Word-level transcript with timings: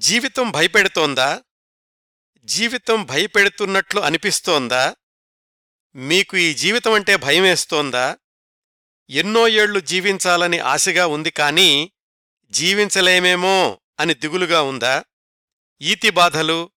జీవితం 0.00 0.50
భయపెడుతోందా? 0.50 1.42
జీవితం 2.44 3.04
భయపెడుతున్నట్లు 3.04 4.00
అనిపిస్తోందా? 4.00 4.96
మీకు 5.94 6.36
ఈ 6.36 6.54
జీవితం 6.54 6.92
అంటే 6.92 7.16
భయమేస్తోందా? 7.16 8.18
ఎన్నో 9.10 9.48
ఏళ్ళు 9.48 9.80
జీవించాలని 9.80 10.58
ఆశగా 10.58 11.06
ఉంది 11.06 11.30
కానీ 11.30 11.92
జీవించలేమేమో 12.50 13.80
అని 14.00 14.14
దిగులుగా 14.14 14.62
ఉందా? 14.62 15.04
ఈతి 15.82 16.10
బాధలు 16.10 16.70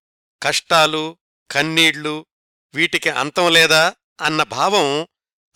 కష్టాలు 0.43 1.17
కన్నీళ్ళు 1.51 2.25
వీటికి 2.73 3.09
అంతం 3.09 3.53
లేదా 3.53 3.95
అన్న 4.21 4.43
భావం 4.43 5.07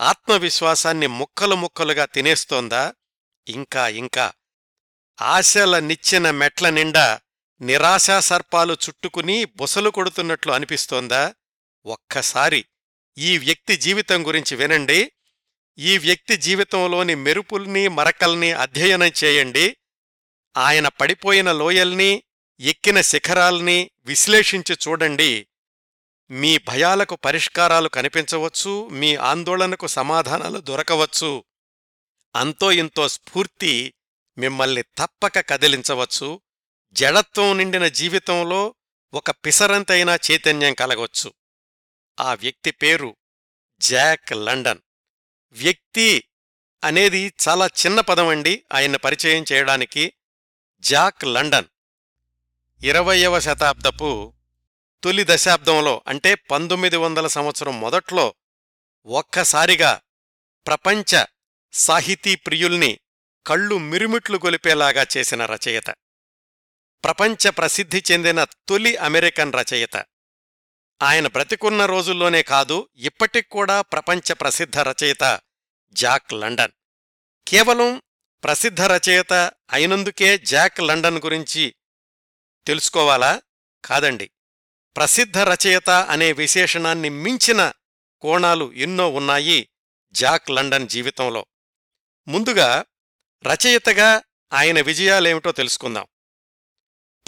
ఆత్మవిశ్వాసాన్ని 0.02 1.08
ముక్కలు 1.08 1.56
ముక్కలుగా 1.56 2.06
తినేస్తోందా? 2.06 2.94
ఇంకా 3.48 3.88
ఇంకా 3.88 4.34
ఆశల 5.22 5.80
నిచ్చిన 5.80 6.32
మెట్ల 6.32 6.70
నిండా 6.70 7.20
నిరాశా 7.62 8.20
సర్పాలు 8.20 8.74
చుట్టుకుని 8.74 9.46
బుసలు 9.46 9.90
కొడుతున్నట్లు 9.90 10.52
అనిపిస్తోందా? 10.52 11.36
ఒక్కసారి 11.86 12.66
ఈ 13.18 13.38
వ్యక్తి 13.38 13.78
జీవితం 13.78 14.28
గురించి 14.28 14.56
వినండి. 14.56 15.12
ఈ 15.78 15.98
వ్యక్తి 15.98 16.38
జీవితంలోని 16.38 17.16
మెరుపుల్ని 17.16 17.88
మరకల్ని 17.88 18.52
అధ్యయనం 18.52 19.12
చేయండి. 19.24 19.78
ఆయన 20.58 20.88
పడిపోయిన 20.88 21.52
లోయల్ని 21.52 22.24
ఎక్కిన 22.60 23.02
శిఖరాల్ని 23.02 23.92
విశ్లేషించి 24.06 24.78
చూడండి. 24.88 25.48
మీ 26.32 26.58
భయాలకు 26.58 27.16
పరిష్కారాలు 27.16 27.90
కనిపించవచ్చు 27.90 28.90
మీ 28.90 29.16
ఆందోళనకు 29.16 29.88
సమాధానాలు 29.88 30.60
దొరకవచ్చు. 30.60 31.44
అంతో 32.36 32.72
ఇంతో 32.72 33.08
స్ఫూర్తి 33.08 33.94
మిమ్మల్ని 34.38 34.82
తప్పక 34.82 35.40
కదిలించవచ్చు. 35.50 36.42
జడత్వం 36.98 37.58
నిండిన 37.58 37.88
జీవితంలో 37.88 38.76
ఒక 39.14 39.32
పిసరంతైనా 39.32 40.16
చైతన్యం 40.16 40.74
కలగొచ్చు. 40.74 41.34
ఆ 42.20 42.34
వ్యక్తి 42.34 42.72
పేరు 42.72 43.16
జాక్ 43.80 44.32
లండన్. 44.34 44.80
వ్యక్తి 45.52 46.24
అనేది 46.84 47.34
చాలా 47.48 47.68
చిన్న 47.68 48.02
పదమండి 48.02 48.64
ఆయన్ని 48.74 48.98
పరిచయం 48.98 49.46
చేయడానికి 49.52 50.14
జాక్ 50.80 51.26
లండన్. 51.26 51.66
ఇరవయవ 52.84 53.40
శతాబ్దపు 53.40 54.34
తొలి 55.04 55.26
దశాబ్దంలో 55.30 56.02
అంటే 56.08 56.36
పంతొమ్మిది 56.36 56.98
వందల 56.98 57.28
సంవత్సరం 57.28 57.80
మొదట్లో 57.80 58.34
ఒక్కసారిగా 59.06 60.02
ప్రపంచ 60.68 61.26
సాహితీ 61.74 62.36
ప్రియుల్ని 62.36 63.00
కళ్ళు 63.48 63.78
మిరుమిట్లు 63.78 64.38
గొలిపేలాగా 64.38 65.06
చేసిన 65.18 65.46
రచయిత. 65.46 65.94
ప్రపంచ 67.04 67.50
ప్రసిద్ధి 67.50 68.04
చెందిన 68.12 68.44
తొలి 68.44 68.96
అమెరికన్ 68.96 69.54
రచయిత. 69.54 70.06
ఆయన 71.02 71.28
బ్రతికున్న 71.28 71.86
రోజుల్లోనే 71.86 72.44
కాదు 72.44 72.90
ఇప్పటికూడా 72.96 73.82
ప్రపంచ 73.82 74.34
ప్రసిద్ధ 74.34 74.80
రచయిత 74.80 75.40
జాక్ 75.92 76.34
లండన్. 76.34 76.72
కేవలం 77.48 78.02
ప్రసిద్ధ 78.44 78.82
రచయిత 78.82 79.34
అయినందుకే 79.72 80.38
జాక్ 80.38 80.82
లండన్ 80.82 81.18
గురించి 81.18 81.76
తెలుసుకోవాలా? 82.68 83.42
కాదండి. 83.86 84.32
ప్రసిద్ధ 84.96 85.38
రచయిత 85.38 85.90
అనే 85.90 86.32
విశేషణాన్ని 86.32 87.10
మించిన 87.10 87.72
కోణాలు 88.22 88.74
ఎన్నో 88.74 89.10
ఉన్నాయి 89.10 89.70
జాక్ 90.12 90.52
లండన్ 90.52 90.88
జీవితంలో. 90.88 91.46
ముందుగా 92.28 92.86
రచయితగా 93.44 94.22
ఆయన 94.54 94.82
విజయాలేమిటో 94.82 95.52
తెలుసుకుందాం. 95.52 96.08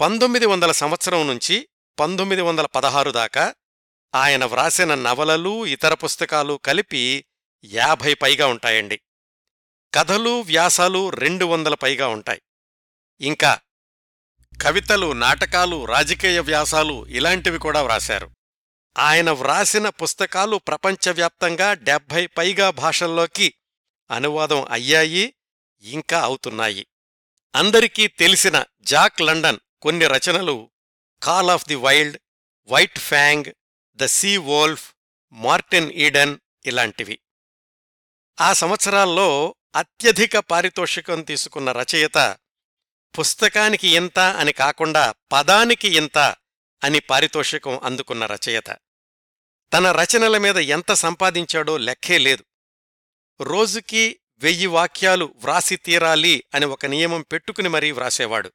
పంతొమ్మిది 0.00 0.46
వందల 0.46 0.72
సంవత్సరం 0.72 1.26
నుంచి 1.26 1.68
పంతొమ్మిది 1.98 2.42
వందల 2.42 2.66
పదహారు 2.66 3.10
దాకా 3.10 3.54
ఆయన 4.14 4.44
వ్రాసిన 4.44 4.94
నవలలు 4.94 5.66
ఇతర 5.66 5.94
పుస్తకాలు 5.94 6.60
కలిపి 6.64 7.24
యాభై 7.64 8.14
పైగా 8.14 8.46
ఉంటాయండి. 8.46 9.00
కథలు 9.94 10.40
వ్యాసాలు 10.40 11.10
రెండు 11.10 11.44
వందల 11.44 11.74
పైగా 11.74 12.08
ఉంటాయి. 12.08 12.42
ఇంకా 13.20 13.60
కవితలు 14.62 15.12
నాటకాలు 15.12 15.84
రాజకీయ 15.84 16.40
వ్యాసాలు 16.40 17.06
ఇలాంటివి 17.06 17.58
కూడా 17.58 17.82
వ్రాశారు. 17.82 18.30
ఆయన 18.98 19.30
వ్రాసిన 19.30 19.88
పుస్తకాలు 19.88 20.56
ప్రపంచవ్యాప్తంగా 20.56 21.74
డెబ్భై 21.74 22.26
పైగా 22.26 22.70
భాషల్లోకి 22.70 23.54
అనువాదం 24.10 24.66
అయ్యాయి 24.70 25.34
ఇంకా 25.82 26.20
అవుతున్నాయి. 26.20 26.86
అందరికీ 27.54 28.06
తెలిసిన 28.06 28.64
జాక్ 28.82 29.20
లండన్ 29.20 29.58
కొన్ని 29.82 30.06
రచనలు 30.06 30.70
call 31.22 31.50
of 31.50 31.66
the 31.66 31.74
wild 31.74 32.18
white 32.68 32.98
fang 32.98 33.44
the 33.96 34.04
sea 34.04 34.36
wolf 34.36 34.94
Martin 35.32 35.92
Eden 35.92 36.38
ఇలాంటివి. 36.66 37.18
ఆ 38.40 38.52
సంవత్సరాల్లో 38.52 39.54
అత్యధిక 39.76 40.38
పారితోషికం 40.38 41.22
తీసుకున్న 41.22 41.72
రచయిత 41.72 42.36
పుస్తకానికి 43.18 43.88
ఇంత 43.88 44.18
అని 44.18 44.52
కాకుండా 44.52 45.14
పదానికి 45.32 45.96
ఇంత 45.96 46.18
అని 46.84 47.00
పారితోషికం 47.00 47.80
అందుకున్న 47.82 48.26
రచయిత. 48.26 48.66
తన 49.72 49.92
రచనల 49.92 50.38
మీద 50.38 50.56
ఎంత 50.56 50.92
సంపాదించాడో 50.92 51.76
లెక్కే 51.76 52.18
లేదు. 52.18 52.44
రోజుకి 53.40 54.20
వెయ్యి 54.38 54.66
వాక్యాలు 54.66 55.34
వ్రాసి 55.36 55.76
తీరాలి 55.76 56.44
అని 56.54 56.66
ఒక 56.66 56.86
నియమం 56.86 57.22
పెట్టుకుని 57.22 57.68
మరీ 57.68 57.90
వ్రాసేవాడు. 57.90 58.52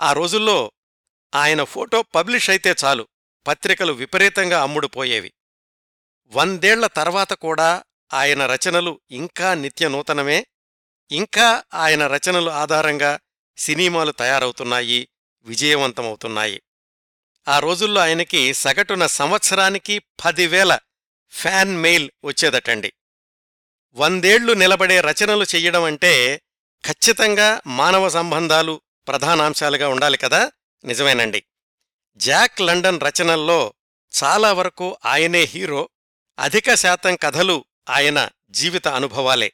ఆ 0.00 0.12
రోజుల్లో 0.12 0.72
ఆయన 1.34 1.64
ఫోటో 1.64 2.02
పబ్లిష్ 2.02 2.50
అయితే 2.50 2.74
చాలు. 2.84 3.08
పత్రికలు 3.46 3.92
విపరీతంగా 3.92 4.62
అమ్ముడుపోయేవి. 4.62 5.32
వందేళ్ళ 6.26 6.86
తర్వాత 6.86 7.32
కూడా 7.32 7.84
ఆయన 8.12 8.46
రచనలు 8.46 9.00
ఇంకా 9.10 9.54
నిత్య 9.54 9.88
నూతనమే. 9.88 10.46
ఇంకా 11.10 11.64
ఆయన 11.74 12.06
రచనలు 12.06 12.50
ఆధారంగా 12.50 13.18
సినిమాలు 13.56 14.12
తయారవుతున్నాయి 14.12 15.08
విజయవంతమవుతున్నాయి. 15.42 16.62
ఆ 17.48 17.58
రోజుల్లో 17.58 18.00
ఆయనకి 18.00 18.54
సగటున 18.54 19.06
సంవత్సరానికి 19.06 19.98
పదివేల 19.98 20.78
ఫ్యాన్ 21.30 21.76
మెయిల్ 21.76 22.10
వచ్చేదటండి. 22.24 22.92
వందేళ్ళు 23.94 24.52
నిలబడే 24.52 25.00
రచనలు 25.00 25.44
చెయ్యడం 25.44 25.82
అంటే 25.82 26.42
ఖచ్చితంగా 26.86 27.60
మానవ 27.66 28.08
సంబంధాలు 28.08 28.80
ప్రధానాంశాలుగా 29.08 29.88
ఉండాలి 29.88 30.18
కదా? 30.18 30.52
నిజమేనండి. 30.84 31.44
జాక్ 32.16 32.60
లండన్ 32.60 33.00
రచనల్లో 33.00 33.74
చాలా 34.22 34.52
వరకు 34.52 34.98
ఆయనే 35.04 35.40
హీరో 35.42 35.88
అధిక 36.38 36.74
శాతం 36.74 37.16
కథలు 37.16 37.64
ఆయన 37.88 38.28
జీవిత 38.50 38.88
అనుభవాలే. 38.88 39.52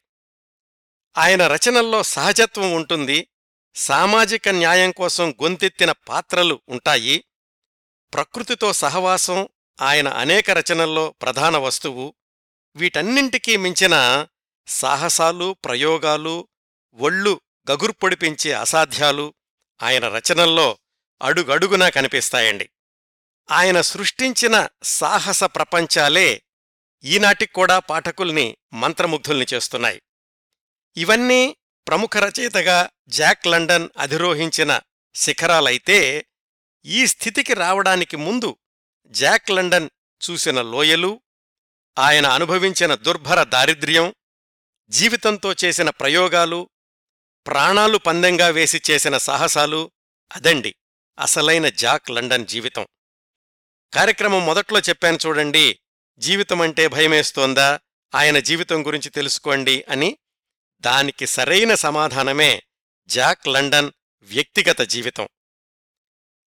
ఆయన 1.18 1.46
రచనల్లో 1.46 2.02
సహజత్వం 2.02 2.72
ఉంటుంది 2.72 3.28
సామాజిక 3.74 4.48
న్యాయం 4.48 4.90
కోసం 4.90 5.34
గొంతెత్తిన 5.42 5.92
పాత్రలు 5.92 6.60
ఉంటాయి 6.68 7.24
ప్రకృతితో 8.14 8.72
సహవాసం 8.72 9.48
ఆయన 9.80 10.08
అనేక 10.08 10.50
రచనల్లో 10.50 11.10
ప్రధాన 11.10 11.56
వస్తువు 11.56 12.14
వీటన్నింటికీ 12.76 13.56
మించిన 13.56 14.26
సాహసాలు 14.66 15.56
ప్రయోగాలు 15.64 16.48
ఒళ్ళు 16.94 17.40
గగుర్పొడిపించే 17.70 18.52
అసాధ్యాలు 18.52 19.34
ఆయన 19.82 20.08
రచనల్లో 20.08 20.78
అడుగడుగునా 21.22 21.88
కనిపిస్తాయండి. 21.88 22.70
ఆయన 23.50 23.80
సృష్టించిన 23.80 24.68
సాహస 24.82 25.44
ప్రపంచాలే 25.44 26.42
ఈనాటిక్కూడా 27.04 27.78
పాఠకుల్ని 27.78 28.56
మంత్రముగ్ధుల్ని 28.72 29.46
చేస్తున్నాయి. 29.54 30.02
ఇవన్నీ 30.96 31.56
ప్రముఖ 31.88 32.10
రచయితగా 32.16 32.90
జాక్ 33.08 33.46
లండన్ 33.46 33.88
అధిరోహించిన 33.98 34.80
శిఖరాలైతే 35.14 36.26
ఈ 36.84 37.06
స్థితికి 37.06 37.54
రావడానికి 37.54 38.16
ముందు 38.16 38.56
జాక్ 39.06 39.50
లండన్ 39.50 39.90
చూసిన 40.30 40.62
లోయలు 40.62 41.20
ఆయన 41.98 42.26
అనుభవించిన 42.26 42.94
దుర్భర 42.94 43.42
దారిద్ర్యం 43.42 44.14
జీవితంతో 44.88 45.54
చేసిన 45.64 45.90
ప్రయోగాలు 45.90 46.70
ప్రాణాలు 47.46 47.98
పందెంగా 47.98 48.48
వేసి 48.48 48.82
చేసిన 48.90 49.18
సాహసాలు 49.18 49.90
అదండి 50.34 50.74
అసలైన 51.18 51.68
జాక్ 51.68 52.10
లండన్ 52.10 52.46
జీవితం. 52.46 52.86
కార్యక్రమం 53.94 54.46
మొదట్లో 54.46 54.80
చెప్పాను 54.80 55.18
చూడండి 55.26 55.78
జీవితమంటే 56.18 56.88
భయమేస్తోందా 56.88 57.80
ఆయన 58.14 58.38
జీవితం 58.38 58.86
గురించి 58.86 59.10
తెలుసుకోండి 59.10 59.84
అని 59.88 60.18
దానికి 60.80 61.26
సరైన 61.26 61.74
సమాధానమే 61.74 62.62
జాక్ 63.06 63.48
లండన్ 63.48 63.92
వ్యక్తిగత 64.20 64.80
జీవితం. 64.80 65.28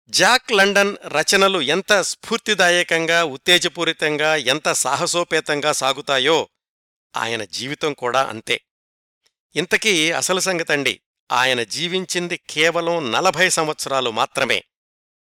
జాక్ 0.10 0.52
లండన్ 0.52 0.98
రచనలు 1.06 1.62
ఎంత 1.62 2.02
స్ఫూర్తిదాయకంగా 2.02 3.24
ఉత్తేజపూరితంగా 3.24 4.36
ఎంత 4.36 4.72
సాహసోపేతంగా 4.72 5.72
సాగుతాయో 5.72 6.50
ఆయన 7.16 7.44
జీవితం 7.44 7.94
కూడా 7.94 8.24
అంతే. 8.24 8.62
ఇంతకీ 9.58 10.12
అసలు 10.12 10.40
సంగతండి. 10.40 11.02
ఆయన 11.32 11.64
జీవించింది 11.64 12.38
కేవలం 12.50 13.12
నలభై 13.12 13.50
సంవత్సరాలు 13.50 14.12
మాత్రమే. 14.12 14.64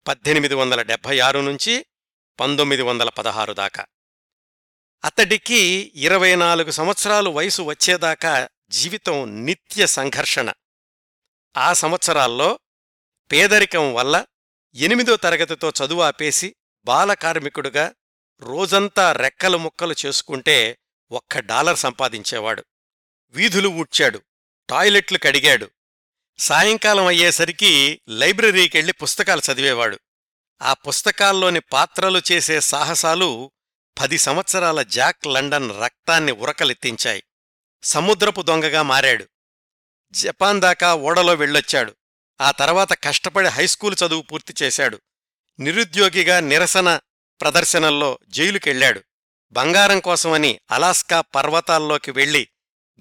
పద్దెనిమిది 0.07 0.55
వందల 0.55 0.83
డెబ్భై 0.83 1.19
ఆరు 1.19 1.41
నుంచి 1.41 1.87
పంతొమ్మిది 2.41 2.83
వందల 2.83 3.09
పదహారు 3.09 3.53
దాకా. 3.53 3.87
అతడికి 5.05 5.93
ఇరవై 5.95 6.35
నాలుగు 6.35 6.71
సంవత్సరాలు 6.71 7.31
వయసు 7.31 7.63
వచ్చేదాకా 7.63 8.49
జీవితం 8.71 9.45
నిత్య 9.45 9.87
సంఘర్షణ. 9.87 10.53
ఆ 11.57 11.73
సంవత్సరాల్లో 11.73 12.59
పేదరికం 13.33 13.95
వల్ల 13.95 14.27
ఎనిమిదో 14.75 15.17
తరగతితో 15.17 15.73
చదువు 15.85 16.03
ఆపేసి 16.03 16.57
బాలకార్మికుడుగా 16.85 17.95
రోజంతా 18.41 19.13
రెక్కలు 19.13 19.59
ముక్కలు 19.59 19.95
చేసుకుంటే 20.07 20.79
ఒక్క 21.11 21.39
డాలర్ 21.39 21.77
సంపాదించేవాడు. 21.77 22.65
వీధులు 23.31 23.69
ఊడ్చాడు. 23.69 24.23
టాయిలెట్లు 24.71 25.19
కడిగాడు. 25.23 25.71
సాయంకాలం 26.39 27.07
అయ్యేసరికి 27.07 28.01
లైబ్రరీకెళ్ళి 28.09 28.93
పుస్తకాలు 28.93 29.43
చదివేవాడు. 29.53 29.99
ఆ 30.63 30.73
పుస్తకాల్లోని 30.73 31.61
పాత్రలు 31.61 32.23
చేసే 32.33 32.61
సాహసాలు 32.61 33.51
పది 34.01 34.19
సంవత్సరాల 34.19 34.83
జాక్ 34.83 35.27
లండన్ 35.27 35.81
రక్తాన్ని 35.83 36.33
ఉరకలెత్తించాయి. 36.33 37.23
సముద్రపు 37.83 38.43
దొంగగా 38.43 38.83
మారాడు. 38.83 39.29
జపాన్ 40.13 40.61
దాకా 40.61 40.95
ఓడలో 40.95 41.35
వెళ్ళొచ్చాడు. 41.35 41.97
ఆ 42.41 42.51
తర్వాత 42.51 42.93
కష్టపడి 42.93 43.49
హైస్కూల్ 43.49 43.97
చదువు 44.07 44.23
పూర్తి 44.23 44.55
చేశాడు. 44.63 45.01
నిరుద్యోగిగా 45.61 46.41
నిరసన 46.41 47.01
ప్రదర్శనల్లో 47.41 48.19
జైలుకెళ్ళాడు. 48.29 49.01
బంగారం 49.53 50.01
కోసమని 50.01 50.61
అలాస్కా 50.71 51.21
పర్వతాల్లోకి 51.21 52.11
వెళ్ళి 52.11 52.49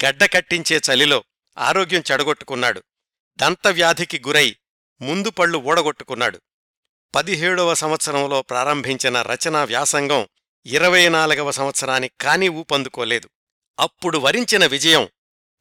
గడ్డ 0.06 0.26
కట్టించే 0.26 0.82
చలిలో 0.90 1.24
ఆరోగ్యం 1.58 2.04
చెడగొట్టుకున్నాడు. 2.12 2.84
దంతవ్యాధికి 3.38 4.22
గురై 4.28 4.56
ముందు 5.02 5.30
పళ్ళు 5.30 5.58
ఊడగొట్టుకున్నాడు. 5.58 6.42
పదిహేడవ 7.16 7.74
సంవత్సరంలో 7.74 8.42
ప్రారంభించిన 8.42 9.22
రచనా 9.22 9.64
వ్యాసంగం 9.64 10.28
ఇరవై 10.66 11.10
నాలుగవ 11.10 11.52
సంవత్సరానికి 11.52 12.14
కానీ 12.22 12.50
ఊపందుకోలేదు 12.50 13.30
అప్పుడు 13.80 14.18
వరించిన 14.18 14.66
విజయం 14.66 15.10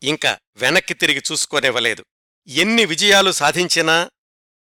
ఇంక 0.02 0.26
వెనక్కి 0.56 0.94
తిరిగి 0.94 1.22
చూసుకోనివ్వలేదు. 1.32 2.04
ఎన్ని 2.48 2.84
విజయాలు 2.84 3.32
సాధించినా 3.32 4.10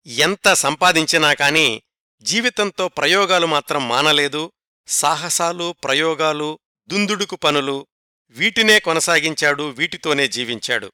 ఎంత 0.07 0.53
సంపాదించినా 0.53 1.33
కాని 1.33 1.83
జీవితంతో 2.23 2.89
ప్రయోగాలు 2.89 3.47
మాత్రం 3.47 3.89
మానలేదు. 3.89 4.53
సాహసాలు 4.89 5.75
ప్రయోగాలు 5.85 6.59
దుందుడుకు 6.89 7.37
పనులు 7.37 7.87
వీటినే 8.37 8.81
కొనసాగించాడు 8.81 9.63
వీటితోనే 9.63 10.29
జీవించాడు. 10.29 10.93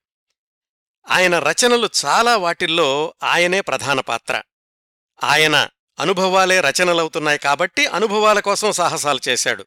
ఆయన 1.09 1.39
రచనలు 1.39 1.91
చాలా 2.05 2.37
వాటిల్లో 2.37 3.15
ఆయనే 3.23 3.61
ప్రధాన 3.61 4.01
పాత్ర. 4.01 4.43
ఆయన 5.25 5.69
అనుభవాలే 6.01 6.61
రచనలవుతున్నాయి 6.61 7.39
కాబట్టి 7.39 7.87
అనుభవాల 7.87 8.41
కోసం 8.41 8.73
సాహసాలు 8.73 9.21
చేశాడు. 9.29 9.67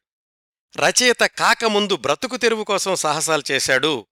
రచయిత 0.77 1.19
కాకముందు 1.19 1.95
బ్రతుకు 1.95 2.37
తెరువు 2.37 2.63
కోసం 2.63 2.95
సాహసాలు 2.95 3.43
చేశాడు. 3.51 4.07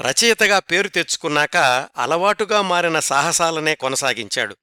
రచయితగా 0.00 0.58
పేరు 0.58 0.88
తెచ్చుకున్నాక 0.88 1.56
అలవాటుగా 1.96 2.62
మారిన 2.62 3.00
సాహసాలనే 3.00 3.74
కొనసాగించాడు. 3.74 4.56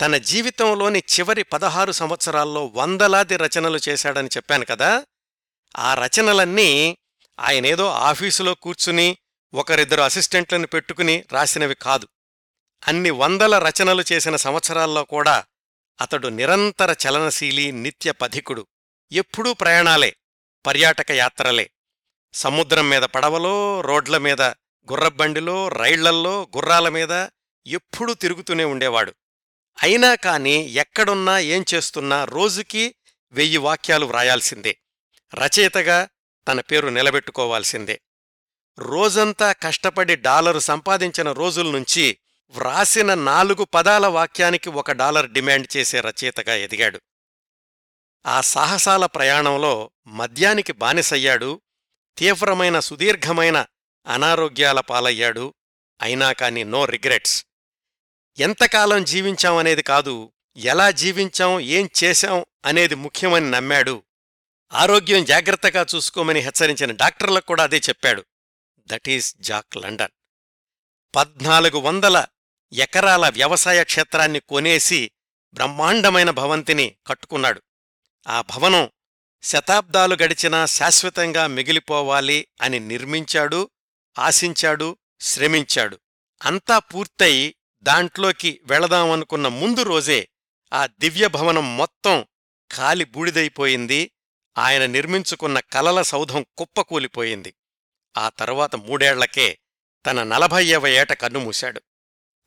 తన 0.00 0.16
జీవితంలోని 0.16 0.98
చివరి 0.98 1.42
పదహారు 1.42 1.92
సంవత్సరాల్లో 1.92 2.66
వందలాది 2.66 3.36
రచనలు 3.36 3.80
చేశాడని 3.88 4.28
చెప్పాను 4.36 4.64
కదా? 4.64 5.04
ఆ 5.78 5.94
రచనలన్నీ 5.94 6.98
ఆయనేదో 7.38 7.88
ఆఫీసులో 7.88 8.54
కూర్చుని 8.54 9.18
ఒకరిద్దరు 9.54 10.00
అసిస్టెంట్లను 10.00 10.66
పెట్టుకుని 10.66 11.24
రాసినవి 11.32 11.74
కాదు. 11.74 12.08
అన్ని 12.88 13.10
వందల 13.10 13.58
రచనలు 13.58 14.04
చేసిన 14.12 14.36
సంవత్సరాల్లో 14.36 15.04
కూడా 15.04 15.44
అతడు 16.00 16.28
నిరంతర 16.28 16.94
చలనశీలి 17.08 17.72
నిత్య 17.72 18.12
పథికుడు. 18.12 18.66
ఎప్పుడూ 19.12 19.54
ప్రయాణాలే 19.54 20.16
పర్యాటక 20.66 21.10
యాత్రలే. 21.10 21.70
సముద్రం 22.34 22.88
మీద 22.88 23.02
పడవలో 23.02 23.80
రోడ్ల 23.80 24.18
మీద 24.18 24.42
గుర్రబండిలో 24.92 25.68
రైళ్ళల్లో 25.68 26.48
గుర్రాల 26.56 26.88
మీద 26.88 27.26
ఎప్పుడూ 27.66 28.14
తిరుగుతూనే 28.14 28.64
ఉండేవాడు. 28.64 29.14
అయినా 29.82 30.14
కాని 30.14 30.70
ఎక్కడున్నా 30.70 31.38
ఏం 31.38 31.64
చేస్తున్నా 31.74 32.24
రోజుకి 32.24 32.94
వెయ్యి 33.32 33.56
వాక్యాలు 33.56 34.06
వ్రాయాల్సిందే. 34.06 34.78
రచయితగా 35.34 36.08
తన 36.48 36.60
పేరు 36.60 36.88
నిలబెట్టుకోవాల్సిందే. 36.88 38.00
రోజంతా 38.78 39.52
కష్టపడి 39.52 40.16
డాలరు 40.16 40.58
సంపాదించిన 40.58 41.32
రోజుల్నుంచి 41.32 42.18
వ్రాసిన 42.50 43.14
నాలుగు 43.14 43.64
పదాల 43.64 44.06
వాక్యానికి 44.06 44.68
ఒక 44.68 44.92
డాలర్ 44.92 45.30
డిమాండ్ 45.30 45.76
చేసే 45.76 46.00
రచయితగా 46.00 46.54
ఎదిగాడు. 46.54 47.00
ఆ 48.26 48.40
సాహసాల 48.40 49.06
ప్రయాణంలో 49.06 49.90
మద్యానికి 50.06 50.72
బానిసయ్యాడు 50.72 51.60
తీవ్రమైన 52.18 52.80
సుదీర్ఘమైన 52.80 53.66
అనారోగ్యాల 54.06 54.80
పాలయ్యాడు 54.80 55.54
అయినా 56.02 56.32
కాని 56.32 56.64
నో 56.64 56.84
రిగ్రెట్స్. 56.84 57.46
ఎంతకాలం 58.38 59.04
జీవించామనేది 59.04 59.82
కాదు 59.82 60.32
ఎలా 60.56 60.90
జీవించాం 60.90 61.60
ఏం 61.60 61.90
చేశాం 62.04 62.44
అనేది 62.64 62.94
ముఖ్యమని 62.94 63.50
నమ్మాడు 63.50 64.02
ఆరోగ్యం 64.74 65.24
జాగ్రత్తగా 65.24 65.86
చూసుకోమని 65.94 66.40
హెచ్చరించిన 66.40 66.92
డాక్టర్లకు 66.92 67.46
కూడా 67.46 67.62
అదే 67.62 67.78
చెప్పాడు. 67.78 68.24
That 68.86 69.08
is 69.08 69.36
Jack 69.36 69.76
London. 69.76 70.12
పద్నాలుగు 71.16 71.78
వందల 71.78 72.26
ఎకరాల 72.72 73.28
వ్యవసాయ 73.28 73.84
క్షేత్రాన్ని 73.84 74.40
కొనేసి 74.40 75.10
బ్రహ్మాండమైన 75.54 76.30
భవంతిని 76.30 76.96
కట్టుకున్నాడు. 77.06 77.62
ఆ 78.28 78.40
భవనం 78.40 78.90
శతాబ్దాలు 79.42 80.16
గడిచినా 80.22 80.66
శాశ్వతంగా 80.66 81.46
మిగిలిపోవాలి 81.46 82.46
అని 82.60 82.80
నిర్మించాడు 82.80 83.70
ఆశించాడు 84.18 84.96
శ్రమించాడు. 85.20 86.00
అంతా 86.42 86.78
పూర్తయి 86.78 87.54
దాంట్లోకి 87.82 88.60
వెళదామనుకున్న 88.64 89.48
ముందు 89.48 89.82
రోజే 89.82 90.28
ఆ 90.72 90.86
దివ్యభవనం 90.86 91.76
మొత్తం 91.76 92.26
కాలి 92.72 93.04
బూడిదైపోయింది. 93.04 94.10
ఆయన 94.58 94.86
నిర్మించుకున్న 94.86 95.60
కలల 95.60 96.02
సౌధం 96.02 96.46
కుప్పకూలిపోయింది. 96.56 97.54
ఆ 98.16 98.28
తరువాత 98.28 98.76
మూడేళ్ళకే 98.76 99.58
తన 100.06 100.22
నలభయ్యవ 100.22 100.86
ఏట 100.86 101.12
కన్నుమూశాడు 101.12 101.82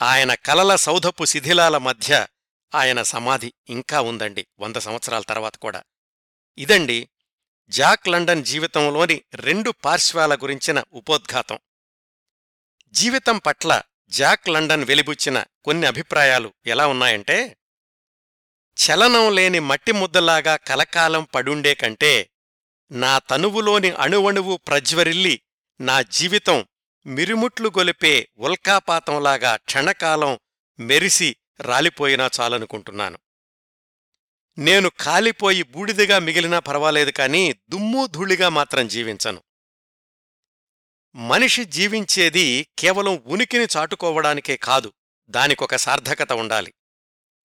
ఆయన 0.02 0.34
కలల 0.34 0.76
సౌధపు 0.76 1.26
శిథిలాల 1.26 1.78
మధ్య 1.78 2.28
ఆయన 2.76 3.02
సమాధి 3.02 3.54
ఇంకా 3.70 4.02
ఉందండి 4.02 4.48
వంద 4.60 4.76
సంవత్సరాల 4.76 5.22
తర్వాత 5.22 5.56
కూడా. 5.56 5.84
ఇదండి 6.58 7.10
జాక్ 7.70 8.08
లండన్ 8.08 8.46
జీవితంలోని 8.46 9.24
రెండు 9.36 9.72
పార్శ్వాల 9.72 10.36
గురించిన 10.36 10.84
ఉపోద్ఘాతం. 10.94 11.60
జీవితం 12.88 13.38
పట్ల 13.38 13.82
జాక్ 14.10 14.50
లండన్ 14.50 14.86
వెలిబుచ్చిన 14.86 15.44
కొన్ని 15.64 15.88
అభిప్రాయాలు 15.88 16.54
ఎలా 16.66 16.88
ఉన్నాయంటే 16.88 17.58
చలనం 18.78 19.36
లేని 19.36 19.60
మట్టి 19.60 19.92
ముద్దలాగా 19.92 20.56
కలకాలం 20.56 21.24
పడుండే 21.24 21.76
కంటే 21.76 22.30
నా 22.92 23.20
తనువులోని 23.20 23.92
అణువణువు 23.92 24.58
ప్రజ్వరిల్లి 24.58 25.42
నా 25.82 26.02
జీవితం 26.02 26.68
మిరుముట్లు 27.06 27.70
గొలిపే 27.70 28.30
ఉల్కాపాతంలాగా 28.38 29.56
క్షణకాలం 29.56 30.40
మెరిసి 30.80 31.36
రాలిపోయినా 31.60 32.30
చాలనుకుంటున్నాను. 32.40 33.18
నేను 34.58 34.92
కాలిపోయి 35.00 35.64
బూడిదిగా 35.64 36.20
మిగిలినా 36.20 36.60
పర్వాలేదు 36.60 37.12
కాని 37.12 37.54
దుమ్ము 37.70 38.06
ధూళిగా 38.06 38.50
మాత్రం 38.50 38.88
జీవించను. 38.88 39.44
మనిషి 41.16 41.66
జీవించేది 41.66 42.68
కేవలం 42.80 43.16
ఉనికిని 43.26 43.68
చాటుకోవడానికే 43.78 44.58
కాదు 44.58 44.94
దానికొక 45.30 45.76
సార్థకత 45.76 46.34
ఉండాలి. 46.34 46.74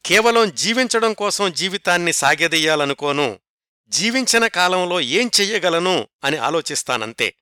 కేవలం 0.05 0.51
జీవించడం 0.55 1.13
కోసం 1.13 1.53
జీవితాన్ని 1.53 2.13
సాగదీయాలనుకోను 2.13 3.41
జీవించిన 3.89 4.47
కాలంలో 4.47 5.01
ఏం 5.01 5.31
చెయ్యగలను 5.41 6.09
అని 6.25 6.37
ఆలోచిస్తానంతే. 6.37 7.35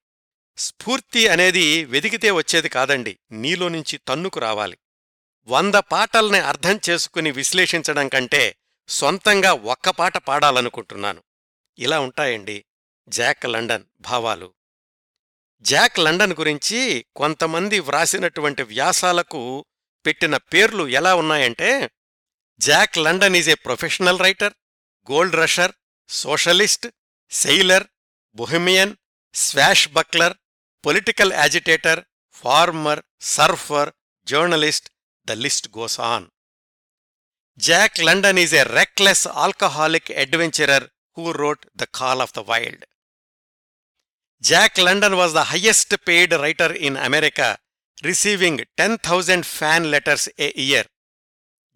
స్ఫూర్తి 0.59 1.29
అనేది 1.29 1.85
వెదికితే 1.85 2.31
వచ్చేది 2.31 2.69
కాదండి 2.69 3.19
నీలో 3.33 3.69
నుంచి 3.69 3.99
తన్నుకు 3.99 4.41
రావాలి. 4.41 4.79
వంద 5.47 5.75
పాటల్ని 5.75 6.39
అర్థం 6.39 6.81
చేసుకుని 6.91 7.31
విశ్లేషించడం 7.31 8.09
కంటే 8.09 8.57
సొంతంగా 8.89 9.53
ఒక్క 9.53 9.91
పాట 9.91 10.17
పాడాలనుకుంటున్నాను. 10.17 11.23
ఇలా 11.79 12.01
ఉంటాయండి 12.01 12.65
జాక్ 13.09 13.47
లండన్ 13.47 13.85
భావాలు. 14.01 14.55
జాక్ 15.61 15.99
లండన్ 15.99 16.33
గురించి 16.33 17.07
కొంతమంది 17.17 17.81
వ్రాసినటువంటి 17.81 18.63
వ్యాసాలకు 18.63 19.65
పెట్టిన 20.07 20.37
పేర్లు 20.37 20.89
ఎలా 20.89 21.15
ఉన్నాయంటే 21.15 21.91
Jack 22.61 22.97
London 23.07 23.37
is 23.41 23.51
a 23.55 23.57
professional 23.67 24.23
writer 24.27 24.55
gold 25.11 25.37
rusher 25.43 25.75
socialist 26.11 26.87
sailor 27.33 27.87
bohemian 28.37 28.95
swashbuckler 29.97 30.35
political 30.85 31.33
agitator 31.43 32.01
farmer 32.43 33.03
surfer 33.35 33.91
journalist 34.27 34.89
the 35.29 35.37
list 35.45 35.69
goes 35.79 35.99
on. 36.13 36.27
Jack 37.69 37.99
London 38.09 38.41
is 38.45 38.55
a 38.63 38.65
reckless 38.79 39.25
alcoholic 39.45 40.11
adventurer 40.25 40.87
who 41.17 41.25
wrote 41.43 41.65
the 41.81 41.87
call 42.01 42.21
of 42.25 42.35
the 42.39 42.43
wild. 42.51 42.85
Jack 44.43 44.79
London 44.89 45.17
was 45.21 45.35
the 45.41 45.45
highest 45.53 45.95
paid 46.09 46.35
writer 46.47 46.75
in 46.89 46.99
America 47.09 47.49
receiving 48.09 48.63
ten 48.81 48.97
thousand 49.09 49.47
fan 49.57 49.87
letters 49.95 50.29
a 50.47 50.49
year. 50.67 50.89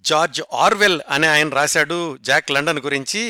George 0.04 0.40
Orwell 0.66 1.00
అనే 1.08 1.28
ఆయన 1.28 1.48
రాశాడు 1.48 1.98
Jack 2.20 2.50
London 2.50 2.80
గురించి. 2.80 3.22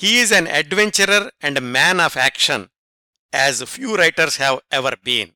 He is 0.00 0.32
an 0.32 0.48
adventurer 0.60 1.26
and 1.44 1.60
man 1.76 2.00
of 2.00 2.16
action 2.16 2.64
as 3.32 3.60
few 3.64 3.90
writers 3.94 4.38
have 4.40 4.58
ever 4.72 4.98
been 5.04 5.32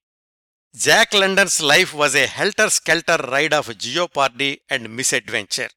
Jack 0.75 1.15
London's 1.15 1.59
life 1.73 1.93
was 1.95 2.17
a 2.17 2.27
helter 2.39 2.71
skelter 2.71 3.23
ride 3.31 3.55
of 3.55 3.71
jeopardy 3.85 4.51
and 4.71 4.89
misadventure 4.89 5.73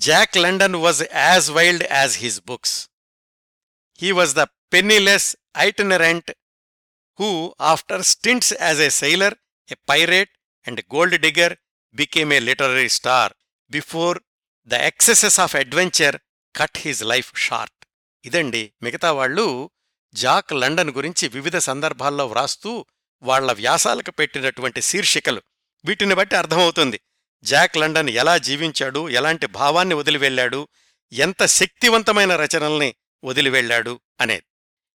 Jack 0.00 0.36
London 0.36 0.76
was 0.76 1.02
as 1.24 1.48
wild 1.50 1.86
as 1.90 2.16
his 2.16 2.40
books 2.50 2.76
he 4.00 4.10
was 4.20 4.34
the 4.34 4.44
penniless 4.72 5.28
itinerant 5.58 6.30
who 7.18 7.30
after 7.72 8.04
stints 8.04 8.52
as 8.60 8.80
a 8.80 8.90
sailor 9.02 9.36
a 9.68 9.78
pirate 9.88 10.32
and 10.66 10.80
gold 10.94 11.18
digger 11.26 11.54
became 11.94 12.32
a 12.32 12.40
literary 12.48 12.88
star 12.98 13.32
before 13.70 14.18
the 14.66 14.74
excesses 14.74 15.40
of 15.40 15.56
adventure 15.56 16.16
cut 16.56 16.78
his 16.78 17.02
life 17.02 17.32
short 17.36 17.86
ఇదండి. 18.24 18.72
మిగతా 18.82 19.12
వాళ్ళు 19.12 19.70
Jack 20.14 20.52
London 20.52 20.90
గురించి 20.90 21.28
వివిధ 21.28 21.56
సందర్భాల్లో 21.56 22.26
వ్రాస్తూ 22.26 22.86
వాళ్ళ 23.22 23.52
వ్యాసాలకు 23.52 24.10
పెట్టినటువంటి 24.10 24.82
శీర్షికలు. 24.82 25.42
వీటిని 25.84 26.14
బట్టి 26.14 26.36
అర్థమవుతుంది. 26.36 27.00
జాక్ 27.42 27.76
లండన్ 27.76 28.10
ఎలా 28.10 28.38
జీవించాడు? 28.38 29.08
ఎలాంటి 29.08 29.46
భావాన్ని 29.46 29.94
వదిలివెళ్ళాడు 29.94 30.68
ఎంత 31.12 31.46
శక్తివంతమైన 31.46 32.36
రచనల్ని 32.36 32.94
వదిలివెళ్ళాడు 33.24 34.00
అనేది. 34.20 34.42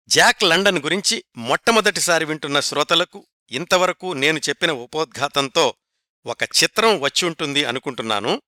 జాక్ 0.08 0.44
లండన్ 0.44 0.78
గురించి 0.78 1.24
మొట్టమొదటిసారి 1.36 2.24
వింటున్న 2.24 2.60
శ్రోతలకు 2.60 3.26
ఇంతవరకు 3.50 4.12
నేను 4.12 4.38
చెప్పిన 4.48 4.70
ఉపోద్ఘాతంతో 4.72 5.74
ఒక 6.26 6.42
చిత్రం 6.42 7.00
వచ్చుంటుంది 7.00 7.64
అనుకుంటున్నాను. 7.64 8.42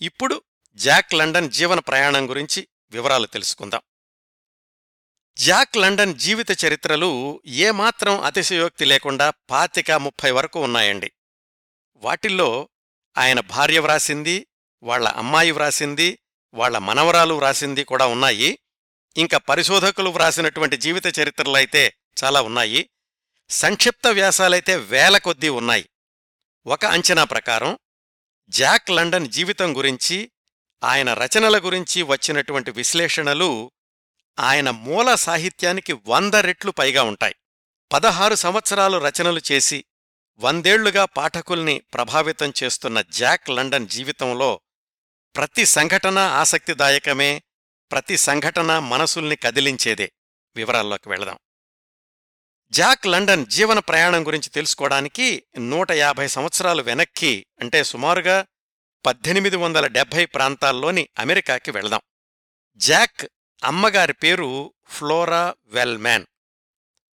ఇప్పుడు 0.00 0.42
జాక్ 0.74 1.14
లండన్ 1.14 1.50
జీవన 1.50 1.78
ప్రయాణం 1.78 2.30
గురించి 2.30 2.68
వివరాలు 2.90 3.26
తెలుసుకుందాం. 3.26 3.80
జాక్ 5.38 5.76
లండన్ 5.76 6.14
జీవిత 6.14 6.64
చరిత్రలు 6.64 7.42
ఏమాత్రం 7.46 8.20
అతిశయోక్తి 8.20 8.84
లేకుండా 8.84 9.32
పాతిక 9.50 9.90
ముప్పై 9.90 10.30
వరకు 10.30 10.64
ఉన్నాయండి. 10.64 11.12
వాటిల్లో 11.96 12.68
ఆయన 13.18 13.40
భార్య 13.40 13.78
వ్రాసింది 13.78 14.46
వాళ్ళ 14.82 15.08
అమ్మాయి 15.08 15.50
వ్రాసింది 15.50 16.18
వాళ్ళ 16.54 16.78
మనవరాలు 16.78 17.34
వ్రాసింది 17.34 17.84
కూడా 17.84 18.06
ఉన్నాయి. 18.06 18.58
ఇంకా 19.16 19.38
పరిశోధకులు 19.38 20.10
వ్రాసినటువంటి 20.10 20.76
జీవిత 20.76 21.18
చరిత్రలైతే 21.18 21.96
చాలా 22.24 22.42
ఉన్నాయి. 22.42 22.90
సంక్షిప్త 23.50 24.06
వ్యాసాలైతే 24.06 24.76
వేల 24.76 25.18
కొద్దీ 25.18 25.48
ఉన్నాయి. 25.48 25.88
ఒక 26.66 26.84
అంచనా 26.84 27.24
ప్రకారం 27.24 27.78
జాక్ 28.48 28.90
లండన్ 28.90 29.28
జీవితం 29.28 29.76
గురించి 29.76 30.30
ఆయన 30.84 31.14
రచనల 31.14 31.58
గురించి 31.58 32.02
వచ్చినటువంటి 32.02 32.70
విశ్లేషణలు 32.70 33.72
ఆయన 34.38 34.70
మూల 34.70 35.14
సాహిత్యానికి 35.14 35.92
వంద 35.92 36.34
రెట్లు 36.34 36.70
పైగా 36.70 37.02
ఉంటాయి. 37.02 37.34
పదహారు 37.92 38.34
సంవత్సరాలు 38.34 38.98
రచనలు 38.98 39.40
చేసి 39.52 39.84
వందేళ్ళుగా 40.38 41.04
పాఠకుల్ని 41.04 41.78
ప్రభావితం 41.78 42.52
చేస్తున్న 42.62 43.00
జాక్ 43.00 43.50
లండన్ 43.50 43.88
జీవితంలో 43.88 44.60
ప్రతి 45.36 45.66
సంఘటన 45.66 46.18
ఆసక్తిదాయకమే 46.18 47.42
ప్రతి 47.90 48.16
సంఘటన 48.16 48.78
మనసుల్ని 48.78 49.36
కదిలించేదే. 49.36 50.12
వివరాల్లోకి 50.56 51.08
వెళదాం. 51.08 51.38
జాక్ 52.70 53.06
లండన్ 53.06 53.46
జీవన 53.46 53.78
ప్రయాణం 53.78 54.26
గురించి 54.26 54.48
తెలుసుకోవడానికి 54.48 55.44
నూట 55.58 55.90
యాభై 55.90 56.28
సంవత్సరాలు 56.28 56.82
వెనక్కి 56.82 57.46
అంటే 57.60 57.84
సుమారుగా 57.84 58.46
పద్దెనిమిది 59.06 59.56
వందల 59.56 59.86
డెబ్భై 59.86 60.24
ప్రాంతాల్లోని 60.24 61.08
అమెరికాకి 61.18 61.70
వెళదాం. 61.70 62.00
జాక్ 62.76 63.26
అమ్మగారి 63.64 64.12
పేరు 64.12 64.74
ఫ్లోరా 64.86 65.54
వెల్మ్యాన్. 65.66 66.26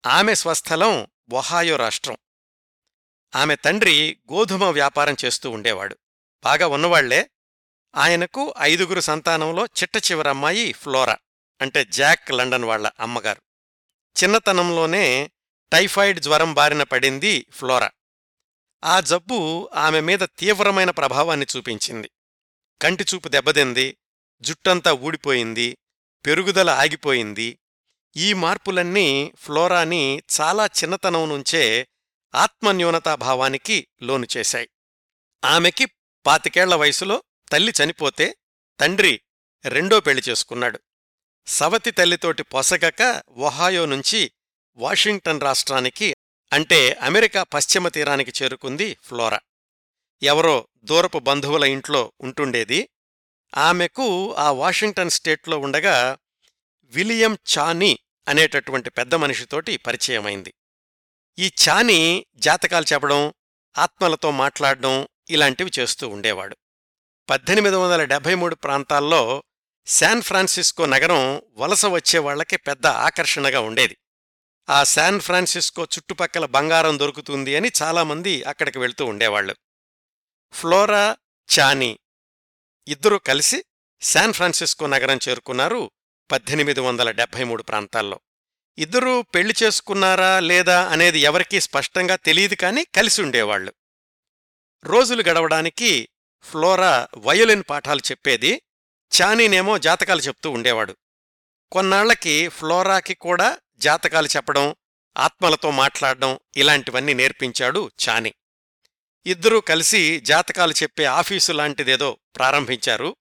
ఆమె 0.07 0.35
స్వస్థలం 0.35 1.07
ఒహాయో 1.33 1.77
రాష్ట్రం. 1.77 2.17
ఆమె 3.37 3.57
తండ్రి 3.57 4.19
గోధుమ 4.33 4.65
వ్యాపారం 4.65 5.17
చేస్తూ 5.25 5.51
ఉండేవాడు. 5.51 5.99
బాగా 6.45 6.67
ఉన్నవాళ్ళే. 6.67 7.31
ఆయనకు 7.97 8.55
ఐదుగురు 8.61 9.01
సంతానంలో 9.01 9.67
చిట్ట 9.67 9.97
చివరమ్మాయి 9.97 10.73
ఫ్లోరా 10.73 11.17
అంటే 11.61 11.85
జాక్ 11.85 12.33
లండన్ 12.33 12.65
వాళ్ళ 12.65 12.91
అమ్మగారు. 13.01 13.43
చిన్నతనంలోనే 14.23 15.31
టైఫాయిడ్ 15.73 16.21
జ్వరం 16.21 16.55
బారిన 16.55 16.83
పడింది 16.83 17.47
ఫ్లోరా. 17.51 17.91
ఆ 18.85 19.01
జబ్బు 19.01 19.71
ఆమె 19.75 20.01
మీద 20.01 20.19
తీవ్రమైన 20.19 20.91
ప్రభావాన్ని 20.91 21.47
చూపించింది. 21.57 22.11
కంటిచూపు 22.83 23.29
దెబ్బతింది 23.29 23.99
జుట్టంతా 24.41 24.93
ఊడిపోయింది 24.93 25.79
పెరుగుదల 26.27 26.71
ఆగిపోయింది. 26.71 27.59
ఈ 28.17 28.33
మార్పులన్నీ 28.33 29.33
ఫ్లోరాని 29.37 30.23
చాలా 30.41 30.67
చిన్నతనం 30.67 31.29
నుంచే 31.29 31.89
ఆత్మన్యూనతాభావానికి 32.35 33.89
లోను 34.03 34.27
చేశాయి. 34.37 34.69
ఆమెకి 35.45 35.85
పాతికేళ్ళ 36.27 36.75
వయసులో 36.75 37.23
తల్లి 37.53 37.73
చనిపోతే 37.85 38.37
తండ్రి 38.81 39.21
రెండో 39.65 40.01
పెళ్ళి 40.01 40.31
చేసుకున్నాడు. 40.31 40.81
సవతి 41.47 41.91
తల్లితోటి 41.91 42.43
పొసగక 42.43 43.23
ఒహాయో 43.29 43.87
నుంచి 43.87 44.33
వాషింగ్టన్ 44.79 45.41
రాష్ట్రానికి 45.41 46.17
అంటే 46.53 46.93
అమెరికా 46.93 47.43
పశ్చిమ 47.43 47.89
తీరానికి 47.89 48.33
చేరుకుంది 48.43 48.99
ఫ్లోరా. 49.03 49.41
ఎవరో 50.23 50.69
దూరపు 50.85 51.19
బంధువుల 51.19 51.65
ఇంట్లో 51.65 52.13
ఉంటుండేది. 52.21 52.89
ఆమెకు 53.57 54.35
ఆ 54.35 54.51
వాషింగ్టన్ 54.51 55.11
స్టేట్లో 55.11 55.59
ఉండగా 55.59 56.19
విలియం 56.85 57.39
చానీ 57.59 57.99
అనేటటువంటి 58.29 58.91
పెద్ద 58.91 59.15
మనిషితోటి 59.15 59.77
పరిచయమైంది. 59.77 60.55
ఈ 61.39 61.53
చానీ 61.69 62.27
జాతకాలు 62.37 62.85
చెప్పడం 62.93 63.35
ఆత్మలతో 63.79 64.31
మాట్లాడడం 64.31 65.09
ఇలాంటివి 65.31 65.71
చేస్తూ 65.79 66.09
ఉండేవాడు. 66.09 66.57
పద్దెనిమిది 67.31 67.77
వందల 67.77 68.05
డెబ్బై 68.05 68.35
మూడు 68.35 68.55
ప్రాంతాల్లో 68.55 69.43
శాన్ 69.87 70.23
ఫ్రాన్సిస్కో 70.23 70.87
నగరం 70.87 71.43
వలస 71.57 71.87
వచ్చేవాళ్ళకి 71.87 72.57
పెద్ద 72.57 72.87
ఆకర్షణగా 72.87 73.61
ఉండేది. 73.61 73.97
ఆ 74.71 74.85
శాన్ 74.85 75.21
ఫ్రాన్సిస్కో 75.21 75.83
చుట్టుపక్కల 75.85 76.45
బంగారం 76.45 76.99
దొరుకుతుంది 76.99 77.57
అని 77.57 77.71
చాలామంది 77.83 78.43
అక్కడికి 78.43 78.79
వెళ్తూ 78.79 79.07
ఉండేవాళ్ళు 79.07 79.57
ఫ్లోరా 80.53 81.17
చానీ 81.49 81.99
ఇద్దరూ 82.89 83.19
కలిసి 83.19 83.65
శాన్ 84.01 84.33
ఫ్రాన్సిస్కో 84.33 84.87
నగరం 84.87 85.19
చేరుకున్నారు 85.29 85.91
పద్దెనిమిది 86.31 86.81
వందల 86.81 87.11
డెబ్బై 87.11 87.45
మూడు 87.45 87.63
ప్రాంతాల్లో. 87.63 88.21
ఇద్దరూ 88.79 89.23
పెళ్ళి 89.23 89.55
చేసుకున్నారా 89.63 90.41
లేదా 90.41 90.89
అనేది 90.89 91.21
ఎవరికీ 91.21 91.61
స్పష్టంగా 91.61 92.17
తెలియదు 92.17 92.55
కానీ 92.55 92.85
కలిసి 92.85 93.23
ఉండేవాళ్ళు 93.23 93.75
రోజులు 94.85 95.23
గడవడానికి 95.29 96.09
ఫ్లోరా 96.43 97.09
వయోలిన్ 97.17 97.65
పాఠాలు 97.71 97.99
చెప్పేది 97.99 98.63
చానీనేమో 99.21 99.79
జాతకాలు 99.79 100.21
చెప్తూ 100.21 100.51
ఉండేవాడు. 100.51 100.97
కొన్నాళ్ళకి 101.73 102.49
ఫ్లోరాకి 102.49 103.15
కూడా 103.15 103.59
జాతకాలు 103.79 104.27
చెప్పడం 104.27 104.75
ఆత్మలతో 105.19 105.71
మాట్లాడడం 105.71 106.39
ఇలాంటివన్నీ 106.57 107.15
నేర్పించాడు 107.15 107.91
చానీ. 108.09 108.35
ఇద్దరూ 109.27 109.61
కలిసి 109.61 110.21
జాతకాలు 110.21 110.73
చెప్పే 110.73 111.05
ఆఫీసు 111.05 111.53
లాంటిదేదో 111.53 112.19
ప్రారంభించారు. 112.37 113.17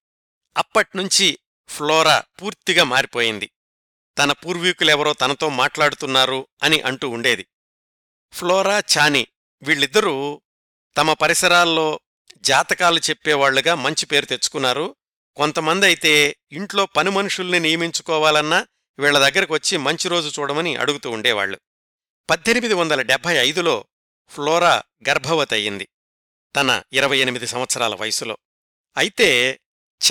అప్పట్నుంచి 0.57 1.39
ఫ్లోరా 1.69 2.23
పూర్తిగా 2.41 2.83
మారిపోయింది. 2.83 3.51
తన 4.17 4.31
పూర్వీకులెవరో 4.31 5.13
తనతో 5.13 5.49
మాట్లాడుతున్నారు 5.49 6.47
అని 6.63 6.81
అంటూ 6.81 7.09
ఉండేది. 7.09 7.47
ఫ్లోరా 8.31 8.83
చానీ 8.97 9.27
వీళ్ళిద్దరూ 9.63 10.41
తమ 10.97 11.13
పరిసరాల్లో 11.13 11.99
జాతకాలు 12.37 12.99
చెప్పేవాళ్ళుగా 12.99 13.75
మంచి 13.75 14.05
పేరు 14.05 14.25
తెచ్చుకున్నారు. 14.25 14.95
కొంతమంది 15.35 15.85
అయితే 15.85 16.37
ఇంట్లో 16.51 16.85
పని 16.85 17.09
మనుషుల్ని 17.09 17.59
నియమించుకోవాలన్నా 17.59 18.67
వీళ్ళ 18.99 19.19
దగ్గరకు 19.19 19.53
వచ్చి 19.53 19.77
మంచి 19.77 20.09
రోజు 20.09 20.41
చూడమని 20.41 20.75
అడుగుతూ 20.75 21.09
ఉండేవాళ్ళు 21.09 21.59
పద్దెనిమిది 22.29 22.73
వందల 22.73 23.01
డెబ్భై 23.01 23.35
ఐదులో 23.35 23.85
ఫ్లోరా 24.27 24.83
గర్భవతి 25.09 25.87
తన 26.55 26.83
ఇరవై 26.93 27.17
ఎనిమిది 27.17 27.47
సంవత్సరాల 27.47 27.95
వయసులో. 27.95 28.37
అయితే 28.97 29.59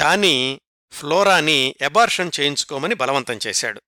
చానీ 0.00 0.61
ఫ్లోరాని 0.90 1.75
ఎబార్షన్ 1.81 2.31
చేయించుకోమని 2.40 2.95
బలవంతం 2.95 3.38
చేశాడు. 3.47 3.83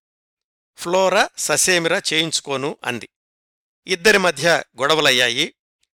ఫ్లోరా 0.76 1.28
ససేమిరా 1.38 2.02
చేయించుకోను 2.12 2.76
అంది. 2.84 3.08
ఇద్దరి 3.86 4.18
మధ్య 4.18 4.62
గొడవలయ్యాయి. 4.80 5.54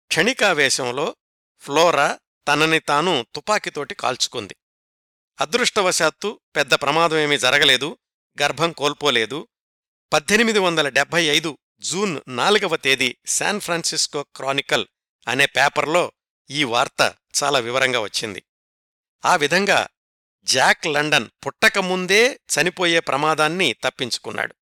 క్షణికావేశంలో 0.06 1.16
ఫ్లోరా 1.58 2.18
తనని 2.48 2.78
తాను 2.78 3.26
తుపాకీతోటి 3.34 3.94
కాల్చుకుంది. 3.94 4.56
అదృష్టవశాత్తు 5.40 6.40
పెద్ద 6.56 6.74
ప్రమాదమేమీ 6.74 7.38
జరగలేదు. 7.38 7.98
గర్భం 8.42 8.72
కోల్పోలేదు. 8.72 9.48
పద్దెనిమిది 10.12 10.58
వందల 10.58 10.88
డెబ్బై 10.88 11.24
ఐదు 11.24 11.58
జూన్ 11.78 12.20
నాలుగవ 12.28 12.76
తేదీ 12.76 13.16
శాన్ 13.26 13.60
ఫ్రాన్సిస్కో 13.60 14.22
క్రానికల్ 14.22 14.86
అనే 15.28 15.46
పేపర్లో 15.46 16.12
ఈ 16.50 16.64
వార్త 16.64 17.14
చాలా 17.42 17.58
వివరంగా 17.58 18.00
వచ్చింది. 18.00 18.42
ఆ 19.24 19.36
విధంగా 19.36 19.88
జాక్ 20.42 20.86
లండన్ 20.86 21.28
పుట్టకముందే 21.46 22.40
చనిపోయే 22.50 23.00
ప్రమాదాన్ని 23.00 23.72
తప్పించుకున్నాడు. 23.72 24.54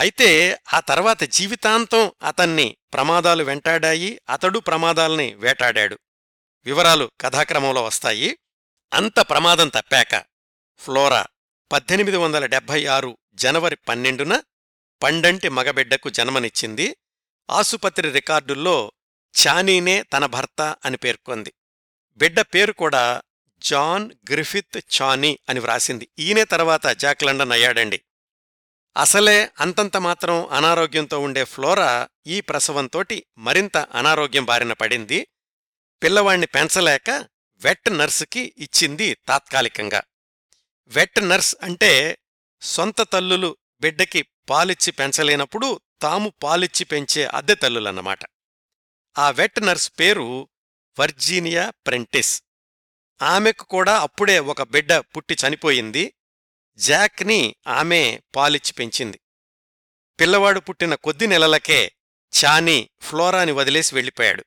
అయితే 0.00 0.58
ఆ 0.74 0.80
తర్వాత 0.80 1.22
జీవితాంతం 1.22 2.12
అతన్ని 2.22 2.76
ప్రమాదాలు 2.92 3.44
వెంటాడాయి 3.44 4.20
అతడు 4.28 4.58
ప్రమాదాల్ని 4.58 5.34
వేటాడాడు. 5.34 5.98
వివరాలు 6.64 7.10
కథాక్రమంలో 7.20 7.84
వస్తాయి. 7.84 8.38
అంత 8.92 9.20
ప్రమాదం 9.20 9.68
తప్పాక 9.68 10.24
ఫ్లోరా 10.78 11.26
పద్దెనిమిది 11.72 12.16
వందల 12.16 12.46
డెబ్భై 12.46 12.86
ఆరు 12.86 13.18
జనవరి 13.34 13.76
పన్నెండున 13.76 14.42
పండంటి 15.02 15.48
మగబిడ్డకు 15.48 16.10
జన్మనిచ్చింది. 16.10 16.96
ఆసుపత్రి 17.50 18.10
రికార్డుల్లో 18.10 18.92
చానీనే 19.46 20.02
తన 20.02 20.26
భర్త 20.26 20.76
అని 20.84 20.96
పేర్కొంది. 20.96 21.52
బిడ్డ 22.16 22.40
పేరు 22.40 22.72
కూడా 22.72 23.22
జాన్ 23.58 24.10
గ్రిఫిత్ 24.30 25.02
చానీ 25.02 25.38
అని 25.48 25.60
వ్రాసింది. 25.60 26.08
ఈయనే 26.18 26.44
తర్వాత 26.44 26.86
జాక్ 26.86 27.24
లండన్ 27.24 27.52
అయ్యాడండి. 27.52 28.00
అసలే 28.96 29.50
అంతంత 29.60 29.96
మాత్రం 29.96 30.46
అనారోగ్యంతో 30.46 31.20
ఉండే 31.20 31.44
ఫ్లోరా 31.44 32.08
ఈ 32.26 32.40
ప్రసవంతోటి 32.40 33.26
మరింత 33.38 33.76
అనారోగ్యం 33.76 34.44
బారిన 34.44 34.72
పడింది. 34.72 35.28
పిల్లవాణ్ణి 36.02 36.46
పెంచలేక 36.46 37.10
వెట్ 37.60 37.98
నర్సుకి 37.98 38.54
ఇచ్చింది 38.58 39.16
తాత్కాలికంగా. 39.28 40.02
వెట్ 40.88 41.28
నర్స్ 41.28 41.56
అంటే 41.62 42.18
సొంత 42.62 43.02
తల్లులు 43.02 43.56
బిడ్డకి 43.80 44.22
పాలిచ్చి 44.22 44.92
పెంచలేనప్పుడు 44.92 45.80
తాము 46.02 46.32
పాలిచ్చి 46.42 46.84
పెంచే 46.84 47.24
అద్దె 47.24 47.54
తల్లులన్నమాట. 47.54 48.18
ఆ 49.18 49.30
వెట్ 49.30 49.62
నర్స్ 49.62 49.92
పేరు 50.00 50.48
వర్జీనియా 51.00 51.70
ప్రెంటిస్. 51.70 52.42
ఆమెకు 53.22 53.64
కూడా 53.64 54.00
అప్పుడే 54.00 54.38
ఒక 54.38 54.62
బిడ్డ 54.62 54.92
పుట్టి 54.92 55.36
చనిపోయింది. 55.48 56.14
జాక్ని 56.76 57.54
ఆమె 57.66 58.20
పాలిచ్చి 58.36 58.72
పెంచింది. 58.72 59.20
పిల్లవాడు 60.20 60.60
పుట్టిన 60.60 60.94
కొద్ది 60.94 61.26
నెలలకే 61.26 61.92
చానీ 62.44 62.90
ఫ్లోరాని 63.00 63.52
వదిలేసి 63.52 63.94
వెళ్ళిపోయాడు. 63.94 64.44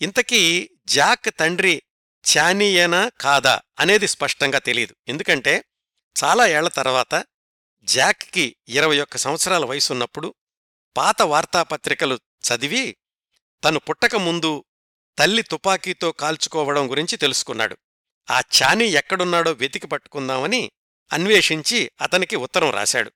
ఇంతకీ 0.00 0.70
జాక్ 0.84 1.38
తండ్రి 1.40 1.82
చానీయేనా 2.24 3.10
కాదా 3.20 3.60
అనేది 3.78 4.08
స్పష్టంగా 4.08 4.58
తెలియదు 4.58 4.94
ఎందుకంటే 5.08 5.64
చాలా 6.16 6.46
ఏళ్ళ 6.46 6.68
తర్వాత 6.68 7.14
జాక్కి 7.86 8.56
ఇరవై 8.68 8.98
ఒక్క 8.98 9.16
సంవత్సరాల 9.16 9.64
వయసున్నప్పుడు 9.64 10.34
పాత 10.96 11.22
వార్తాపత్రికలు 11.22 12.16
చదివి 12.42 12.96
తను 13.64 13.78
పుట్టక 13.78 14.16
ముందు 14.16 14.64
తల్లి 15.18 15.42
తుపాకీతో 15.42 16.12
కాల్చుకోవడం 16.12 16.90
గురించి 16.90 17.16
తెలుసుకున్నాడు. 17.16 17.76
ఆ 18.30 18.40
చానీ 18.56 18.84
ఎక్కడున్నాడో 18.84 19.52
వెతికి 19.52 19.86
పట్టుకుందామని 19.86 20.62
అన్వేషించి 21.12 21.90
అతనికి 22.00 22.36
ఉత్తరం 22.36 22.70
రాశాడు. 22.70 23.10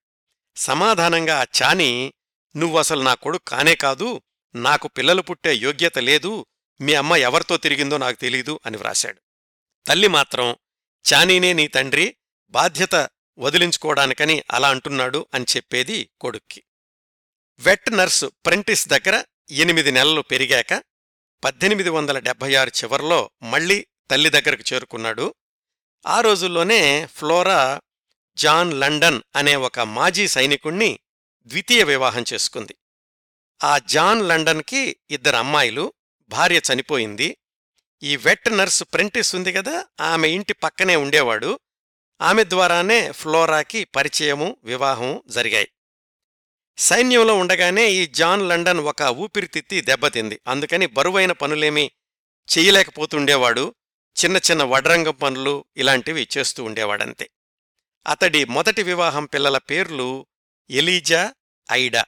సమాధానంగా 0.56 1.40
ఆ 1.40 1.46
చానీ 1.58 2.14
నువ్వసలు 2.56 3.02
నా 3.02 3.14
కొడుకు 3.14 3.44
కానే 3.48 3.74
కాదు 3.74 4.22
నాకు 4.54 4.88
పిల్లలు 4.88 5.22
పుట్టే 5.22 5.54
యోగ్యత 5.56 5.98
లేదు 5.98 6.46
మీ 6.80 6.94
అమ్మ 6.94 7.16
ఎవరితో 7.16 7.56
తిరిగిందో 7.56 7.96
నాకు 7.96 8.16
తెలీదు 8.16 8.60
అని 8.66 8.76
వ్రాశాడు. 8.76 9.20
తల్లి 9.86 10.08
మాత్రం 10.08 10.56
చానీనే 11.12 11.52
నీ 11.52 11.68
తండ్రి 11.68 12.16
బాధ్యత 12.50 13.10
వదిలించుకోవడానికని 13.38 14.42
అలా 14.50 14.68
అంటున్నాడు 14.68 15.26
అని 15.34 15.46
చెప్పేది 15.56 16.10
కొడుక్కి. 16.20 16.62
వెట్ 17.58 17.92
నర్సు 17.92 18.32
ప్రెంటిస్ 18.46 18.88
దగ్గర 18.88 19.24
ఎనిమిది 19.50 19.90
నెలలు 19.90 20.20
పెరిగాక 20.20 20.82
పద్దెనిమిది 21.44 21.88
వందల 21.88 22.18
డెబ్భై 22.18 22.54
ఆరు 22.54 22.68
చివరిలో 22.68 23.30
మళ్ళీ 23.42 23.86
తల్లి 24.10 24.30
దగ్గరకు 24.30 24.74
చేరుకున్నాడు. 24.74 25.34
ఆ 26.06 26.20
రోజుల్లోనే 26.20 27.06
ఫ్లోరా 27.06 27.80
జాన్ 28.36 28.80
లండన్ 28.80 29.20
అనే 29.36 29.56
ఒక 29.56 29.80
మాజీ 29.80 30.28
సైనికుణ్ణి 30.28 30.98
ద్వితీయ 31.46 31.84
వివాహం 31.84 32.24
చేసుకుంది. 32.32 32.76
ఆ 33.64 33.78
జాన్ 33.78 34.28
లండన్కి 34.28 34.96
ఇద్దరు 35.10 35.36
అమ్మాయిలు 35.36 35.92
భార్య 36.28 36.60
చనిపోయింది. 36.72 37.38
ఈ 38.02 38.16
వెట్ 38.16 38.56
నర్సు 38.56 38.84
ప్రెంటిస్ 38.84 39.34
ఉంది 39.34 39.52
కదా 39.52 39.86
ఆమె 40.00 40.28
ఇంటి 40.28 40.52
పక్కనే 40.52 40.96
ఉండేవాడు. 40.96 41.60
ఆమె 42.20 42.44
ద్వారానే 42.44 43.10
ఫ్లోరాకి 43.10 43.84
పరిచయము 43.84 44.56
వివాహం 44.64 45.22
జరిగాయి. 45.26 45.68
సైన్యంలో 46.78 47.34
ఉండగానే 47.34 47.90
ఈ 47.90 48.06
జాన్ 48.06 48.48
లండన్ 48.48 48.78
ఒక 48.78 49.02
ఊపిరితిత్తి 49.02 49.80
దెబ్బతింది. 49.80 50.40
అందుకని 50.46 50.86
బరువైన 50.86 51.32
పనులేమీ 51.32 51.90
చెయ్యలేకపోతుండేవాడు 52.58 53.74
చిన్న 54.24 54.36
చిన్న 54.36 54.62
వడ్రంగం 54.62 55.14
పనులు 55.14 55.64
ఇలాంటివి 55.76 56.28
చేస్తూ 56.38 56.64
ఉండేవాడంతే. 56.64 57.30
అతడి 58.06 58.44
మొదటి 58.44 58.82
వివాహం 58.82 59.24
పిల్లల 59.24 59.58
పేర్లు 59.58 60.26
ఎలీజా 60.70 61.34
ఐడా. 61.72 62.04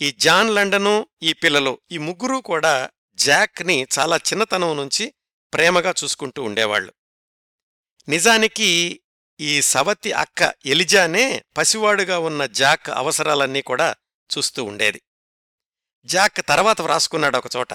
ఈ 0.00 0.10
జాన్ 0.12 0.54
లండను 0.54 1.06
ఈ 1.22 1.32
పిల్లలు 1.32 1.80
ఈ 1.92 1.98
ముగ్గురూ 1.98 2.40
కూడా 2.40 2.90
జాక్ని 3.18 3.86
చాలా 3.98 4.16
చిన్నతనం 4.16 4.76
నుంచి 4.76 5.14
ప్రేమగా 5.54 5.94
చూసుకుంటూ 6.04 6.42
ఉండేవాళ్ళు 6.42 6.92
నిజానికి 8.08 9.00
ఈ 9.40 9.62
సవతి 9.62 10.12
అక్క 10.12 10.54
ఎలిజానే 10.66 11.44
పసివాడుగా 11.56 12.18
ఉన్న 12.18 12.46
జాక్ 12.46 12.88
అవసరాలన్నీ 12.90 13.62
కూడా 13.62 13.94
చూస్తూ 14.30 14.64
ఉండేది. 14.64 15.02
జాక్ 16.04 16.46
తర్వాత 16.48 16.80
వ్రాసుకున్నాడు 16.80 17.38
ఒకచోట 17.38 17.74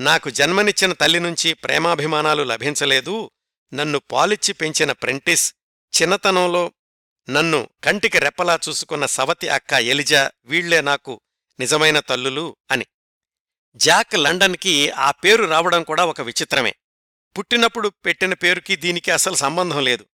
నాకు 0.00 0.30
జన్మనిచ్చిన 0.30 0.92
తల్లి 0.92 1.20
నుంచి 1.20 1.54
ప్రేమాభిమానాలు 1.54 2.42
లభించలేదు. 2.42 3.30
నన్ను 3.74 3.98
పాలిచ్చి 3.98 4.52
పెంచిన 4.52 4.92
ప్రెంటిస్ 4.92 5.54
చిన్నతనంలో 5.92 6.72
నన్ను 7.30 7.68
కంటికి 7.84 8.18
రెప్పలా 8.18 8.58
చూసుకున్న 8.68 9.06
సవతి 9.06 9.48
అక్క 9.48 9.72
ఎలిజా 9.72 10.30
వీళ్ళే 10.44 10.80
నాకు 10.80 11.20
నిజమైన 11.60 12.00
తల్లులు 12.00 12.56
అని. 12.70 12.86
జాక్ 13.76 14.14
లండన్కి 14.14 14.90
ఆ 14.90 15.10
పేరు 15.10 15.44
రావడం 15.44 15.82
కూడా 15.82 16.04
ఒక 16.04 16.20
విచిత్రమే. 16.20 16.74
పుట్టినప్పుడు 17.38 17.88
పెట్టిన 17.88 18.34
పేరుకి 18.34 18.76
దీనికి 18.76 19.10
అసలు 19.10 19.34
సంబంధం 19.34 19.84
లేదు. 19.84 20.06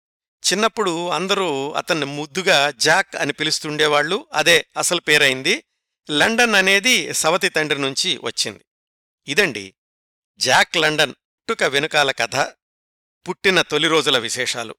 చిన్నప్పుడు 0.53 1.09
అందరూ 1.09 1.73
అతన్ని 1.73 2.07
ముద్దుగా 2.07 2.71
జాక్ 2.71 3.17
అని 3.17 3.33
పిలుస్తుండేవాళ్ళు 3.33 4.27
అదే 4.33 4.67
అసలు 4.77 5.01
పేరైంది. 5.01 5.65
లండన్ 6.11 6.55
అనేది 6.55 7.15
సవతి 7.15 7.49
తండ్రి 7.49 7.81
నుంచి 7.81 8.19
వచ్చింది. 8.23 8.65
ఇదండి 9.29 9.75
జాక్ 10.39 10.77
లండన్ 10.77 11.13
పుట్టుక 11.13 11.63
వెనుకాల 11.63 12.11
కథ. 12.11 12.37
పుట్టిన 13.29 13.63
తొలి 13.63 13.89
రోజుల 13.89 14.19
విశేషాలు. 14.19 14.75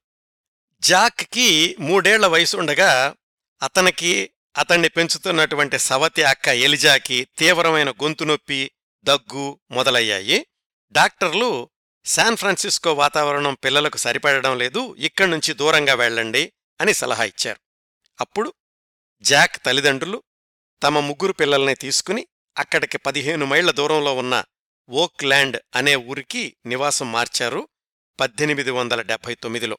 జాక్కి 0.80 1.76
మూడేళ్ళ 1.80 2.26
వయసుండగా 2.26 3.14
అతనికి 3.62 4.30
అతన్ని 4.56 4.88
పెంచుతున్నటువంటి 4.88 5.78
సవతి 5.78 6.22
అక్క 6.22 6.48
ఎలిజాకి 6.48 7.28
తీవ్రమైన 7.38 7.90
గొంతు 7.90 8.24
నొప్పి 8.24 8.70
దగ్గు 9.04 9.60
మొదలయ్యాయి. 9.70 10.46
డాక్టర్లు 10.92 11.70
శాన్ 12.04 12.36
ఫ్రాన్సిస్కో 12.36 12.94
వాతావరణం 12.94 13.54
పిల్లలకు 13.54 13.96
సరిపడడం 13.96 14.58
లేదు 14.58 14.94
ఇక్కడి 14.94 15.30
నుంచి 15.30 15.54
దూరంగా 15.54 15.94
వెళ్ళండి 15.94 16.52
అని 16.80 16.94
సలహా 16.94 17.24
ఇచ్చారు. 17.24 17.60
అప్పుడు 18.20 18.54
జాక్ 19.20 19.64
తల్లిదండ్రులు 19.64 20.22
తమ 20.82 21.00
ముగ్గురు 21.00 21.32
పిల్లల్ని 21.32 21.74
తీసుకుని 21.74 22.26
అక్కడికి 22.58 22.98
పదిహేను 22.98 23.46
మైళ్ళ 23.46 23.70
దూరంలో 23.70 24.14
ఉన్న 24.14 24.44
ఓక్ల్యాండ్ 24.88 25.62
అనే 25.76 25.94
ఊరికి 25.94 26.56
నివాసం 26.66 27.12
మార్చారు. 27.12 27.68
పద్దెనిమిది 28.20 28.70
వందల 28.70 29.02
డెబ్భై 29.02 29.34
తొమ్మిదిలో. 29.34 29.78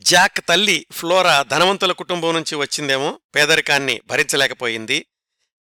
జాక్ 0.00 0.40
తల్లి 0.48 0.86
ఫ్లోరా 0.92 1.42
ధనవంతుల 1.42 1.92
కుటుంబం 1.92 2.34
నుంచి 2.34 2.54
వచ్చిందేమో 2.54 3.20
పేదరికాన్ని 3.34 4.00
భరించలేకపోయింది. 4.06 5.06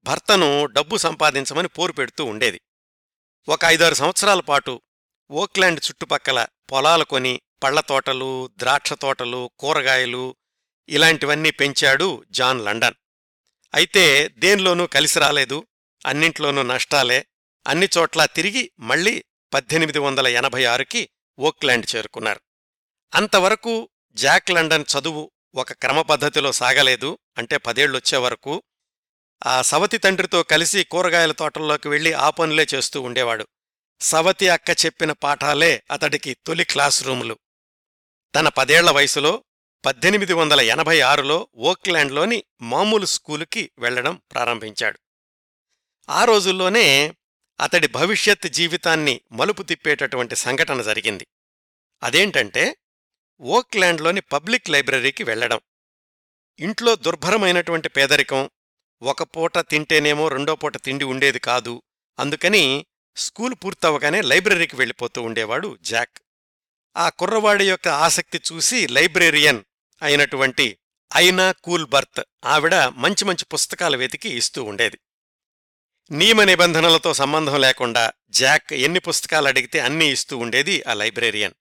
భర్తను 0.06 0.66
డబ్బు 0.66 0.98
సంపాదించమని 0.98 1.68
పోరు 1.68 1.92
పెడుతూ 1.92 2.26
ఉండేది. 2.26 2.62
ఒక 3.50 3.60
ఐదారు 3.66 3.94
సంవత్సరాల 3.94 4.40
పాటు 4.40 4.82
ఓక్లాండ్ 5.32 5.82
చుట్టుపక్కల 5.88 6.48
పొలాలు 6.72 7.04
కొని 7.04 7.42
పళ్ళ 7.64 7.80
తోటలు 7.80 8.50
ద్రాక్ష 8.58 8.94
తోటలు 8.94 9.52
కూరగాయలు 9.60 10.36
ఇలాంటివన్నీ 10.90 11.52
పెంచాడు 11.52 12.24
జాన్ 12.32 12.66
లండన్. 12.66 12.96
అయితే 13.74 14.28
దేనిలోనూ 14.28 14.88
కలిసి 14.88 15.20
రాలేదు 15.20 15.68
అన్నింట్లోనూ 16.06 16.64
నష్టాలే. 16.64 17.26
అన్ని 17.68 17.90
చోట్లా 17.98 18.26
తిరిగి 18.26 18.72
మళ్ళీ 18.80 19.24
పద్దెనిమిది 19.54 20.00
వందల 20.00 20.28
ఎనభై 20.28 20.66
ఆరుకి 20.66 21.10
ఓక్లాండ్ 21.40 21.96
చేరుకున్నారు. 21.96 22.42
అంతవరకు 23.16 23.90
జాక్ 24.20 24.52
లండన్ 24.52 24.86
చదువు 24.86 25.32
ఒక 25.56 25.74
క్రమపద్ధతిలో 25.74 26.52
సాగలేదు. 26.52 27.18
అంటే 27.38 27.58
పదేళ్ళొచ్చే 27.58 28.18
వరకు 28.18 28.64
ఆ 29.46 29.62
సవతి 29.62 29.98
తండ్రితో 29.98 30.44
కలిసి 30.44 30.84
కూరగాయల 30.84 31.32
తోటల్లోకి 31.32 31.88
వెళ్ళి 31.88 32.14
ఆ 32.14 32.30
పనులే 32.30 32.68
చేస్తూ 32.76 33.02
ఉండేవాడు. 33.02 33.48
సవతి 34.02 34.50
అక్క 34.50 34.86
చెప్పిన 34.86 35.12
పాఠాలే 35.12 35.84
అతడికి 35.92 36.34
తొలి 36.34 36.64
క్లాస్ 36.64 37.04
రూములు. 37.04 37.40
తన 38.36 38.48
పదేళ్ళ 38.48 38.92
వయసులో 38.92 39.44
పద్దెనిమిది 39.86 40.34
వందల 40.34 40.62
ఎనభై 40.62 41.00
ఆరులో 41.00 41.48
ఓక్లాండ్లోని 41.56 42.44
మామూలు 42.62 43.06
స్కూలుకి 43.06 43.72
వెళ్ళడం 43.80 44.22
ప్రారంభించాడు. 44.32 45.00
ఆ 46.10 46.26
రోజుల్లోనే 46.26 47.16
అతడి 47.60 47.88
భవిష్యత్ 47.88 48.48
జీవితాన్ని 48.48 49.22
మలుపు 49.32 49.64
తిప్పేటటువంటి 49.64 50.36
సంఘటన 50.36 50.82
జరిగింది. 50.82 51.28
అదేంటంటే 52.04 52.78
ఓక్లాండ్లోని 53.42 54.22
పబ్లిక్ 54.22 54.70
లైబ్రరీకి 54.70 55.24
వెళ్ళడం 55.24 55.60
ఇంట్లో 56.60 56.96
దుర్భరమైనటువంటి 56.96 57.90
పేదరికం. 57.90 58.50
ఒక 59.02 59.24
పూట 59.24 59.58
తింటేనేమో 59.58 60.28
రెండో 60.28 60.56
పూట 60.56 60.78
తిండి 60.78 61.06
ఉండేది 61.06 61.40
కాదు. 61.40 61.82
అందుకని 62.20 62.86
స్కూల్ 63.16 63.56
పూర్తవగానే 63.64 64.22
లైబ్రరీకి 64.22 64.76
వెళ్ళిపోతూ 64.76 65.22
ఉండేవాడు 65.22 65.78
జాక్. 65.82 66.22
ఆ 66.98 67.10
కుర్రవాడి 67.10 67.70
యొక్క 67.70 67.88
ఆసక్తి 67.88 68.42
చూసి 68.52 68.88
లైబ్రేరియన్ 68.88 69.64
అయినటువంటి 70.02 70.80
ఐనా 71.16 71.52
కూల్ 71.52 71.86
బర్త్ 71.86 72.22
ఆవిడ 72.46 72.76
మంచి 72.76 73.26
మంచి 73.26 73.46
పుస్తకాలు 73.46 73.98
వెతికి 73.98 74.30
ఇస్తూ 74.30 74.64
ఉండేది. 74.64 75.00
నియమ 76.12 76.44
నిబంధనలతో 76.44 77.14
సంబంధం 77.14 77.62
లేకుండా 77.62 78.12
జాక్ 78.30 78.74
ఎన్ని 78.74 79.00
పుస్తకాలు 79.00 79.48
అడిగితే 79.48 79.80
అన్నీ 79.80 80.12
ఇస్తూ 80.12 80.38
ఉండేది 80.38 80.84
ఆ 80.84 80.94
లైబ్రేరియన్. 80.94 81.54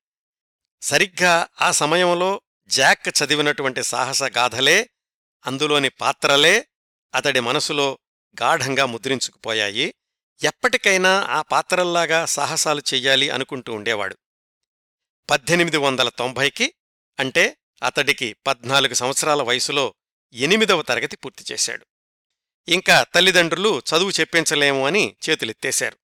సరిగ్గా 0.83 1.49
ఆ 1.61 1.71
సమయంలో 1.71 2.41
జాక్ 2.67 3.09
చదివినటువంటి 3.09 3.83
సాహస 3.83 4.23
గాథలే 4.23 4.91
అందులోని 5.47 5.89
పాత్రలే 5.89 6.69
అతడి 7.15 7.41
మనసులో 7.41 7.99
గాఢంగా 8.43 8.87
ముద్రించుకుపోయాయి. 8.87 9.95
ఎప్పటికైనా 10.45 11.23
ఆ 11.23 11.43
పాత్రల్లాగా 11.43 12.27
సాహసాలు 12.27 12.83
చెయ్యాలి 12.95 13.31
అనుకుంటూ 13.31 13.73
ఉండేవాడు. 13.73 14.17
పద్దెనిమిది 15.31 15.77
వందల 15.77 16.09
తొంభైకి 16.09 16.75
అంటే 17.19 17.57
అతడికి 17.83 18.33
పద్నాలుగు 18.33 18.95
సంవత్సరాల 18.95 19.43
వయసులో 19.43 19.95
ఎనిమిదవ 20.33 20.83
తరగతి 20.83 21.17
పూర్తి 21.17 21.45
చేశాడు. 21.53 21.87
ఇంకా 22.69 23.03
తల్లిదండ్రులు 23.15 23.79
చదువు 23.79 24.11
చెప్పించలేము 24.11 24.87
అని 24.87 25.17
చేతులెత్తేశారు. 25.31 25.99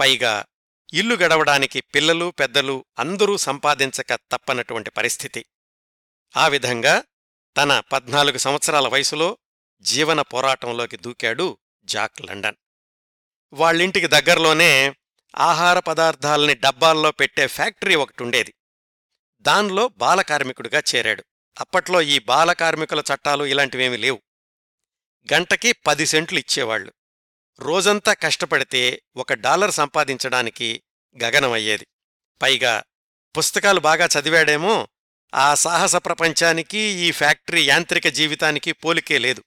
పైగా 0.00 0.44
ఇల్లు 0.94 1.14
గడవడానికి 1.14 1.80
పిల్లలు 1.80 2.30
పెద్దలు 2.30 2.84
అందరూ 2.98 3.36
సంపాదించక 3.36 4.14
తప్పనటువంటి 4.14 4.90
పరిస్థితి. 4.90 5.44
ఆ 6.36 6.48
విధంగా 6.48 7.04
తన 7.56 7.80
పద్నాలుగు 7.80 8.38
సంవత్సరాల 8.38 8.88
వయసులో 8.88 9.38
జీవన 9.80 10.20
పోరాటంలోకి 10.20 10.96
దూకాడు 10.96 11.58
జాక్ 11.84 12.22
లండన్. 12.22 12.56
వాళ్ళింటికి 13.52 14.06
దగ్గరలోనే 14.06 14.94
ఆహార 15.38 15.78
పదార్థాలని 15.78 16.54
డబ్బాల్లో 16.54 17.10
పెట్టే 17.10 17.46
ఫ్యాక్టరీ 17.46 17.94
ఒకటుండేది. 17.94 18.54
దానిలో 19.40 19.88
బాలకార్మికుడిగా 19.88 20.82
చేరాడు. 20.94 21.24
అప్పట్లో 21.60 22.02
ఈ 22.02 22.18
బాలకార్మికుల 22.18 23.00
చట్టాలు 23.00 23.44
ఇలాంటివేమీ 23.44 23.96
లేవు. 23.96 24.22
గంటకి 25.34 25.72
పది 25.72 26.06
సెంట్లు 26.06 26.38
ఇచ్చేవాళ్ళు 26.38 26.92
రోజంతా 27.60 28.12
కష్టపడితే 28.12 29.02
ఒక 29.16 29.32
డాలర్ 29.32 29.70
సంపాదించడానికి 29.70 30.82
గగనమయ్యేది. 31.22 31.86
పైగా 32.42 32.82
పుస్తకాలు 33.38 33.80
బాగా 33.80 34.08
చదివాడేమో 34.18 34.88
ఆ 35.34 35.54
సాహస 35.54 35.96
ప్రపంచానికి 35.96 36.78
ఈ 36.78 37.10
ఫ్యాక్టరీ 37.10 37.64
యాంత్రిక 37.64 38.08
జీవితానికి 38.08 38.72
పోలికే 38.72 39.18
లేదు. 39.18 39.44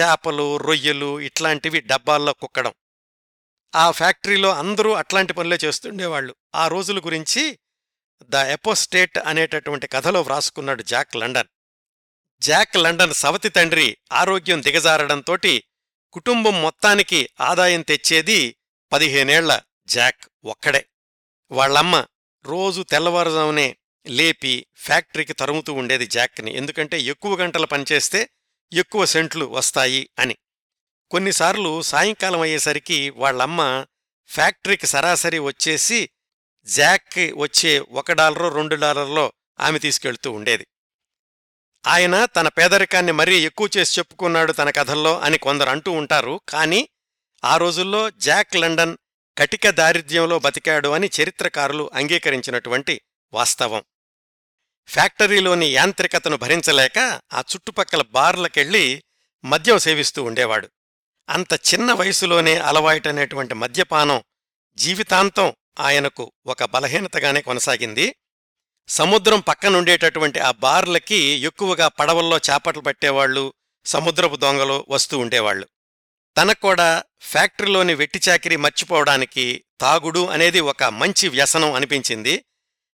చేపలు 0.00 0.56
రొయ్యలు 0.56 1.20
ఇట్లాంటివి 1.20 1.80
డబ్బాల్లో 1.80 2.32
కుక్కడం. 2.32 2.72
ఆ 3.74 3.90
ఫ్యాక్టరీలో 3.90 4.48
అందరూ 4.54 4.92
అట్లాంటి 4.92 5.32
పనులే 5.32 5.58
చేస్తుండేవాళ్ళు 5.64 6.36
ఆ 6.54 6.68
రోజుల 6.68 6.98
గురించి 6.98 7.58
ద 8.22 8.34
ఎపోస్టేట్ 8.34 9.18
అనేటటువంటి 9.18 9.86
కథలో 9.86 10.20
వ్రాసుకున్నాడు 10.20 10.82
జాక్ 10.82 11.16
లండన్. 11.16 11.48
జాక్ 12.40 12.76
లండన్ 12.76 13.14
సవతి 13.14 13.48
తండ్రి 13.48 13.98
ఆరోగ్యం 14.12 14.62
దిగజారడంతోటి 14.62 15.64
కుటుంబం 16.12 16.62
మొత్తానికి 16.62 17.28
ఆదాయం 17.40 17.82
తెచ్చేది 17.82 18.56
పదిహేనేళ్ళ 18.92 19.60
జాక్ 19.86 20.28
ఒక్కడే. 20.44 20.88
వాళ్ళమ్మ 21.50 22.06
రోజు 22.44 22.82
తెల్లవారుజామునే 22.82 23.76
లేపి 24.06 24.66
ఫ్యాక్టరీకి 24.76 25.32
తరుముతూ 25.32 25.72
ఉండేది 25.72 26.06
జాక్ని. 26.06 26.56
ఎందుకంటే 26.56 27.00
ఎక్కువ 27.00 27.36
గంటలు 27.36 27.66
పనిచేస్తే 27.66 28.30
ఎక్కువ 28.72 29.04
సెంట్లు 29.04 29.44
వస్తాయి 29.44 30.10
అని. 30.18 30.36
కొన్నిసార్లు 31.10 31.82
సాయంకాలం 31.82 32.40
అయ్యేసరికి 32.40 33.10
వాళ్ళమ్మ 33.10 33.86
ఫ్యాక్టరీకి 34.26 34.86
సరాసరి 34.86 35.38
వచ్చేసి 35.38 36.10
జాక్ 36.64 37.32
వచ్చే 37.36 37.78
ఒక 37.78 38.12
డాలరో 38.12 38.48
రెండు 38.48 38.74
డాలర్లో 38.74 39.32
ఆమె 39.60 39.78
తీసుకెళ్తూ 39.78 40.32
ఉండేది. 40.32 40.66
ఆయన 41.88 42.24
తన 42.24 42.48
పేదరికాన్ని 42.48 43.12
మరీ 43.12 43.36
ఎక్కువ 43.40 43.68
చేసి 43.76 44.00
చెప్పుకున్నాడు 44.00 44.52
తన 44.52 44.70
కథల్లో 44.70 45.20
అని 45.20 45.38
కొందరు 45.38 45.70
అంటూ 45.70 45.92
ఉంటారు. 45.92 46.40
కానీ 46.48 46.88
ఆ 47.44 47.56
రోజుల్లో 47.56 48.10
జాక్ 48.10 48.56
లండన్ 48.56 48.96
కటిక 49.38 49.70
దారిద్ర్యంలో 49.70 50.38
బతికాడు 50.38 50.88
అని 50.88 51.10
చరిత్రకారులు 51.20 51.90
అంగీకరించినటువంటి 51.94 53.00
వాస్తవం. 53.32 53.84
ఫ్యాక్టరీలోని 54.86 55.66
యాంత్రికతను 55.66 56.36
భరించలేక 56.36 56.98
ఆ 57.32 57.38
చుట్టుపక్కల 57.40 58.02
బార్లకెళ్ళి 58.02 59.04
మద్యం 59.44 59.78
సేవిస్తూ 59.78 60.22
ఉండేవాడు. 60.22 60.70
అంత 61.28 61.52
చిన్న 61.52 61.92
వయసులోనే 61.92 62.56
అలవాయిటనేటువంటి 62.56 63.54
మద్యపానం 63.54 64.22
జీవితాంతం 64.74 65.52
ఆయనకు 65.80 66.32
ఒక 66.46 66.64
బలహీనతగానే 66.64 67.40
కొనసాగింది. 67.42 68.14
సముద్రం 68.88 69.40
పక్కనుండేటటువంటి 69.40 70.38
ఆ 70.38 70.50
బార్లకి 70.50 71.16
ఎక్కువగా 71.16 71.88
పడవల్లో 71.88 72.36
చేపట్లు 72.36 72.82
పట్టేవాళ్ళు 72.82 73.52
సముద్రపు 73.84 74.36
దొంగలు 74.36 74.86
వస్తూ 74.88 75.18
ఉండేవాళ్ళు 75.18 75.68
తనక్కూడా 76.36 77.04
ఫ్యాక్టరీలోని 77.20 77.94
వెట్టిచాకిరి 77.94 78.56
మర్చిపోవడానికి 78.56 79.64
తాగుడు 79.80 80.26
అనేది 80.26 80.60
ఒక 80.60 80.84
మంచి 80.84 81.28
వ్యసనం 81.28 81.72
అనిపించింది. 81.72 82.44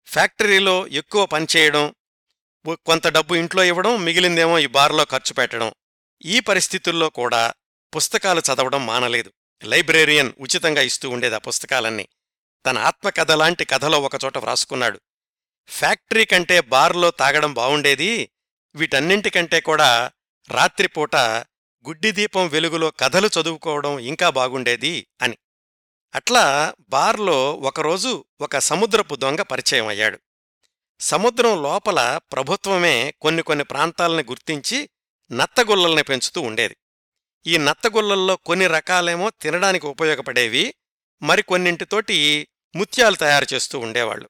ఫ్యాక్టరీలో 0.06 0.88
ఎక్కువ 0.88 1.26
పనిచేయడం 1.26 1.96
కొంత 2.74 3.08
డబ్బు 3.08 3.36
ఇంట్లో 3.36 3.64
ఇవ్వడం 3.64 4.04
మిగిలిందేమో 4.04 4.60
ఈ 4.60 4.68
బార్లో 4.68 5.04
ఖర్చు 5.04 5.34
పెట్టడం. 5.34 5.74
ఈ 6.26 6.40
పరిస్థితుల్లో 6.40 7.10
కూడా 7.10 7.54
పుస్తకాలు 7.96 8.40
చదవడం 8.40 8.86
మానలేదు. 8.86 9.32
లైబ్రేరియన్ 9.64 10.34
ఉచితంగా 10.40 10.82
ఇస్తూ 10.82 11.10
ఉండేది 11.10 11.36
ఆ 11.36 11.38
పుస్తకాలన్నీ. 11.38 12.08
తన 12.66 12.78
ఆత్మకథ 12.78 13.32
లాంటి 13.32 13.66
కథలో 13.66 14.02
ఒకచోట 14.02 14.38
వ్రాసుకున్నాడు. 14.38 15.02
ఫ్యాక్టరీ 15.68 16.26
కంటే 16.26 16.62
బార్లో 16.62 17.12
తాగడం 17.12 17.54
బావుండేది. 17.54 18.32
వీటన్నింటికంటే 18.76 19.62
కూడా 19.62 20.12
రాత్రిపూట 20.50 21.16
గుడ్డిదీపం 21.88 22.48
వెలుగులో 22.48 22.92
కథలు 22.92 23.30
చదువుకోవడం 23.40 24.00
ఇంకా 24.00 24.30
బాగుండేది 24.30 25.08
అని. 25.22 25.38
అట్లా 26.16 26.74
బార్లో 26.90 27.54
ఒకరోజు 27.54 28.26
ఒక 28.42 28.58
సముద్రపు 28.58 29.16
దొంగ 29.16 29.42
పరిచయం 29.42 29.88
అయ్యాడు. 29.88 30.20
సముద్రం 31.00 31.64
లోపల 31.64 32.20
ప్రభుత్వమే 32.32 33.14
కొన్ని 33.22 33.44
కొన్ని 33.44 33.64
ప్రాంతాలని 33.64 34.24
గుర్తించి 34.24 34.90
నత్తగుల్లల్ని 35.32 36.04
పెంచుతూ 36.04 36.42
ఉండేది. 36.42 36.78
ఈ 37.48 37.58
నత్తగుల్లల్లో 37.58 38.36
కొన్ని 38.36 38.68
రకాలేమో 38.68 39.30
తినడానికి 39.30 39.88
ఉపయోగపడేవి 39.88 40.74
మరికొన్నింటితోటి 41.22 42.48
ముత్యాలు 42.76 43.16
తయారు 43.16 43.46
చేస్తూ 43.54 43.80
ఉండేవాళ్ళు 43.80 44.30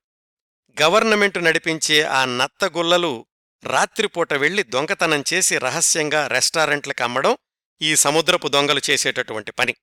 గవర్నమెంటు 0.77 1.39
నడిపించే 1.39 2.01
ఆ 2.01 2.25
నత్తగుల్లలు 2.25 3.25
రాత్రిపూట 3.63 4.33
వెళ్ళి 4.33 4.63
దొంగతనం 4.63 5.23
చేసి 5.33 5.57
రహస్యంగా 5.57 6.27
రెస్టారెంట్లకు 6.27 7.03
అమ్మడం 7.03 7.37
ఈ 7.81 7.95
సముద్రపు 7.95 8.47
దొంగలు 8.47 8.81
చేసేటటువంటి 8.89 9.51
పని. 9.51 9.75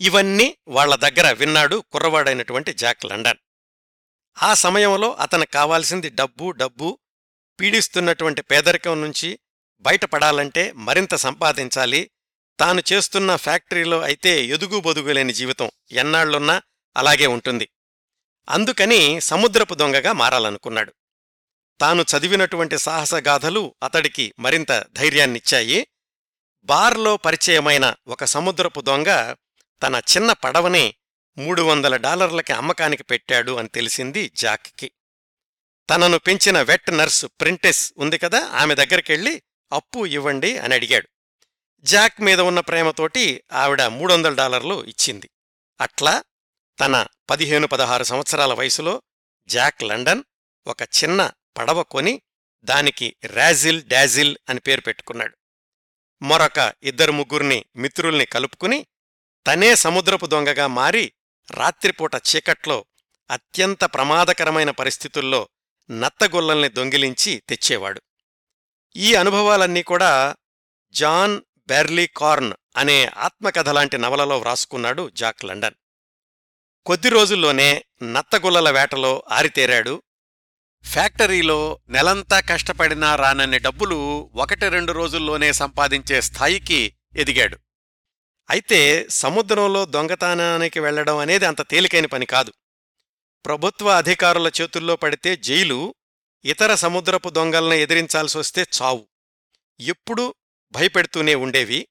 ఇవన్నీ 0.00 0.56
వాళ్ళ 0.68 0.94
దగ్గర 0.94 1.32
విన్నాడు 1.32 1.84
కుర్రవాడైనటువంటి 1.92 2.72
జాక్ 2.72 3.04
లండన్. 3.04 3.38
ఆ 4.42 4.54
సమయంలో 4.54 5.12
అతను 5.12 5.46
కావాల్సింది 5.46 6.10
డబ్బు 6.10 6.50
డబ్బు 6.50 6.98
పీడిస్తున్నటువంటి 7.60 8.42
పేదరికం 8.42 9.00
నుంచి 9.00 9.38
బయటపడాలంటే 9.80 10.72
మరింత 10.72 11.14
సంపాదించాలి. 11.14 12.10
తాను 12.60 12.82
చేస్తున్న 12.92 13.36
ఫ్యాక్టరీలో 13.36 14.00
అయితే 14.00 14.44
ఎదుగు 14.44 14.80
బొదుగులేని 14.80 15.32
జీవితం 15.32 15.70
ఎన్నాళ్ళున్నా 15.92 16.62
అలాగే 16.96 17.26
ఉంటుంది. 17.26 17.68
అందుకని 18.48 19.20
సముద్రపు 19.20 19.74
దొంగగా 19.74 20.12
మారాలనుకున్నాడు. 20.12 20.94
తాను 21.80 22.02
చదివినటువంటి 22.02 22.78
సాహసగాథలు 22.78 23.74
అతడికి 23.82 24.34
మరింత 24.38 24.84
ధైర్యాన్నిచ్చాయి. 24.92 25.86
బార్లో 26.64 27.16
పరిచయమైన 27.16 27.94
ఒక 28.08 28.24
సముద్రపు 28.24 28.80
దొంగ 28.80 29.34
తన 29.82 30.02
చిన్న 30.16 30.32
పడవని 30.32 30.94
మూడు 31.38 31.62
వందల 31.62 31.96
డాలర్లకి 31.96 32.52
అమ్మకానికి 32.52 33.02
పెట్టాడు 33.02 33.52
అని 33.52 33.68
తెలిసింది 33.68 34.30
జాక్కి. 34.34 34.90
తనను 35.90 36.18
పెంచిన 36.18 36.62
వెట్ 36.62 36.90
నర్సు 36.90 37.26
ప్రింటెస్ 37.26 37.92
ఉంది 37.98 38.18
కదా 38.18 38.50
ఆమె 38.54 38.74
దగ్గరికెళ్ళి 38.74 39.42
అప్పు 39.72 40.06
ఇవ్వండి 40.06 40.58
అని 40.58 40.74
అడిగాడు. 40.74 41.08
జాక్ 41.82 42.20
మీద 42.20 42.40
ఉన్న 42.40 42.60
ప్రేమతోటి 42.60 43.44
ఆవిడ 43.52 43.82
మూడొందల 43.82 44.34
డాలర్లు 44.34 44.84
ఇచ్చింది. 44.84 45.30
అట్లా 45.80 46.22
తన 46.80 47.06
పదిహేను 47.30 47.66
పదహారు 47.66 48.04
సంవత్సరాల 48.04 48.52
వయసులో 48.52 49.02
జాక్ 49.48 49.82
లండన్ 49.82 50.24
ఒక 50.66 50.82
చిన్న 50.82 51.30
పడవ 51.56 51.82
కొని 51.82 52.22
దానికి 52.64 53.16
రాజిల్ 53.26 53.84
డాజిల్ 53.84 54.36
అని 54.48 54.60
పేరు 54.60 54.80
పెట్టుకున్నాడు. 54.80 55.36
మరొక 56.22 56.74
ఇద్దరు 56.82 57.12
ముగ్గురిని 57.12 57.64
మిత్రుల్ని 57.76 58.24
కలుపుకుని 58.24 58.86
తనే 59.46 59.74
సముద్రపు 59.74 60.26
దొంగగా 60.26 60.66
మారి 60.66 61.12
రాత్రిపూట 61.50 62.14
చీకట్లో 62.14 62.84
అత్యంత 63.30 63.84
ప్రమాదకరమైన 63.84 64.70
పరిస్థితుల్లో 64.70 65.48
నత్తగొల్లల్ని 65.90 66.68
దొంగిలించి 66.68 67.42
తెచ్చేవాడు. 67.48 68.02
ఈ 68.96 69.14
అనుభవాలన్నీ 69.14 69.82
కూడా 69.82 70.36
జాన్ 70.92 71.40
బెర్లీ 71.58 72.06
కార్న్ 72.06 72.52
అనే 72.76 73.04
ఆత్మకథలాంటి 73.04 73.98
నవలలో 73.98 74.38
వ్రాసుకున్నాడు 74.38 75.10
జాక్ 75.10 75.44
లండన్. 75.44 75.74
కొద్ది 76.86 77.08
రోజుల్లోనే 77.08 77.84
నత్తగుల్లల 78.02 78.70
వేటలో 78.70 79.22
ఆరితేరాడు. 79.30 80.02
ఫ్యాక్టరీలో 80.84 81.80
నెలంతా 81.88 82.40
కష్టపడినా 82.40 83.16
రానన్ని 83.16 83.58
డబ్బులు 83.58 84.30
ఒకటి 84.34 84.68
రెండు 84.68 84.92
రోజుల్లోనే 84.92 85.52
సంపాదించే 85.52 86.20
స్థాయికి 86.20 86.94
ఎదిగాడు. 87.16 87.58
అయితే 88.50 89.06
సముద్రంలో 89.10 89.84
దొంగతనానికి 89.84 90.80
వెళ్ళడం 90.80 91.16
అనేది 91.16 91.46
అంత 91.46 91.62
తేలికైన 91.62 92.06
పని 92.06 92.26
కాదు. 92.26 92.52
ప్రభుత్వ 93.46 93.90
అధికారుల 93.90 94.50
చేతుల్లో 94.60 94.96
పడితే 94.96 95.36
జైలు 95.36 95.94
ఇతర 96.44 96.74
సముద్రపు 96.74 97.28
దొంగల్ని 97.28 97.78
ఎదిరించాల్సొస్తే 97.78 98.66
చావు. 98.82 99.08
ఎప్పుడూ 99.80 100.34
భయపెడుతూనే 100.72 101.34
ఉండేవి. 101.34 101.88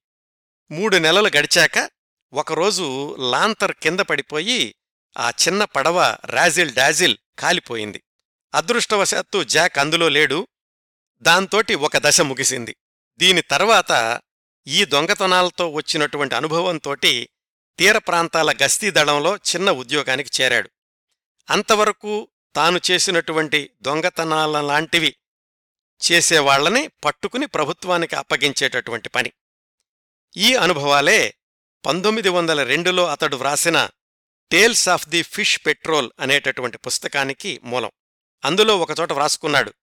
మూడు 0.71 0.97
నెలలు 0.97 1.27
గడిచాక 1.27 1.89
ఒకరోజు 2.34 3.15
లాంతర్ 3.31 3.71
కింద 3.71 3.99
పడిపోయి 3.99 4.75
ఆ 5.17 5.30
చిన్న 5.30 5.63
పడవ 5.63 6.17
రాజిల్ 6.25 6.73
డాజిల్ 6.73 7.17
కాలిపోయింది. 7.39 8.04
అదృష్టవశాత్తు 8.54 9.43
జాక్ 9.43 9.78
అందులో 9.78 10.10
లేడు. 10.10 10.47
దాంతోటి 11.21 11.75
ఒక 11.75 11.97
దశ 11.97 12.21
ముగిసింది. 12.21 12.75
దీని 13.17 13.41
తర్వాత 13.41 14.21
ఈ 14.67 14.86
దొంగతనాలతో 14.86 15.69
వచ్చినటువంటి 15.69 16.36
అనుభవంతోటి 16.36 17.30
తీర 17.80 17.97
ప్రాంతాల 17.97 18.56
గస్తీ 18.63 18.91
దళంలో 18.91 19.38
చిన్న 19.38 19.71
ఉద్యోగానికి 19.71 20.41
చేరాడు. 20.41 20.69
అంతవరకు 21.49 22.28
తాను 22.56 22.80
చేసినటువంటి 22.91 23.71
దొంగతనాల 23.82 24.62
లాంటివి 24.62 25.15
చేసేవాళ్ళని 26.12 26.88
పట్టుకుని 26.88 27.45
ప్రభుత్వానికి 27.45 28.15
అప్పగించేటటువంటి 28.15 29.10
పని. 29.10 29.32
ఈ 30.38 30.56
అనుభవాలే 30.56 31.34
పంతొమ్మిది 31.86 32.30
వందల 32.30 32.63
రెండులో 32.63 33.08
అతడు 33.08 33.36
వ్రాసిన 33.36 33.89
tales 34.51 34.89
of 34.89 35.10
the 35.10 35.21
fish 35.21 35.60
patrol 35.65 36.12
అనేటటువంటి 36.19 36.77
పుస్తకానికి 36.77 37.60
మూలం. 37.63 37.91
అందులో 38.45 38.79
ఒకచోట 38.79 39.13
వ్రాసుకున్నాడు. 39.13 39.73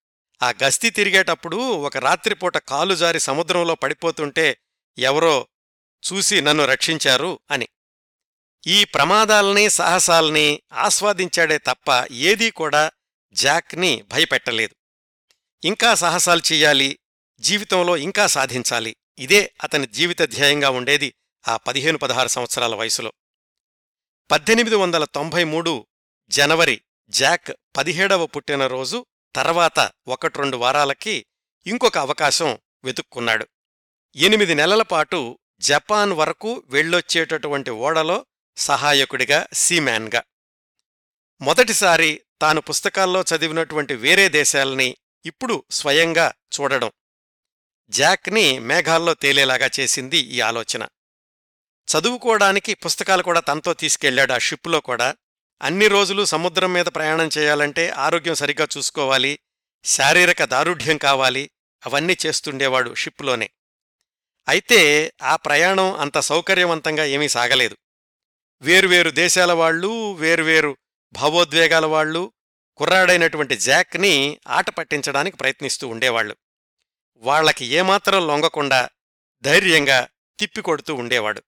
ఆ 0.42 0.52
గస్తీ 0.64 0.90
తిరిగేటప్పుడు 0.90 1.56
ఒక 1.56 1.96
రాత్రిపూట 1.96 2.56
కాలు 2.56 2.94
జారి 2.94 3.20
సముద్రంలో 3.20 3.74
పడిపోతుంటే 3.74 4.58
ఎవరో 4.98 5.48
చూసి 6.12 6.40
నన్ను 6.40 6.64
రక్షించారు 6.64 7.38
అని. 7.50 7.68
ఈ 8.66 8.84
ప్రమాదాల్ని 8.84 9.70
సాహసాల్ని 9.70 10.62
ఆస్వాదించాడే 10.72 11.58
తప్ప 11.58 12.06
ఏదీ 12.10 12.50
కూడా 12.50 12.90
జాక్ని 13.32 14.02
భయపెట్టలేదు. 14.02 14.74
ఇంకా 15.66 15.94
సాహసాలు 15.94 16.42
చెయ్యాలి 16.52 16.98
జీవితంలో 17.40 17.96
ఇంకా 17.96 18.26
సాధించాలి. 18.26 18.96
ఇదే 19.18 19.52
అతని 19.62 19.86
జీవిత 19.86 20.22
ధ్యేయంగా 20.22 20.70
ఉండేది 20.70 21.14
ఆ 21.48 21.56
పదిహేను 21.56 21.98
పదహారు 21.98 22.28
సంవత్సరాల 22.28 22.74
వయసులో. 22.74 23.12
పద్దెనిమిది 24.30 24.76
వందల 24.76 25.04
తొంభై 25.04 25.44
మూడు 25.44 25.86
జనవరి 26.28 26.82
జాక్ 27.08 27.52
పదిహేడవ 27.76 28.26
పుట్టినరోజు 28.26 29.06
తర్వాత 29.34 29.92
ఒకట్రెండు 30.08 30.56
వారాలకి 30.56 31.26
ఇంకొక 31.66 31.98
అవకాశం 31.98 32.58
వెతుక్కున్నాడు. 32.84 33.48
ఎనిమిది 34.16 34.54
నెలల 34.54 34.82
పాటు 34.82 35.38
జపాన్ 35.60 36.12
వరకు 36.12 36.62
వెళ్ళొచ్చేటటువంటి 36.66 37.70
ఓడలో 37.70 38.26
సహాయకుడిగా 38.56 39.46
సీమ్యాన్గా. 39.52 40.22
మొదటిసారి 41.40 42.22
తాను 42.40 42.60
పుస్తకాల్లో 42.60 43.22
చదివినటువంటి 43.22 43.94
వేరే 43.94 44.28
దేశాల్ని 44.28 44.96
ఇప్పుడు 45.24 45.64
స్వయంగా 45.70 46.32
చూడడం. 46.60 46.92
జాక్ని 47.88 48.58
మేఘాల్లో 48.58 49.14
తేలేలాగా 49.14 49.70
చేసింది 49.80 50.18
ఈ 50.18 50.40
ఆలోచన. 50.40 50.86
చదువుకోవడానికి 51.98 52.74
పుస్తకాలు 52.74 53.22
కూడా 53.22 53.40
తనతో 53.40 53.74
తీసుకెళ్ళాడు 53.74 54.32
ఆ 54.32 54.38
షిప్లో 54.38 54.80
కూడా 54.80 55.16
అన్ని 55.62 55.88
రోజులు 55.88 56.24
సముద్రం 56.24 56.72
మీద 56.72 56.86
ప్రయాణం 56.86 57.30
చేయాలంటే 57.38 57.90
ఆరోగ్యం 57.90 58.34
సరిగ్గా 58.34 58.68
చూసుకోవాలి. 58.76 59.38
శారీరక 59.84 60.44
దారుఢ్యం 60.44 60.96
కావాలి. 60.96 61.50
అవన్నీ 61.86 62.16
చేస్తుండేవాడు 62.26 62.94
షిప్లోనే. 62.94 63.50
అయితే 64.48 65.12
ఆ 65.22 65.36
ప్రయాణం 65.36 66.00
అంత 66.00 66.18
సౌకర్యవంతంగా 66.18 67.04
ఏమీ 67.04 67.28
సాగలేదు. 67.28 67.76
వేరువేరు 68.62 69.10
దేశాల 69.10 69.52
వాళ్ళు 69.52 70.12
వేరువేరు 70.12 70.76
భావోద్వేగాల 71.12 71.86
వాళ్ళు 71.86 72.32
కుర్రాడైనటువంటి 72.76 73.56
జాక్ని 73.56 74.38
ఆట 74.48 74.70
పట్టించడానికి 74.70 75.36
ప్రయత్నిస్తూ 75.36 75.88
ఉండేవాళ్ళు 75.88 76.36
వాళ్ళకి 77.16 77.64
ఏమాత్రం 77.64 78.26
లొంగకుండా 78.26 78.88
ధైర్యంగా 79.42 80.08
తిప్పికొడుతూ 80.38 80.94
ఉండేవాడు. 80.94 81.42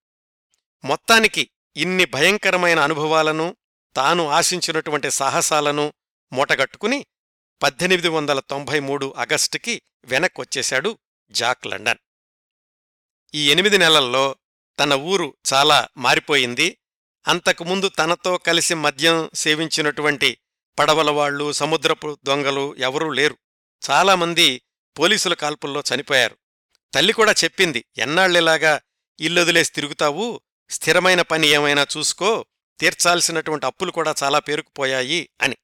మొత్తానికి 0.84 1.50
ఇన్ని 1.76 2.04
భయంకరమైన 2.04 2.78
అనుభవాలను 2.78 3.56
తాను 3.96 4.28
ఆశించినటువంటి 4.28 5.10
సాహసాలను 5.10 5.92
మూటగట్టుకుని 6.32 7.06
పద్దెనిమిది 7.62 8.08
వందల 8.08 8.40
తొంభై 8.40 8.80
మూడు 8.80 9.14
ఆగస్టుకి 9.16 9.82
వెనక్కొచ్చేశాడు 10.04 10.98
జాక్ 11.30 11.66
లండన్. 11.66 11.98
ఈ 13.34 13.50
ఎనిమిది 13.50 13.78
నెలల్లో 13.78 14.36
తన 14.80 14.94
ఊరు 14.94 15.36
చాలా 15.52 15.88
మారిపోయింది. 15.96 16.78
అంతకుముందు 17.28 17.88
తనతో 17.88 18.38
కలిసి 18.38 18.74
మద్యం 18.74 19.30
సేవించినటువంటి 19.34 20.38
పడవలవాళ్ళు 20.78 21.52
సముద్రపు 21.52 22.18
దొంగలు 22.24 22.74
ఎవరూ 22.78 23.12
లేరు. 23.12 23.38
చాలామంది 23.90 24.62
పోలీసుల 24.98 25.34
కాల్పుల్లో 25.34 25.82
చనిపోయారు. 25.94 26.38
తల్లి 26.94 27.12
కూడా 27.12 27.32
చెప్పింది 27.32 27.84
ఎన్నాళ్ళిలాగా 27.98 28.80
ఇల్లొదిలేసి 29.20 29.72
తిరుగుతావు? 29.72 30.40
స్థిరమైన 30.70 31.22
పని 31.22 31.46
ఏమైనా 31.46 31.86
చూసుకో 31.96 32.46
తీర్చాల్సినటువంటి 32.80 33.66
అప్పులు 33.66 33.90
కూడా 33.90 34.14
చాలా 34.22 34.38
పేరుకుపోయాయి 34.38 35.28
అని. 35.40 35.56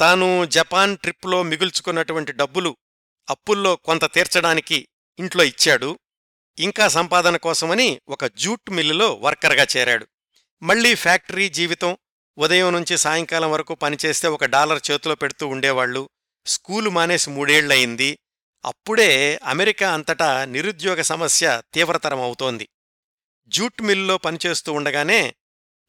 తాను 0.00 0.44
జపాన్ 0.44 0.98
ట్రిప్లో 0.98 1.42
మిగుల్చుకున్నటువంటి 1.42 2.32
డబ్బులు 2.32 2.76
అప్పుల్లో 3.30 3.76
కొంత 3.76 4.04
తీర్చడానికి 4.04 4.88
ఇంట్లో 5.18 5.44
ఇచ్చాడు. 5.44 5.98
ఇంకా 6.58 6.88
సంపాదన 6.88 7.36
కోసమని 7.36 8.00
ఒక 8.08 8.26
జూట్ 8.26 8.70
మిల్లులో 8.70 9.14
వర్కర్గా 9.14 9.66
చేరాడు. 9.76 10.06
మళ్ళీ 10.62 10.94
ఫ్యాక్టరీ 10.94 11.48
జీవితం 11.48 11.98
ఉదయం 12.38 12.72
నుంచి 12.72 12.98
సాయంకాలం 12.98 13.50
వరకు 13.50 13.74
పనిచేస్తే 13.74 14.28
ఒక 14.28 14.44
డాలర్ 14.44 14.90
చేతిలో 14.90 15.14
పెడుతూ 15.14 15.46
ఉండేవాళ్ళు 15.46 16.08
స్కూలు 16.46 16.90
మానేసి 16.90 17.30
మూడేళ్ళయింది 17.30 18.18
అప్పుడే 18.64 19.40
అమెరికా 19.44 19.92
అంతటా 19.94 20.44
నిరుద్యోగ 20.44 21.00
సమస్య 21.00 21.62
తీవ్రతరం 21.74 22.20
అవుతోంది. 22.20 22.68
జూట్ 23.50 23.82
మిల్లో 23.82 24.18
పనిచేస్తూ 24.18 24.72
ఉండగానే 24.72 25.34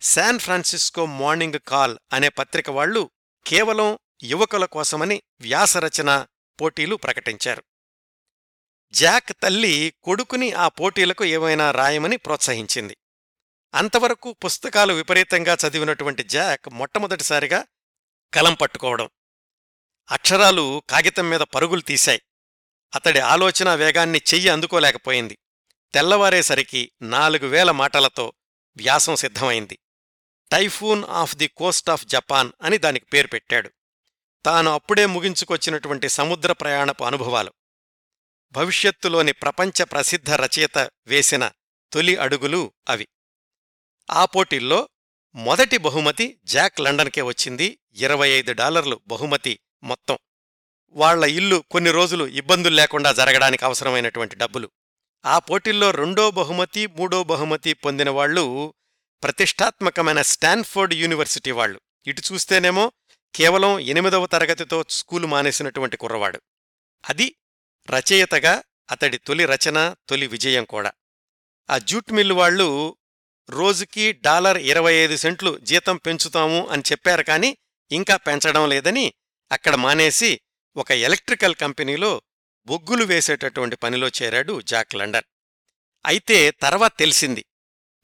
శాన్ 0.02 0.39
ఫ్రాన్సిస్కో 0.39 1.06
మార్నింగ్ 1.06 1.60
కాల్ 1.60 1.97
అనే 2.13 2.30
పత్రిక 2.30 2.69
వాళ్ళు 2.69 3.10
కేవలం 3.47 4.00
యువకుల 4.24 4.65
కోసమని 4.65 5.21
వ్యాసరచన 5.41 6.26
పోటీలు 6.62 6.95
ప్రకటించారు. 6.95 7.63
జాక్ 8.91 9.41
తల్లి 9.41 9.93
కొడుకుని 10.04 10.52
ఆ 10.52 10.67
పోటీలకు 10.67 11.26
ఏమైనా 11.26 11.71
రాయమని 11.71 12.17
ప్రోత్సహించింది. 12.17 12.97
అంతవరకు 13.74 14.34
పుస్తకాలు 14.34 14.93
విపరీతంగా 14.93 15.58
చదివినటువంటి 15.67 16.24
జాక్ 16.24 16.69
మొట్టమొదటిసారిగా 16.69 17.65
కలం 18.34 18.54
పట్టుకోవడం. 18.54 19.10
అక్షరాలు 20.12 20.84
కాగితం 20.89 21.30
మీద 21.30 21.39
పరుగులు 21.39 21.82
తీశాయి. 21.82 22.21
అతడి 22.95 23.19
ఆలోచన 23.19 23.76
వేగాన్ని 23.76 24.21
చెయ్యి 24.34 24.50
అందుకోలేకపోయింది. 24.50 25.38
తెల్లవారేసరికి 25.93 26.91
నాలుగు 27.01 27.47
వేల 27.47 27.71
మాటలతో 27.71 28.34
వ్యాసం 28.77 29.15
సిద్ధమైంది. 29.15 29.80
Typhoon 30.51 31.04
off 31.04 31.36
the 31.36 31.47
coast 31.47 31.89
of 31.89 32.06
Japan 32.06 32.51
అని 32.62 32.77
దానికి 32.77 33.06
పేరు 33.06 33.27
పెట్టాడు. 33.27 33.71
తాను 34.45 34.71
అప్పుడే 34.71 35.06
ముగించుకొచ్చినటువంటి 35.06 36.10
సముద్ర 36.10 36.51
ప్రయాణపు 36.51 37.04
అనుభవాలు. 37.04 37.54
భవిష్యత్తులోని 38.51 39.32
ప్రపంచ 39.32 39.84
ప్రసిద్ధ 39.84 40.32
రచయిత 40.32 40.89
వేసిన 41.08 41.51
తొలి 41.93 42.15
అడుగులు 42.15 42.73
అవి. 42.89 43.08
ఆ 44.12 44.25
పోటీల్లో 44.25 44.89
మొదటి 45.36 45.77
బహుమతి 45.77 46.39
జాక్ 46.43 46.82
లండన్కే 46.82 47.21
వచ్చింది. 47.21 47.80
ఇరవై 47.93 48.30
ఐదు 48.30 48.54
డాలర్లు 48.54 49.01
బహుమతి 49.08 49.60
మొత్తం. 49.84 50.17
వాళ్ళ 50.89 51.25
ఇల్లు 51.25 51.63
కొన్ని 51.71 51.91
రోజులు 51.91 52.25
ఇబ్బందులు 52.25 52.75
లేకుండా 52.75 53.13
జరగడానికి 53.13 53.65
అవసరమైనటువంటి 53.65 54.36
డబ్బులు. 54.36 54.71
ఆ 55.25 55.39
పోటీల్లో 55.39 55.91
రెండో 55.91 56.31
బహుమతి 56.31 56.88
మూడో 56.88 57.23
బహుమతి 57.23 57.73
పొందిన 57.73 58.10
వాళ్ళు 58.10 58.73
ప్రతిష్టాత్మకమైన 59.23 60.21
స్టాన్ఫోర్డ్ 60.21 60.93
యూనివర్సిటీ 60.93 61.51
వాళ్ళు. 61.51 61.81
ఇటు 62.07 62.21
చూస్తేనేమో 62.34 62.91
కేవలం 63.36 63.79
ఎనిమిదవ 63.79 64.25
తరగతితో 64.25 64.86
స్కూలు 64.89 65.27
మానేసినటువంటి 65.27 65.97
కుర్రవాడు. 65.97 66.41
అది 67.10 67.36
రచయితగా 67.89 68.63
అతడి 68.91 69.17
తొలి 69.17 69.45
రచన 69.45 69.95
తొలి 70.10 70.27
విజయం 70.27 70.65
కూడా. 70.65 70.91
ఆ 71.69 71.77
జూట్ 71.77 72.12
మిల్లు 72.12 72.34
వాళ్ళు 72.34 72.97
రోజుకి 73.49 74.13
డాలర్ 74.13 74.57
ఇరవై 74.57 74.93
ఐదు 74.93 75.17
సెంట్లు 75.17 75.57
జీతం 75.57 75.97
పెంచుతాము 75.97 76.67
అని 76.67 76.84
చెప్పారు 76.91 77.23
కాని 77.23 77.57
ఇంకా 77.91 78.17
పెంచడం 78.17 78.69
లేదని 78.69 79.13
అక్కడ 79.51 79.75
మానేసి 79.75 80.41
ఒక 80.75 80.91
ఎలక్ట్రికల్ 80.91 81.55
కంపెనీలో 81.55 82.21
బొగ్గులు 82.65 83.06
వేసేటటువంటి 83.06 83.76
పనిలో 83.76 84.08
చేరాడు 84.08 84.62
జాక్ 84.62 84.95
లండన్. 84.95 85.24
అయితే 86.06 86.52
తర్వాత 86.52 86.91
తెలిసింది 87.00 87.45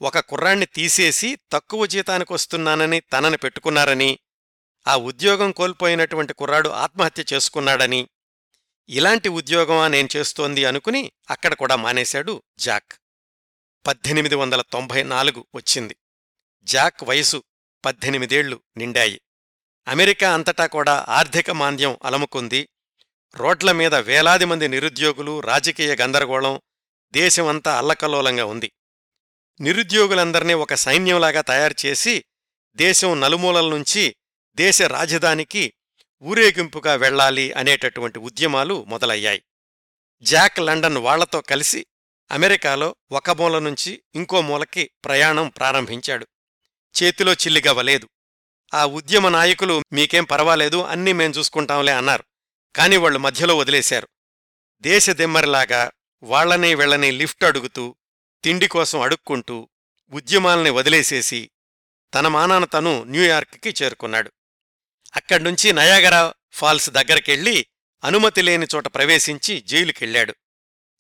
ఒక 0.01 0.19
కుర్రాణ్ణి 0.19 0.65
తీసేసి 0.65 1.37
తక్కువ 1.51 1.85
జీతానికొస్తున్నానని 1.85 2.99
తనని 2.99 3.37
పెట్టుకున్నారని 3.37 4.19
ఆ 4.87 4.95
ఉద్యోగం 4.95 5.51
కోల్పోయినటువంటి 5.51 6.33
కుర్రాడు 6.33 6.69
ఆత్మహత్య 6.69 7.25
చేసుకున్నాడని 7.33 8.09
ఇలాంటి 8.89 9.29
ఉద్యోగమా 9.29 9.87
నేను 9.87 10.09
చేస్తోంది 10.15 10.65
అనుకుని 10.65 11.11
అక్కడ 11.29 11.53
కూడా 11.53 11.75
మానేశాడు 11.75 12.43
జాక్. 12.59 12.93
పద్దెనిమిది 13.87 14.35
వందల 14.35 14.61
తొంభై 14.61 15.03
నాలుగు 15.03 15.45
వచ్చింది. 15.55 15.95
జాక్ 16.63 17.03
వయసు 17.03 17.43
పద్దెనిమిదేళ్ళు 17.85 18.61
నిండాయి. 18.77 19.21
అమెరికా 19.87 20.33
అంతటా 20.33 20.65
కూడా 20.65 21.05
ఆర్థిక 21.09 21.51
మాంద్యం 21.51 21.97
అలముకుంది 22.03 22.69
రోడ్ల 23.35 23.71
మీద 23.71 23.95
వేలాది 23.95 24.45
మంది 24.45 24.67
నిరుద్యోగులు 24.67 25.39
రాజకీయ 25.39 25.95
గందరగోళం 25.95 26.61
దేశమంతా 27.11 27.77
అల్లకల్లోలంగా 27.77 28.45
ఉంది. 28.45 28.71
నిరుద్యోగులందర్నీ 29.61 30.53
ఒక 30.53 30.73
సైన్యంలాగా 30.73 31.41
తయారుచేసి 31.41 32.25
దేశం 32.75 33.19
నలుమూలల 33.19 33.69
నుంచి 33.69 34.15
దేశ 34.55 34.81
రాజధానికి 34.81 35.73
ఊరేగింపుగా 36.21 36.95
వెళ్ళాలి 36.95 37.51
అనేటటువంటి 37.51 38.19
ఉద్యమాలు 38.19 38.85
మొదలయ్యాయి. 38.87 39.43
జాక్ 40.21 40.59
లండన్ 40.59 40.97
వాళ్ళతో 40.97 41.41
కలిసి 41.41 41.85
అమెరికాలో 42.31 42.95
ఒక 43.11 43.29
మూల 43.29 43.59
నుంచి 43.59 44.03
ఇంకో 44.15 44.41
మూలకి 44.41 44.91
ప్రయాణం 45.05 45.49
ప్రారంభించాడు. 45.49 46.27
చేతిలో 46.95 47.33
చిల్లిగవ్వలేదు 47.33 48.09
ఆ 48.73 48.85
ఉద్యమ 48.85 49.29
నాయకులు 49.29 49.81
మీకేం 49.93 50.23
పర్వాలేదు 50.23 50.83
అన్నీ 50.83 51.13
మేం 51.13 51.31
చూసుకుంటాంలే 51.31 51.91
అన్నారు. 51.91 52.23
కాని 52.75 52.97
వాళ్ళు 52.97 53.19
మధ్యలో 53.19 53.57
వదిలేశారు. 53.57 54.07
దేశదెమ్మరిలాగా 54.81 55.91
వాళ్ళనే 56.23 56.75
వెళ్ళనే 56.75 57.11
లిఫ్ట్ 57.11 57.43
అడుగుతూ 57.43 57.95
తిండి 58.43 58.67
కోసం 58.67 59.01
అడుక్కుంటూ 59.01 59.69
ఉద్యమాల్ని 60.09 60.69
వదిలేసేసి 60.69 61.51
తన 62.13 62.27
మానాన 62.27 62.65
తను 62.65 63.03
న్యూయార్క్కి 63.03 63.73
చేరుకున్నాడు. 63.83 64.31
అక్కడ్నుంచి 65.15 65.73
నయాగరా 65.73 66.33
ఫాల్స్ 66.51 66.89
దగ్గరకెళ్ళి 66.89 67.65
అనుమతి 68.03 68.41
లేని 68.41 68.67
చోట 68.75 68.87
ప్రవేశించి 68.87 69.61
జైలుకెళ్ళాడు. 69.61 70.35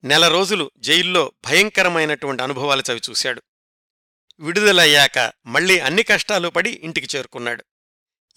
నెల 0.03 0.27
రోజులు 0.27 0.71
జైల్లో 0.77 1.31
భయంకరమైనటువంటి 1.45 2.43
అనుభవాలు 2.43 2.83
చవిచూశాడు 2.91 3.43
విడుదలయ్యాక 4.39 5.33
మళ్ళీ 5.45 5.79
అన్ని 5.79 6.03
కష్టాలు 6.03 6.49
పడి 6.49 6.69
ఇంటికి 6.69 7.17
చేరుకున్నాడు. 7.17 7.63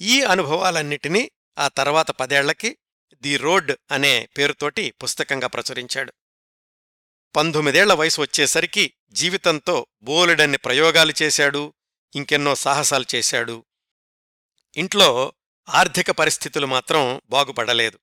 ఈ 0.01 0.23
అనుభవాలన్నిటినీ 0.23 1.31
ఆ 1.59 1.69
తర్వాత 1.69 2.11
పదేళ్ళకి 2.11 2.77
ది 3.15 3.37
రోడ్ 3.37 3.73
అనే 3.91 4.29
పేరుతోటి 4.39 4.91
పుస్తకంగా 4.91 5.47
ప్రచురించాడు. 5.47 6.13
పంతొమ్మిదేళ్ళ 7.37 7.93
వయసు 7.93 8.21
వచ్చేసరికి 8.21 8.95
జీవితంతో 9.13 9.87
బోలెడన్ని 10.03 10.59
ప్రయోగాలు 10.59 11.13
చేశాడు 11.23 11.75
ఇంకెన్నో 12.17 12.55
సాహసాలు 12.55 13.05
చేశాడు. 13.15 13.65
ఇంట్లో 14.77 15.33
ఆర్థిక 15.69 16.11
పరిస్థితులు 16.11 16.67
మాత్రం 16.67 17.21
బాగుపడలేదు. 17.29 17.99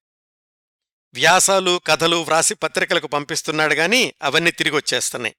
వ్యాసాలు 1.14 1.82
కథలు 1.88 2.16
వ్రాసి 2.16 2.56
పత్రికలకు 2.56 3.08
పంపిస్తున్నాడు 3.08 3.74
గాని 3.74 4.14
అవన్నీ 4.24 4.52
తిరిగొచ్చేస్తున్నాయి. 4.52 5.36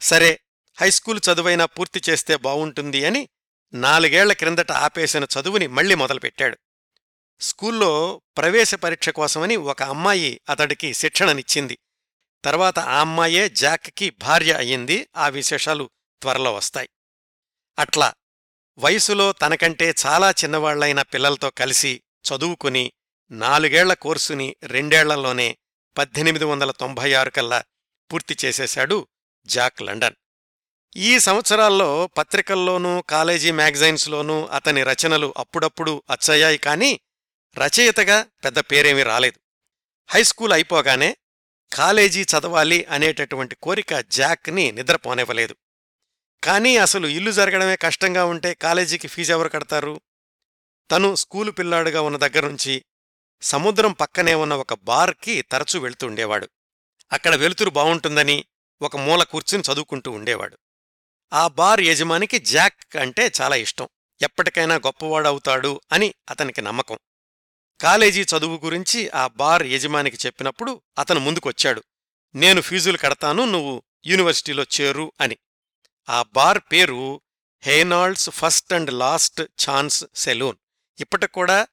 సరే 0.00 0.40
హైస్కూల్ 0.80 1.20
చదువైనా 1.32 1.66
పూర్తి 1.66 2.02
చేస్తే 2.10 2.36
బావుంటుంది 2.36 3.04
అని 3.04 3.28
నాలుగేళ్ళ 3.72 4.32
క్రిందట 4.32 4.72
ఆపేసిన 4.72 5.24
చదువుని 5.24 5.66
మళ్ళీ 5.66 5.94
మొదలుపెట్టాడు. 5.94 6.58
స్కూల్లో 7.42 8.22
ప్రవేశ 8.36 8.74
పరీక్ష 8.74 9.08
కోసమని 9.08 9.56
ఒక 9.56 9.82
అమ్మాయి 9.82 10.40
అతడికి 10.48 10.94
శిక్షణనిచ్చింది. 10.94 11.78
తర్వాత 12.44 12.78
ఆ 12.78 13.00
అమ్మాయే 13.00 13.48
జాక్కి 13.48 14.10
భార్య 14.10 14.52
అయ్యింది. 14.52 15.08
ఆ 15.16 15.28
విశేషాలు 15.28 15.90
త్వరలో 16.22 16.54
వస్తాయి. 16.54 16.88
అట్లా 17.78 18.14
వయసులో 18.78 19.32
తనకంటే 19.32 19.94
చాలా 20.06 20.30
చిన్నవాళ్ళైన 20.30 21.02
పిల్లలతో 21.02 21.50
కలిసి 21.50 22.02
చదువుకుని 22.22 22.92
నాలుగేళ్ళ 23.30 23.92
కోర్సుని 23.92 24.56
రెండేళ్ళలోనే 24.62 25.58
పద్దెనిమిది 25.98 26.44
వందల 26.44 26.70
తొంభై 26.70 27.12
ఆరు 27.12 27.30
కల్లా 27.30 27.62
పూర్తి 28.12 28.36
చేసేశాడు 28.44 29.08
జాక్ 29.46 29.82
లండన్. 29.82 30.14
ఈ 30.96 31.18
సంవత్సరాల్లో 31.18 32.06
పత్రికల్లోనూ 32.06 33.00
కాలేజీ 33.00 33.50
మ్యాగజైన్స్లోనూ 33.50 34.46
అతని 34.46 34.82
రచనలు 34.82 35.34
అప్పుడప్పుడు 35.36 36.02
అచ్చయ్యాయి 36.10 36.58
కాని 36.58 37.00
రచయితగా 37.58 38.22
పెద్ద 38.44 38.58
పేరేమీ 38.58 39.02
రాలేదు. 39.02 39.40
హైస్కూల్ 40.08 40.52
అయిపోగానే 40.52 41.16
కాలేజీ 41.72 42.22
చదవాలి 42.22 42.84
అనేటటువంటి 42.84 43.54
కోరిక 43.54 44.00
జాక్ని 44.00 44.72
నిద్రపోనివ్వలేదు 44.72 45.56
కానీ 46.44 46.76
అసలు 46.76 47.06
ఇల్లు 47.06 47.30
జరగడమే 47.30 47.76
కష్టంగా 47.76 48.24
ఉంటే 48.24 48.54
కాలేజీకి 48.54 49.08
ఫీజు 49.08 49.32
ఎవరు 49.32 49.48
కడతారు? 49.48 50.00
తను 50.90 51.14
స్కూలు 51.14 51.50
పిల్లాడుగా 51.50 52.00
ఉన్న 52.00 52.16
దగ్గరుంచి 52.16 52.84
సముద్రం 53.42 53.92
పక్కనే 53.92 54.34
ఉన్న 54.34 54.54
ఒక 54.54 54.74
బార్కి 54.74 55.42
తరచూ 55.42 55.80
వెళ్తుండేవాడు 55.80 56.48
అక్కడ 57.12 57.34
వెలుతురు 57.34 57.70
బావుంటుందని 57.70 58.44
ఒక 58.82 58.96
మూల 58.96 59.22
కూర్చుని 59.22 59.62
చదువుకుంటూ 59.72 60.10
ఉండేవాడు. 60.10 60.58
ఆ 61.32 61.48
బార్ 61.48 61.80
యజమానికి 61.80 62.38
జాక్ 62.38 62.96
అంటే 62.96 63.32
చాలా 63.40 63.56
ఇష్టం. 63.56 63.88
ఎప్పటికైనా 64.22 64.74
గొప్పవాడవుతాడు 64.74 65.80
అని 65.92 66.14
అతనికి 66.30 66.62
నమ్మకం. 66.62 66.98
కాలేజీ 67.82 68.22
చదువు 68.22 68.60
గురించి 68.64 69.10
ఆ 69.10 69.26
బార్ 69.26 69.66
యజమానికి 69.66 70.18
చెప్పినప్పుడు 70.26 70.82
అతను 70.98 71.20
ముందుకొచ్చాడు. 71.20 71.84
నేను 72.34 72.60
ఫీజులు 72.60 72.96
కడతాను 72.96 73.44
నువ్వు 73.44 73.82
యూనివర్సిటీలో 74.06 74.64
చేరు 74.80 75.12
అని. 75.20 75.36
ఆ 76.08 76.22
బార్ 76.22 76.58
పేరు 76.72 77.20
Heinold's 77.62 78.30
first 78.30 78.72
and 78.72 78.92
last 78.92 79.42
chance 79.42 80.04
saloon. 80.14 80.56
ఇప్పటికూడా 81.00 81.66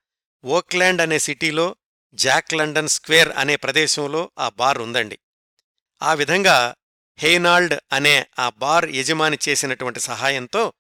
Oakland 0.45 1.02
అనే 1.02 1.19
సిటీలో 1.19 1.76
జాక్ 2.13 2.54
లండన్ 2.54 2.88
స్క్వేర్ 2.88 3.30
అనే 3.30 3.56
ప్రదేశంలో 3.56 4.32
ఆ 4.39 4.50
బార్ 4.50 4.78
ఉందండి. 4.78 5.19
ఆ 6.02 6.13
విధంగా 6.13 6.76
హెయినాల్డ్ 7.19 7.80
అనే 7.93 8.28
ఆ 8.39 8.50
బార్ 8.50 8.89
యజమాని 8.89 9.38
చేసినటువంటి 9.50 10.00
సహాయంతో 10.00 10.74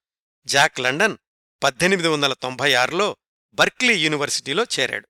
జాక్ 0.45 0.79
లండన్ 0.79 1.17
పద్దెనిమిది 1.63 2.07
వందల 2.07 2.33
తొంభై 2.33 2.73
ఆరులో 2.73 3.17
బర్క్లీ 3.53 3.93
యూనివర్సిటీలో 3.93 4.65
చేరాడు. 4.79 5.07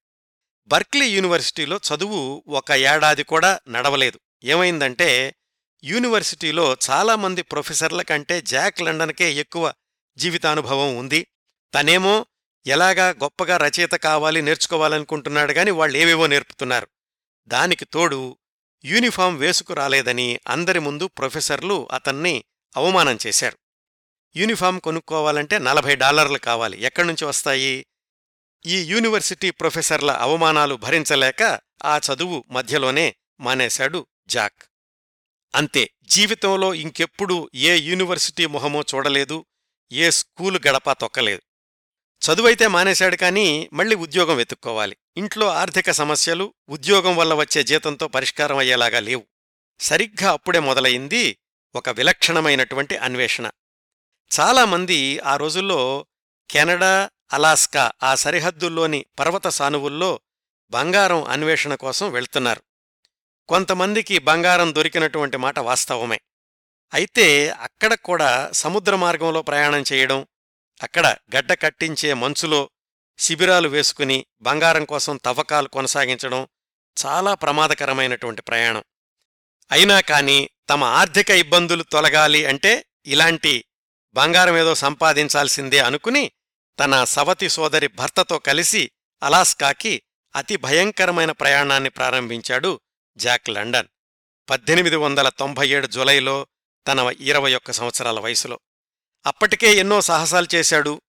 బర్క్లీ 0.70 1.08
యూనివర్సిటీలో 1.08 1.78
చదువు 1.78 2.44
ఒక 2.48 2.72
ఏడాది 2.72 3.24
కూడా 3.24 3.60
నడవలేదు. 3.70 4.20
ఏమైందంటే 4.44 5.36
యూనివర్సిటీలో 5.84 6.78
చాలామంది 6.90 7.42
ప్రొఫెసర్ల 7.42 8.02
కంటే 8.02 8.42
జాక్ 8.42 8.82
లండన్కే 8.82 9.34
ఎక్కువ 9.34 9.74
జీవితానుభవం 10.18 10.98
ఉంది. 10.98 11.28
తనేమో 11.74 12.26
ఎలాగా 12.68 13.10
గొప్పగా 13.10 13.58
రచయిత 13.58 13.92
కావాలి 13.92 14.42
నేర్చుకోవాలనుకుంటున్నాడు 14.42 15.52
గాని 15.52 15.72
వాళ్ళేవేవో 15.72 16.28
నేర్పుతున్నారు. 16.28 16.88
దానికి 17.48 17.86
తోడు 17.86 18.38
యూనిఫాం 18.86 19.38
వేసుకురాలేదని 19.38 20.40
అందరి 20.48 20.80
ముందు 20.80 21.08
ప్రొఫెసర్లు 21.08 21.88
అతన్ని 21.92 22.44
అవమానం 22.78 23.18
చేశారు. 23.28 23.58
యూనిఫాం 24.36 24.80
కొనుక్కోవాలంటే 24.80 25.60
నలభై 25.60 25.96
డాలర్లు 25.96 26.38
కావాలి. 26.38 26.82
ఎక్కడ్నుంచి 26.82 27.26
వస్తాయి? 27.26 27.86
ఈ 28.66 28.84
యూనివర్సిటీ 28.84 29.52
ప్రొఫెసర్ల 29.52 30.12
అవమానాలు 30.12 30.76
భరించలేక 30.76 31.60
ఆ 31.86 31.98
చదువు 31.98 32.44
మధ్యలోనే 32.50 33.16
మానేశాడు 33.40 34.08
జాక్. 34.28 34.64
అంతే 35.56 35.90
జీవితంలో 36.04 36.74
ఇంకెప్పుడూ 36.74 37.50
ఏ 37.56 37.76
యూనివర్సిటీ 37.76 38.46
మొహమో 38.46 38.82
చూడలేదు 38.82 39.46
ఏ 39.92 40.10
స్కూలు 40.10 40.60
గడప 40.68 40.92
తొక్కలేదు. 40.92 41.42
చదువైతే 42.22 42.68
మానేశాడు 42.68 43.16
కానీ 43.16 43.70
మళ్ళీ 43.74 43.96
ఉద్యోగం 43.96 44.36
వెతుక్కోవాలి. 44.36 44.98
ఇంట్లో 45.18 45.48
ఆర్థిక 45.48 45.92
సమస్యలు 45.92 46.54
ఉద్యోగం 46.70 47.16
వల్ల 47.16 47.34
వచ్చే 47.34 47.64
జీతంతో 47.64 48.08
పరిష్కారం 48.08 48.58
అయ్యేలాగా 48.58 49.00
లేవు. 49.00 49.28
సరిగ్గా 49.80 50.32
అప్పుడే 50.32 50.60
మొదలయింది 50.60 51.38
ఒక 51.76 51.90
విలక్షణమైనటువంటి 51.90 52.98
అన్వేషణ. 52.98 53.50
చాలామంది 54.40 55.20
ఆ 55.20 55.36
రోజుల్లో 55.36 56.06
కెనడా 56.50 57.10
అలాస్కా 57.34 57.92
ఆ 58.04 58.16
సరిహద్దుల్లోని 58.16 59.06
పర్వత 59.20 59.48
సానువుల్లో 59.48 60.20
బంగారం 60.72 61.24
అన్వేషణ 61.24 61.76
కోసం 61.76 62.12
వెళ్తున్నారు. 62.12 62.62
కొంతమందికి 63.48 64.20
బంగారం 64.20 64.76
దొరికినటువంటి 64.76 65.38
మాట 65.38 65.60
వాస్తవమే. 65.60 66.20
అయితే 66.94 67.50
అక్కడ 67.50 67.94
కూడా 67.94 68.50
సముద్ర 68.54 68.96
మార్గంలో 68.96 69.42
ప్రయాణం 69.42 69.84
చేయడం 69.94 70.28
అక్కడ 70.84 71.16
గడ్డ 71.36 71.54
కట్టించే 71.54 72.14
మంచులో 72.14 72.70
శిబిరాలు 73.18 73.70
వేసుకుని 73.70 74.26
బంగారం 74.42 74.86
కోసం 74.86 75.18
తవ్వకాలు 75.18 75.68
కొనసాగించడం 75.68 76.48
చాలా 77.06 77.34
ప్రమాదకరమైనటువంటి 77.34 78.42
ప్రయాణం. 78.42 78.84
అయినా 79.72 80.02
కాని 80.02 80.50
తమ 80.70 80.84
ఆర్థిక 80.84 81.30
ఇబ్బందులు 81.30 81.84
తొలగాలి 81.84 82.46
అంటే 82.46 82.86
ఇలాంటి 83.06 83.66
బంగారం 84.14 84.58
ఏదో 84.58 84.76
సంపాదించాల్సిందే 84.76 85.80
అనుకుని 85.80 86.32
తన 86.80 87.04
సవతి 87.04 87.50
సోదరి 87.50 87.88
భర్తతో 87.88 88.40
కలిసి 88.40 88.92
అలాస్కాకి 89.24 90.02
అతి 90.36 90.58
భయంకరమైన 90.58 91.32
ప్రయాణాన్ని 91.32 91.90
ప్రారంభించాడు 91.90 92.80
జాక్ 93.18 93.50
లండన్. 93.50 93.88
పద్దెనిమిది 94.50 94.96
వందల 94.96 95.30
తొంభై 95.30 95.70
ఏడు 95.70 95.88
జులైలో 95.88 96.48
తన 96.88 97.00
ఇరవై 97.20 97.56
ఒక్క 97.56 97.72
సంవత్సరాల 97.72 98.20
వయసులో. 98.20 98.60
అప్పటికే 99.26 99.74
ఎన్నో 99.74 100.02
సాహసాలు 100.02 100.48
చేశాడు. 100.56 101.02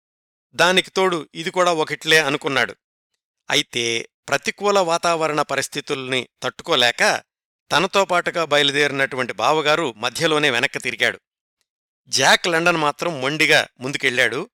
దానికి 0.54 0.90
తోడు 0.90 1.28
ఇది 1.34 1.50
కూడా 1.50 1.72
ఒకట్లే 1.72 2.18
అనుకున్నాడు. 2.18 2.76
అయితే 3.50 4.08
ప్రతికూల 4.28 4.78
వాతావరణ 4.78 5.42
పరిస్థితుల్ని 5.42 6.28
తట్టుకోలేక 6.42 7.22
తనతో 7.72 8.04
పాటుగా 8.04 8.44
బయలుదేరినటువంటి 8.44 9.32
బావగారు 9.32 9.92
మధ్యలోనే 9.92 10.50
వెనక్కి 10.50 10.78
తిరిగాడు. 10.78 11.20
జాక్ 12.08 12.48
లండన్ 12.48 12.76
మాత్రం 12.76 13.20
మొండిగా 13.20 13.68
ముందుకెళ్ళాడు. 13.80 14.50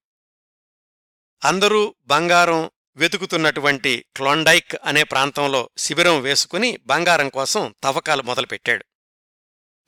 అందరూ 1.45 1.95
బంగారం 2.05 2.71
వెతుకుతున్నటువంటి 2.95 4.05
క్లోండైక్ 4.15 4.75
అనే 4.85 5.03
ప్రాంతంలో 5.03 5.69
శిబిరం 5.77 6.21
వేసుకుని 6.21 6.77
బంగారం 6.77 7.29
కోసం 7.29 7.75
తవ్వకాలు 7.83 8.23
మొదలుపెట్టాడు. 8.23 8.85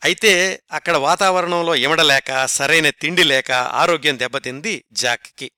అయితే 0.04 0.64
అక్కడ 0.72 0.98
వాతావరణంలో 0.98 1.76
ఇమడలేక 1.76 2.46
సరైన 2.46 2.90
తిండి 2.90 3.24
లేక 3.24 3.52
ఆరోగ్యం 3.52 4.20
దెబ్బతింది 4.20 4.86
జాక్కి. 4.92 5.52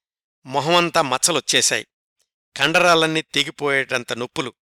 మొహమంతా 0.46 1.02
మచ్చలొచ్చేశాయి. 1.02 1.88
కండరాలన్నీ 2.58 3.22
తెగిపోయేటంత 3.22 4.14
నొప్పులు. 4.14 4.54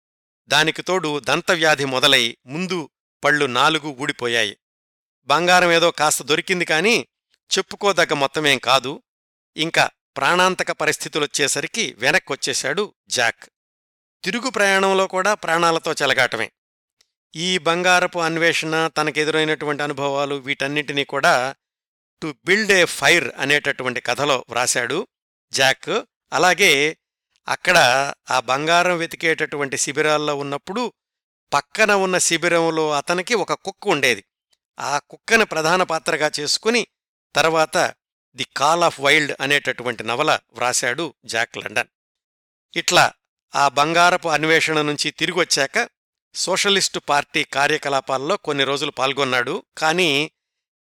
దానికి 0.47 0.81
తోడు 0.81 1.19
దంతవ్యాధి 1.19 1.85
మొదలై 1.85 2.37
ముందు 2.45 2.89
పళ్ళు 3.23 3.45
నాలుగు 3.45 3.87
ఊడిపోయాయి. 3.87 4.57
బంగారం 5.25 5.71
ఏదో 5.71 5.91
కాస్త 5.91 6.23
దొరికింది 6.23 6.65
కాని 6.65 7.07
చెప్పుకోదగ్గ 7.57 8.13
మొత్తమేం 8.13 8.57
కాదు. 8.57 9.01
ఇంకా 9.57 9.89
ప్రాణాంతక 10.19 10.71
పరిస్థితులొచ్చేసరికి 10.71 11.95
వెనక్కొచ్చేశాడు 11.97 12.93
జాక్. 13.09 13.49
తిరుగు 14.23 14.49
ప్రయాణంలో 14.49 15.07
కూడా 15.07 15.33
ప్రాణాలతో 15.33 15.93
చెలగాటమే. 15.93 16.51
ఈ 17.35 17.57
బంగారపు 17.57 18.19
అన్వేషణ 18.19 18.87
తనకెదురైనటువంటి 18.87 19.83
అనుభవాలు 19.83 20.35
వీటన్నింటినీ 20.35 21.03
కూడా 21.03 21.55
టు 22.21 22.35
బిల్డ్ 22.45 22.71
ఏ 22.71 22.85
ఫైర్ 22.85 23.31
అనేటటువంటి 23.37 24.01
కథలో 24.01 24.45
వ్రాశాడు 24.49 25.07
జాక్. 25.51 26.05
అలాగే 26.33 26.97
అక్కడ 27.47 27.77
ఆ 28.31 28.39
బంగారం 28.39 28.97
వెతికేటటువంటి 28.97 29.77
శిబిరాల్లో 29.77 30.35
ఉన్నప్పుడు 30.35 30.93
పక్కన 31.53 31.93
ఉన్న 31.93 32.17
శిబిరంలో 32.17 32.91
అతనికి 32.91 33.35
ఒక 33.35 33.53
కుక్క 33.53 33.87
ఉండేది. 33.87 34.23
ఆ 34.79 34.99
కుక్కను 35.09 35.45
ప్రధాన 35.45 35.83
పాత్రగా 35.83 36.31
చేసుకుని 36.39 36.87
తర్వాత 37.35 37.93
ది 38.39 38.47
కాల్ 38.57 38.83
ఆఫ్ 38.83 38.99
వైల్డ్ 38.99 39.35
అనేటటువంటి 39.41 40.03
నవల 40.03 40.39
వ్రాశాడు 40.53 41.13
జాక్ 41.25 41.57
లండన్. 41.57 41.87
ఇట్లా 42.75 43.13
ఆ 43.55 43.67
బంగారపు 43.67 44.29
అన్వేషణ 44.29 44.81
నుంచి 44.81 45.11
తిరిగొచ్చాక 45.11 45.89
సోషలిస్టు 46.35 46.99
పార్టీ 46.99 47.43
కార్యకలాపాల్లో 47.43 48.37
కొన్ని 48.37 48.63
రోజులు 48.63 48.91
పాల్గొన్నాడు. 48.91 49.63
కానీ 49.77 50.31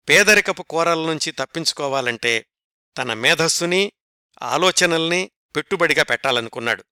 పేదరికపు 0.09 0.62
కోరల 0.62 1.07
నుంచి 1.07 1.32
తప్పించుకోవాలంటే 1.32 2.46
తన 2.98 3.12
మేధస్సుని 3.12 3.92
ఆలోచనల్ని 4.42 5.30
పెట్టుబడిగా 5.57 6.02
పెట్టాలనుకున్నాడు. 6.02 6.84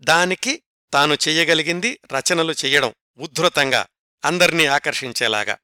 దానికి 0.00 0.62
తాను 0.92 1.14
చెయ్యగలిగింది 1.14 2.00
రచనలు 2.12 2.52
చెయ్యడం 2.52 2.94
ఉద్ధృతంగా 3.18 3.86
అందర్నీ 4.24 4.66
ఆకర్షించేలాగా. 4.66 5.58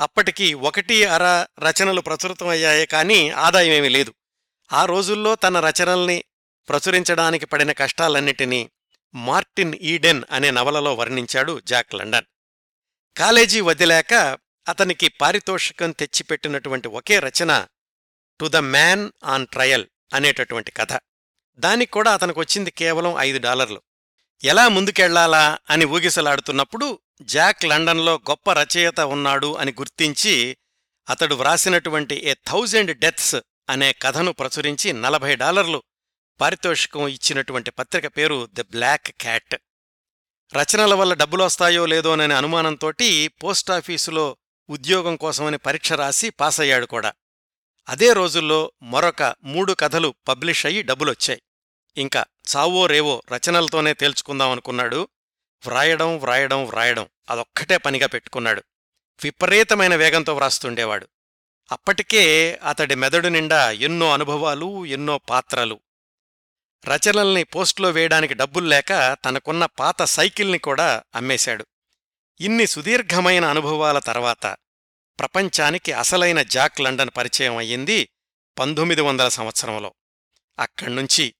అప్పటికి 0.00 0.54
ఒకటి 0.54 1.04
అర 1.04 1.46
రచనలు 1.58 2.00
ప్రచురితమయ్యాయే 2.00 2.86
కాని 2.86 3.30
ఆదాయమేమీ 3.30 3.88
లేదు. 3.88 4.14
ఆ 4.72 4.84
రోజుల్లో 4.84 5.34
తన 5.34 5.60
రచనల్ని 5.60 6.24
ప్రచురించడానికి 6.68 7.46
పడిన 7.46 7.72
కష్టాలన్నిటినీ 7.72 8.70
మార్టిన్ 9.14 9.74
ఈడెన్ 9.74 10.22
అనే 10.30 10.50
నవలలో 10.50 10.94
వర్ణించాడు 10.94 11.60
జాక్ 11.60 11.94
లండన్. 11.94 12.24
కాలేజీ 13.18 13.60
వదిలాక 13.60 14.38
అతనికి 14.68 15.08
పారితోషికం 15.08 15.90
తెచ్చిపెట్టినటువంటి 15.90 16.88
ఒకే 16.88 17.18
రచన 17.18 17.66
to 18.40 18.46
the 18.46 18.56
man 18.56 19.10
on 19.24 19.46
trial 19.46 19.86
అనేటటువంటి 20.14 20.70
కథ. 20.70 20.98
దానికి 21.58 21.92
కూడా 21.92 22.14
అతనికొచ్చింది 22.14 22.70
కేవలం 22.70 23.14
ఐదు 23.18 23.38
డాలర్లు. 23.38 23.82
ఎలా 24.44 24.68
ముందుకెళ్ళాలా 24.68 25.58
అని 25.70 25.84
ఊగిసలాడుతున్నప్పుడు 25.84 26.98
జాక్ 27.22 27.64
లండన్లో 27.64 28.14
గొప్ప 28.14 28.52
రచయిత 28.52 29.00
ఉన్నాడు 29.00 29.56
అని 29.56 29.72
గుర్తించి 29.72 30.56
అతడు 31.10 31.34
వ్రాసినటువంటి 31.34 32.20
ఏ 32.24 32.34
థౌజండ్ 32.46 32.98
డెత్స్ 32.98 33.34
అనే 33.70 33.92
కథను 33.92 34.32
ప్రచురించి 34.32 34.92
నలభై 34.92 35.36
డాలర్లు 35.36 35.82
పారితోషికం 36.40 37.08
ఇచ్చినటువంటి 37.08 37.70
పత్రిక 37.70 38.06
పేరు 38.06 38.48
ది 38.52 38.62
బ్లాక్ 38.62 39.10
క్యాట్. 39.20 39.54
రచనల 40.54 40.94
వల్ల 40.94 41.14
డబ్బులొస్తాయో 41.14 41.86
లేదోననే 41.86 42.34
అనుమానంతోటి 42.34 43.28
పోస్టాఫీసులో 43.28 44.36
ఉద్యోగం 44.70 45.16
కోసమని 45.16 45.58
పరీక్ష 45.58 45.92
రాసి 45.92 46.30
పాసయ్యాడు 46.30 46.86
కూడా. 46.86 47.12
అదే 47.88 48.12
రోజుల్లో 48.12 48.72
మరొక 48.82 49.34
మూడు 49.42 49.72
కథలు 49.72 50.14
పబ్లిష్ 50.28 50.66
అయ్యి 50.66 50.82
డబ్బులొచ్చాయి. 50.82 51.42
ఇంకా 51.96 52.24
చావో 52.56 52.86
రేవో 52.86 53.22
రచనలతోనే 53.32 53.94
తేల్చుకుందామనుకున్నాడు 53.94 55.08
వ్రాయడం 55.66 56.18
వ్రాయడం 56.18 56.64
వ్రాయడం 56.64 57.06
అదొక్కటే 57.30 57.76
పనిగా 57.76 58.06
పెట్టుకున్నాడు. 58.06 58.62
విపరీతమైన 59.24 59.94
వేగంతో 59.94 60.34
వ్రాస్తుండేవాడు. 60.34 61.08
అప్పటికే 61.72 62.54
అతడి 62.68 62.94
మెదడు 62.94 63.28
నిండా 63.28 63.70
ఎన్నో 63.70 64.12
అనుభవాలు 64.12 64.86
ఎన్నో 64.86 65.18
పాత్రలు. 65.18 65.80
రచనల్ని 66.88 67.44
పోస్టులో 67.44 67.90
వేయడానికి 67.90 68.34
డబ్బుల్లేక 68.34 69.16
తనకున్న 69.24 69.66
పాత 69.66 70.02
సైకిల్ని 70.02 70.58
కూడా 70.58 71.02
అమ్మేశాడు. 71.14 71.66
ఇన్ని 72.40 72.66
సుదీర్ఘమైన 72.66 73.44
అనుభవాల 73.44 73.98
తర్వాత 73.98 74.56
ప్రపంచానికి 75.18 75.92
అసలైన 75.92 76.42
జాక్ 76.42 76.80
లండన్ 76.80 77.10
పరిచయం 77.16 77.56
అయ్యింది 77.56 78.08
పంతొమ్మిది 78.58 79.00
వందల 79.00 79.28
సంవత్సరంలో. 79.28 79.94
అక్కడ్నుంచి 80.58 81.34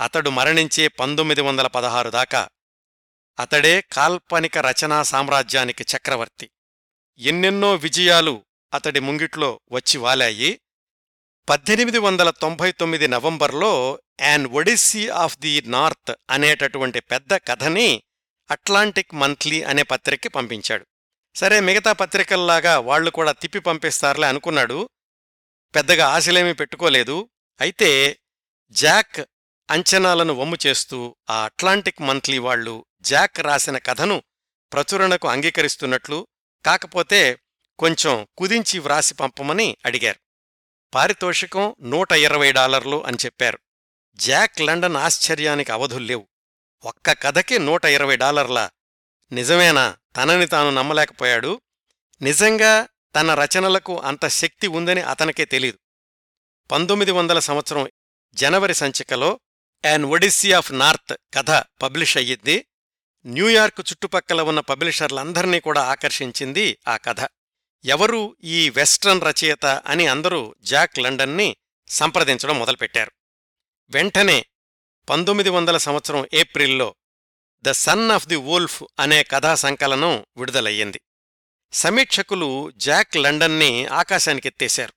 అతడు 0.00 0.30
మరణించే 0.30 0.88
పంతొమ్మిది 0.88 1.40
వందల 1.40 1.66
పదహారు 1.66 2.10
దాకా 2.10 2.48
అతడే 3.40 3.80
కాల్పనిక 3.80 4.58
రచనా 4.58 5.02
సామ్రాజ్యానికి 5.02 5.84
చక్రవర్తి. 5.96 6.50
ఎన్నెన్నో 7.18 7.74
విజయాలు 7.74 8.44
అతడి 8.74 9.00
ముంగిట్లో 9.00 9.60
వచ్చి 9.72 9.98
వాలాయి. 9.98 10.60
పద్దెనిమిది 11.48 11.98
వందల 11.98 12.30
తొంభై 12.30 12.72
తొమ్మిది 12.72 13.08
నవంబర్లో 13.08 14.00
an 14.20 14.46
odyssey 14.46 15.08
of 15.08 15.38
the 15.38 15.62
north 15.66 16.14
అనేటటువంటి 16.30 17.00
పెద్ద 17.00 17.34
కథని 17.34 18.02
అట్లాంటిక్ 18.50 19.14
మంత్లీ 19.14 19.62
అనే 19.62 19.82
పత్రికకి 19.82 20.28
పంపించాడు. 20.28 20.86
సరే 21.34 21.60
మిగతా 21.60 21.92
పత్రికల్లాగా 21.92 22.78
వాళ్ళు 22.78 23.10
కూడా 23.10 23.32
తిప్పి 23.32 23.58
పంపిస్తారులే 23.58 24.26
అనుకున్నాడు. 24.26 24.88
పెద్దగా 25.74 26.06
ఆశలేమీ 26.08 26.52
పెట్టుకోలేదు. 26.52 27.30
అయితే 27.60 28.18
జాక్ 28.70 29.20
అంచనాలను 29.70 30.34
వమ్ము 30.34 30.56
చేస్తూ 30.66 31.16
ఆ 31.30 31.44
అట్లాంటిక్ 31.44 32.00
మంత్లీ 32.00 32.38
వాళ్ళు 32.38 32.84
జాక్ 33.00 33.40
రాసిన 33.40 33.78
కథను 33.78 34.22
ప్రచురణకు 34.72 35.28
అంగీకరిస్తున్నట్లు 35.28 36.26
కాకపోతే 36.66 37.38
కొంచెం 37.78 38.26
కుదించి 38.36 38.78
వ్రాసి 38.78 39.14
పంపమని 39.14 39.76
అడిగారు. 39.86 40.20
పారితోషికం 40.94 41.74
నూట 41.82 42.12
ఇరవై 42.12 42.52
డాలర్లు 42.52 43.06
అని 43.06 43.16
చెప్పారు. 43.24 43.58
జాక్ 44.14 44.60
లండన్ 44.60 44.96
ఆశ్చర్యానికి 44.96 45.72
అవధుల్లేవు 45.72 46.28
ఒక్క 46.84 47.12
కథకి 47.12 47.58
నూట 47.58 47.84
ఇరవై 47.84 48.16
డాలర్లా. 48.16 48.70
నిజమేనా? 49.32 49.96
తనని 50.16 50.46
తాను 50.46 50.70
నమ్మలేకపోయాడు. 50.70 51.60
నిజంగా 52.22 52.88
తన 53.20 53.34
రచనలకు 53.34 54.00
అంత 54.00 54.26
శక్తి 54.26 54.66
ఉందని 54.66 55.00
అతనికే 55.00 55.44
తెలీదు. 55.44 55.78
పంతొమ్మిది 56.70 57.10
వందల 57.10 57.38
సంవత్సరం 57.38 57.88
జనవరి 58.34 58.74
సంచికలో 58.74 59.40
యాన్ 59.84 60.04
ఒడిస్సీ 60.04 60.52
ఆఫ్ 60.52 60.72
నార్త్ 60.72 61.16
కథ 61.34 61.50
పబ్లిష్ 61.82 62.16
అయ్యింది. 62.16 62.66
న్యూయార్క్ 63.26 63.80
చుట్టుపక్కల 63.80 64.42
ఉన్న 64.42 64.60
పబ్లిషర్లందర్నీ 64.60 65.60
కూడా 65.60 65.82
ఆకర్షించింది 65.82 66.78
ఆ 66.88 66.96
కథ. 66.96 67.28
ఎవరు 67.84 68.36
ఈ 68.44 68.70
వెస్ట్రన్ 68.70 69.20
రచయిత 69.22 69.66
అని 69.66 70.06
అందరూ 70.06 70.54
జాక్ 70.60 70.98
లండన్ని 70.98 71.56
సంప్రదించడం 71.88 72.58
మొదలుపెట్టారు. 72.58 73.12
వెంటనే 73.90 74.46
పంతొమ్మిది 75.08 75.50
వందల 75.50 75.76
సంవత్సరం 75.76 76.26
ఏప్రిల్లో 76.34 76.94
the 77.62 77.70
son 77.70 78.10
of 78.10 78.26
the 78.26 78.36
wolf 78.36 78.82
అనే 78.98 79.22
కథా 79.22 79.54
సంకలనం 79.54 80.24
విడుదలయ్యింది. 80.36 81.00
సమీక్షకులు 81.72 82.70
జాక్ 82.70 83.16
లండన్ని 83.16 83.86
ఆకాశానికెత్తేశారు. 83.86 84.92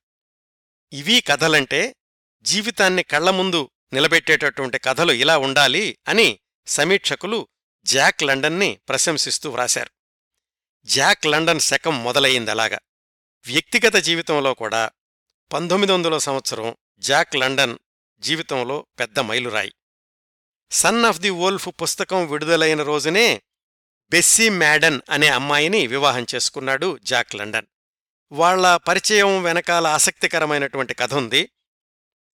ఇవీ 0.92 1.20
కథలంటే 1.20 1.96
జీవితాన్ని 2.42 3.02
కళ్ళ 3.02 3.30
ముందు 3.30 3.70
నిలబెట్టేటటువంటి 3.94 4.78
కథలు 4.78 5.12
ఇలా 5.12 5.38
ఉండాలి 5.38 5.98
అని 6.08 6.38
సమీక్షకులు 6.66 7.48
జాక్ 7.84 8.22
లండన్ని 8.22 8.78
ప్రశంసిస్తూ 8.88 9.50
వ్రాశారు. 9.50 9.90
జాక్ 10.84 11.26
లండన్ 11.26 11.60
శకం 11.60 12.04
మొదలయిందలాగా 12.04 12.78
వ్యక్తిగత 13.46 13.96
జీవితంలో 13.96 14.54
కూడా 14.54 14.90
పంతొమ్మిది 15.52 15.92
వందల 15.92 16.18
సంవత్సరం 16.18 16.76
జాక్ 16.98 17.36
లండన్ 17.36 17.78
జీవితంలో 18.18 18.86
పెద్ద 19.00 19.18
మైలురాయి. 19.18 19.74
సన్ 20.70 21.04
ఆఫ్ 21.04 21.18
ది 21.18 21.30
వోల్ఫ్ 21.30 21.68
పుస్తకం 21.82 22.26
విడుదలైన 22.26 22.82
రోజునే 22.82 23.42
బెస్సీ 24.10 24.48
మ్యాడన్ 24.48 25.00
అనే 25.10 25.28
అమ్మాయిని 25.28 25.86
వివాహం 25.86 26.26
చేసుకున్నాడు 26.34 26.98
జాక్ 27.02 27.34
లండన్. 27.34 27.66
వాళ్ళ 28.32 28.76
పరిచయం 28.76 29.42
వెనకాల 29.42 29.86
ఆసక్తికరమైనటువంటి 29.86 30.94
కథ 30.94 31.14
ఉంది. 31.14 31.50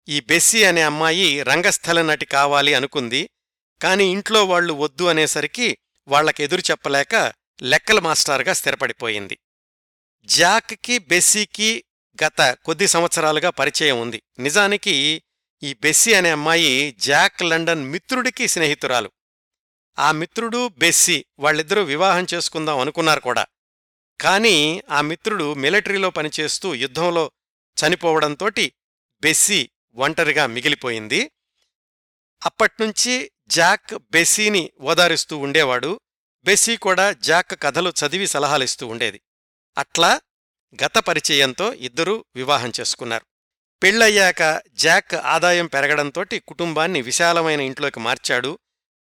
ఈ 0.08 0.20
బెస్సీ 0.20 0.64
అనే 0.64 0.82
అమ్మాయి 0.82 1.42
రంగస్థల 1.42 2.02
నటి 2.02 2.24
కావాలి 2.24 2.74
అనుకుంది 2.74 3.30
కాని 3.82 4.04
ఇంట్లో 4.04 4.44
వాళ్ళు 4.44 4.72
వద్దు 4.72 5.04
అనేసరికి 5.04 5.78
వాళ్ళకెదురు 6.08 6.60
చెప్పలేక 6.60 7.32
లెక్కల 7.62 7.98
మాస్టార్గా 7.98 8.52
స్థిరపడిపోయింది. 8.52 9.38
జాక్కి 10.24 10.98
బెస్సీకి 10.98 11.84
గత 12.24 12.56
కొద్ది 12.64 12.86
సంవత్సరాలుగా 12.86 13.50
పరిచయం 13.50 14.00
ఉంది. 14.00 14.22
నిజానికి 14.38 15.22
ఈ 15.62 15.74
బెస్సీ 15.74 16.14
అనే 16.14 16.30
అమ్మాయి 16.30 16.96
జాక్ 16.98 17.42
లండన్ 17.42 17.84
మిత్రుడికి 17.84 18.48
స్నేహితురాలు. 18.48 19.10
ఆ 19.98 20.12
మిత్రుడు 20.12 20.68
బెస్సీ 20.68 21.24
వాళ్ళిద్దరూ 21.38 21.82
వివాహం 21.82 22.26
చేసుకుందాం 22.34 22.78
అనుకున్నారు 22.78 23.20
కూడా. 23.20 23.46
కాని 24.20 24.82
ఆ 24.90 25.00
మిత్రుడు 25.00 25.54
మిలిటరీలో 25.54 26.10
పనిచేస్తూ 26.10 26.74
యుద్ధంలో 26.74 27.30
చనిపోవడంతోటి 27.76 28.72
బెస్సీ 29.22 29.70
ఒంటరిగా 29.98 30.46
మిగిలిపోయింది. 30.46 31.30
అప్పట్నుంచి 32.44 33.30
జాక్ 33.46 33.98
బెస్సీని 34.10 34.70
ఓదారిస్తూ 34.80 35.38
ఉండేవాడు. 35.38 36.00
బెస్సీ 36.44 36.76
కూడా 36.76 37.12
జాక్ 37.12 37.62
కథలు 37.62 37.90
చదివి 37.90 38.26
సలహాలిస్తూ 38.26 38.86
ఉండేది. 38.86 39.20
అట్లా 39.78 40.20
గత 40.84 40.98
పరిచయంతో 40.98 41.72
ఇద్దరూ 41.72 42.24
వివాహం 42.36 42.72
చేసుకున్నారు. 42.80 43.26
పెళ్ళయ్యాక 43.82 44.62
జాక్ 44.72 45.14
ఆదాయం 45.14 45.66
పెరగడంతోటి 45.66 46.38
కుటుంబాన్ని 46.38 47.02
విశాలమైన 47.02 47.60
ఇంట్లోకి 47.60 48.00
మార్చాడు. 48.00 48.58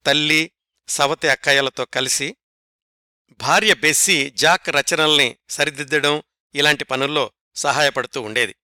తల్లి 0.07 0.51
సవతి 0.89 1.29
అక్కయ్యలతో 1.29 1.85
కలిసి 1.85 2.37
భార్య 3.31 3.75
బెస్సీ 3.75 4.31
జాక్ 4.31 4.69
రచనల్ని 4.69 5.37
సరిదిద్దడం 5.51 6.23
ఇలాంటి 6.55 6.85
పనుల్లో 6.85 7.33
సహాయపడుతూ 7.57 8.21
ఉండేది. 8.21 8.55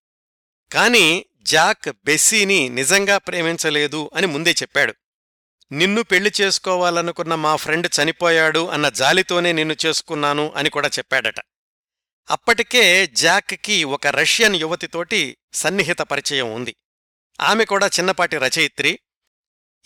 కాని 0.73 1.25
జాక్ 1.43 1.97
బెస్సీని 2.05 2.69
నిజంగా 2.69 3.19
ప్రేమించలేదు 3.19 4.11
అని 4.15 4.27
ముందే 4.27 4.51
చెప్పాడు. 4.51 4.95
నిన్ను 5.73 6.03
పెళ్ళి 6.03 6.33
చేసుకోవాలనుకున్న 6.41 7.35
మా 7.35 7.57
ఫ్రెండ్ 7.57 7.89
చనిపోయాడు 8.03 8.69
అన్న 8.69 8.89
జాలితోనే 8.89 9.53
నిన్ను 9.53 9.77
చేసుకున్నాను 9.87 10.53
అని 10.57 10.71
కూడా 10.71 10.89
చెప్పాడట. 10.89 11.35
అప్పటికే 12.31 13.07
జాక్కి 13.07 13.85
ఒక 13.85 14.07
రష్యన్ 14.07 14.57
యువతితోటి 14.57 15.37
సన్నిహిత 15.53 15.99
పరిచయం 15.99 16.55
ఉంది. 16.55 16.77
ఆమె 17.41 17.65
కూడా 17.65 17.87
చిన్నపాటి 17.87 18.39
రచయిత్రి. 18.39 18.99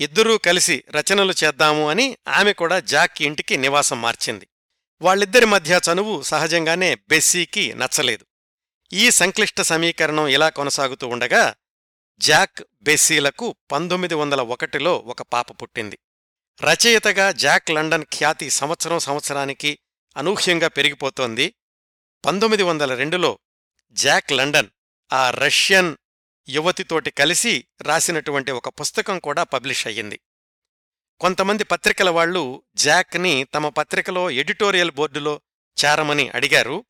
ఇద్దరూ 0.00 0.38
కలిసి 0.38 0.84
రచనలు 0.90 1.34
చేద్దాము 1.44 1.90
అని 1.90 2.16
ఆమె 2.28 2.52
కూడా 2.52 2.80
జాక్ 2.80 3.22
ఇంటికి 3.22 3.56
నివాసం 3.56 4.02
మార్చింది. 4.02 4.48
వాళ్ళిద్దరి 5.02 5.46
మధ్య 5.46 5.80
చనువు 5.92 6.22
సహజంగానే 6.22 6.94
బెస్సీకి 6.94 7.74
నచ్చలేదు. 7.74 8.26
ఈ 8.92 9.10
సంక్లిష్ట 9.10 9.60
సమీకరణం 9.60 10.28
ఇలా 10.28 10.48
కొనసాగుతూ 10.48 11.08
ఉండగా 11.08 11.54
జాక్ 12.18 12.62
బెస్సీలకు 12.82 13.56
పంతొమ్మిది 13.72 14.14
వందల 14.14 14.40
ఒకటిలో 14.40 14.96
ఒక 14.96 15.22
పాప 15.22 15.62
పుట్టింది. 15.62 15.98
రచయితగా 16.62 17.32
జాక్ 17.32 17.70
లండన్ 17.70 18.04
ఖ్యాతి 18.04 18.50
సంవత్సరం 18.50 18.98
సంవత్సరానికి 18.98 19.78
అనూహ్యంగా 20.16 20.68
పెరిగిపోతోంది. 20.68 21.54
పంతొమ్మిది 22.24 22.62
వందల 22.62 22.94
రెండులో 22.94 23.38
జాక్ 23.92 24.32
లండన్ 24.32 24.68
ఆ 25.12 25.30
రష్యన్ 25.30 25.96
యువతితోటి 26.48 27.10
కలిసి 27.10 27.64
రాసినటువంటి 27.82 28.50
ఒక 28.50 28.68
పుస్తకం 28.68 29.18
కూడా 29.18 29.42
పబ్లిష్ 29.42 29.86
అయ్యింది. 29.86 30.20
కొంతమంది 31.20 31.64
పత్రికల 31.64 32.10
వాళ్ళు 32.10 32.62
జాక్ని 32.76 33.44
తమ 33.44 33.68
పత్రికలో 33.68 34.30
ఎడిటోరియల్ 34.30 34.90
బోర్డులో 34.90 35.40
చేరమని 35.84 36.28
అడిగారు. 36.28 36.84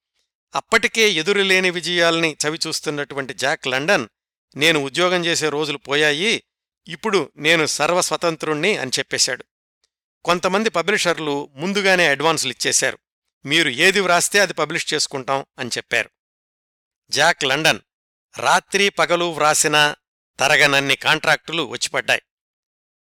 అప్పటికే 0.57 1.11
ఎదురులేని 1.11 1.71
విజయాల్ని 1.71 2.37
చవిచూస్తున్నటువంటి 2.47 3.35
జాక్ 3.35 3.67
లండన్ 3.67 4.09
నేను 4.57 4.81
ఉద్యోగం 4.81 5.25
చేసే 5.25 5.49
రోజులు 5.49 5.79
పోయాయి 5.79 6.43
ఇప్పుడు 6.89 7.33
నేను 7.37 7.67
సర్వస్వతంత్రుణ్ణి 7.67 8.77
అని 8.77 8.91
చెప్పేశాడు. 8.99 9.45
కొంతమంది 10.25 10.71
పబ్లిషర్లు 10.71 11.51
ముందుగానే 11.55 12.07
అడ్వాన్సులు 12.07 12.53
ఇచ్చేశారు. 12.53 12.99
మీరు 13.47 13.69
ఏది 13.69 14.01
వ్రాస్తే 14.01 14.39
అది 14.39 14.53
పబ్లిష్ 14.53 14.95
చేసుకుంటాం 14.95 15.47
అని 15.59 15.71
చెప్పారు. 15.77 16.11
జాక్ 17.11 17.45
లండన్ 17.45 17.79
రాత్రి 18.39 18.89
పగలు 18.89 19.25
వ్రాసిన 19.25 19.95
తరగనన్ని 20.41 20.97
కాంట్రాక్టులు 20.97 21.63
వచ్చిపడ్డాయి. 21.63 22.23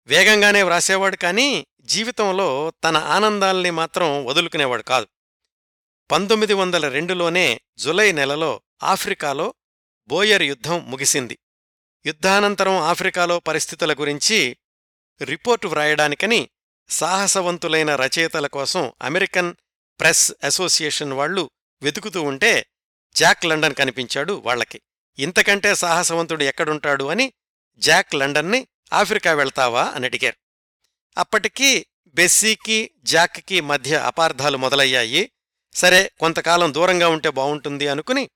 వేగంగానే 0.06 0.64
వ్రాసేవాడు 0.64 1.16
కానీ 1.16 1.68
జీవితంలో 1.82 2.74
తన 2.84 2.97
ఆనందాల్ని 2.97 3.72
మాత్రం 3.72 4.26
వదులుకునేవాడు 4.26 4.82
కాదు. 4.82 5.08
పంతొమ్మిది 6.12 6.53
వందల 6.53 6.88
రెండులోనే 6.88 7.62
జులై 7.78 8.12
నెలలో 8.12 8.62
ఆఫ్రికాలో 8.84 9.53
బోయర్ 10.07 10.43
యుద్ధం 10.43 10.91
ముగిసింది. 10.91 11.39
యుద్ధానంతరం 12.05 12.78
ఆఫ్రికాలో 12.78 13.39
పరిస్థితుల 13.39 13.93
గురించి 13.93 14.57
రిపోర్టు 15.24 15.68
వ్రాయడానికని 15.68 16.49
సాహసవంతులైన 16.89 17.95
రచయితల 17.95 18.47
కోసం 18.47 18.91
అమెరికన్ 19.01 19.55
ప్రెస్ 19.99 20.32
అసోసియేషన్ 20.43 21.14
వాళ్ళు 21.14 21.49
వెతుకుతూ 21.82 22.24
ఉంటే 22.24 22.66
జాక్ 23.16 23.45
లండన్ 23.45 23.74
కనిపించాడు 23.74 24.34
వాళ్ళకి 24.34 24.82
ఇంతకంటే 25.20 25.76
సాహసవంతుడు 25.76 26.43
ఎక్కడుంటాడు 26.43 27.03
అని 27.03 27.34
జాక్ 27.78 28.16
లండన్ని 28.16 28.68
ఆఫ్రికా 28.93 29.34
వెళ్తావా? 29.34 29.84
అని 29.84 30.05
అడిగారు. 30.05 30.38
అప్పటికీ 31.18 31.86
బెస్సీకి 32.07 32.91
జాక్కి 33.03 33.62
మధ్య 33.62 33.95
అపార్థాలు 33.95 34.57
మొదలయ్యాయి. 34.57 35.32
సరే 35.74 36.11
కొంతకాలం 36.20 36.74
దూరంగా 36.74 37.07
ఉంటే 37.07 37.30
బావుంటుంది 37.30 37.88
అనుకుని 37.88 38.30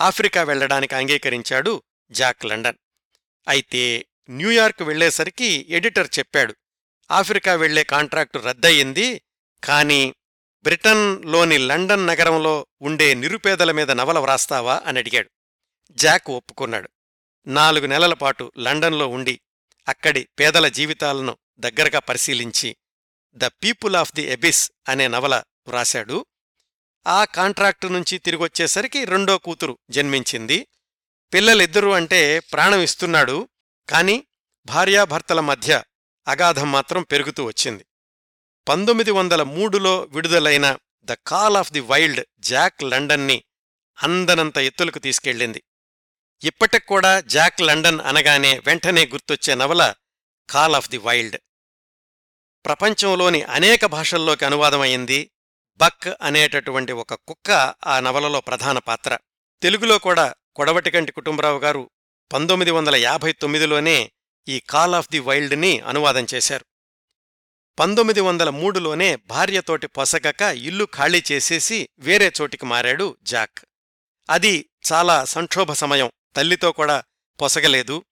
ఆఫ్రికా 0.00 0.42
వెళ్ళడానికి 0.42 0.94
అంగీకరించాడు 0.94 1.82
జాక్ 2.10 2.44
లండన్. 2.44 2.76
అయితే 3.48 4.06
న్యూయార్క్ 4.30 4.82
వెళ్ళేసరికి 4.82 5.66
ఎడిటర్ 5.68 6.08
చెప్పాడు 6.18 6.54
ఆఫ్రికా 7.10 7.54
వెళ్ళే 7.54 7.84
కాంట్రాక్టు 7.84 8.38
రద్దయింది 8.38 9.22
కాని 9.64 10.14
బ్రిటన్లోని 10.62 11.58
లండన్ 11.58 12.06
నగరంలో 12.06 12.66
ఉండే 12.82 13.14
నిరుపేదల 13.14 13.72
మీద 13.72 13.90
నవల 13.90 14.18
వ్రాస్తావా? 14.18 14.82
అని 14.84 14.98
అడిగాడు. 14.98 15.30
జాక్ 15.90 16.30
ఒప్పుకున్నాడు. 16.30 16.90
నాలుగు 17.46 17.86
నెలల 17.86 18.14
పాటు 18.14 18.52
లండన్లో 18.58 19.08
ఉండి 19.08 19.40
అక్కడి 19.88 20.28
పేదల 20.38 20.68
జీవితాలను 20.68 21.38
దగ్గరగా 21.58 21.98
పరిశీలించి 21.98 22.76
the 23.34 23.44
people 23.44 23.96
of 23.96 24.12
the 24.14 24.22
abyss 24.22 24.72
అనే 24.88 25.08
నవల 25.08 25.42
వ్రాశాడు. 25.66 26.26
ఆ 27.06 27.24
కాంట్రాక్టు 27.24 27.86
నుంచి 27.86 28.18
తిరిగొచ్చేసరికి 28.18 29.04
రెండో 29.04 29.38
కూతురు 29.38 29.78
జన్మించింది. 29.90 30.66
పిల్లలిద్దరూ 31.34 31.90
అంటే 31.90 32.38
ప్రాణం 32.38 32.80
ఇస్తున్నాడు. 32.80 33.48
కాని 33.88 34.24
భార్యాభర్తల 34.66 35.40
మధ్య 35.40 35.82
అగాధం 36.28 36.72
మాత్రం 36.72 37.02
పెరుగుతూ 37.02 37.44
వచ్చింది. 37.44 37.86
పంతొమ్మిది 38.68 39.10
వందల 39.10 39.42
మూడులో 39.42 40.00
విడుదలైన 40.00 40.76
the 41.04 41.12
call 41.12 41.56
of 41.56 41.72
the 41.72 41.80
wild 41.80 42.26
Jack 42.38 42.82
లండన్ని 42.82 43.44
అందనంత 44.02 44.58
ఎత్తులకు 44.58 44.98
తీసుకెళ్ళింది. 44.98 45.62
ఇప్పటిక్కూడా 46.42 47.20
జాక్ 47.20 47.60
లండన్ 47.60 48.00
అనగానే 48.00 48.58
వెంటనే 48.66 49.06
గుర్తొచ్చే 49.06 49.54
నవల 49.54 49.94
కాల్ 50.50 50.74
ఆఫ్ 50.74 50.90
ది 50.90 50.98
వైల్డ్. 50.98 51.36
ప్రపంచంలోని 52.64 53.42
అనేక 53.42 53.86
భాషల్లోకి 53.86 54.44
అనువాదమైంది 54.44 55.30
బక్ 55.80 56.16
అనేటటువంటి 56.22 56.92
ఒక 56.92 57.14
కుక్క 57.14 57.74
ఆ 57.86 58.00
నవలలో 58.00 58.40
ప్రధాన 58.40 58.78
పాత్ర. 58.78 59.18
తెలుగులో 59.62 59.98
కూడా 59.98 60.34
కొడవటికంటి 60.54 61.12
కుటుంబరావు 61.12 61.58
గారు 61.58 61.90
పంతొమ్మిది 62.32 62.70
వందల 62.70 62.96
యాభై 62.96 63.32
తొమ్మిదిలోనే 63.32 64.12
ఈ 64.48 64.60
కాల్ 64.60 64.94
ఆఫ్ 64.94 65.08
ది 65.10 65.18
వైల్డ్ని 65.18 65.80
అనువాదం 65.80 66.26
చేశారు. 66.34 66.64
పంతొమ్మిది 67.78 68.20
వందల 68.20 68.50
మూడులోనే 68.50 69.16
భార్యతోటి 69.16 69.86
పొసగక 69.86 70.42
ఇల్లు 70.42 70.84
ఖాళీ 70.84 71.22
చేసేసి 71.32 71.88
వేరే 71.98 72.32
చోటికి 72.40 72.66
మారాడు 72.66 73.16
జాక్. 73.22 73.58
అది 74.30 74.70
చాలా 74.92 75.24
సంక్షోభ 75.24 75.72
సమయం 75.72 76.10
తల్లితో 76.36 76.72
కూడా 76.72 77.02
పొసగలేదు. 77.40 78.04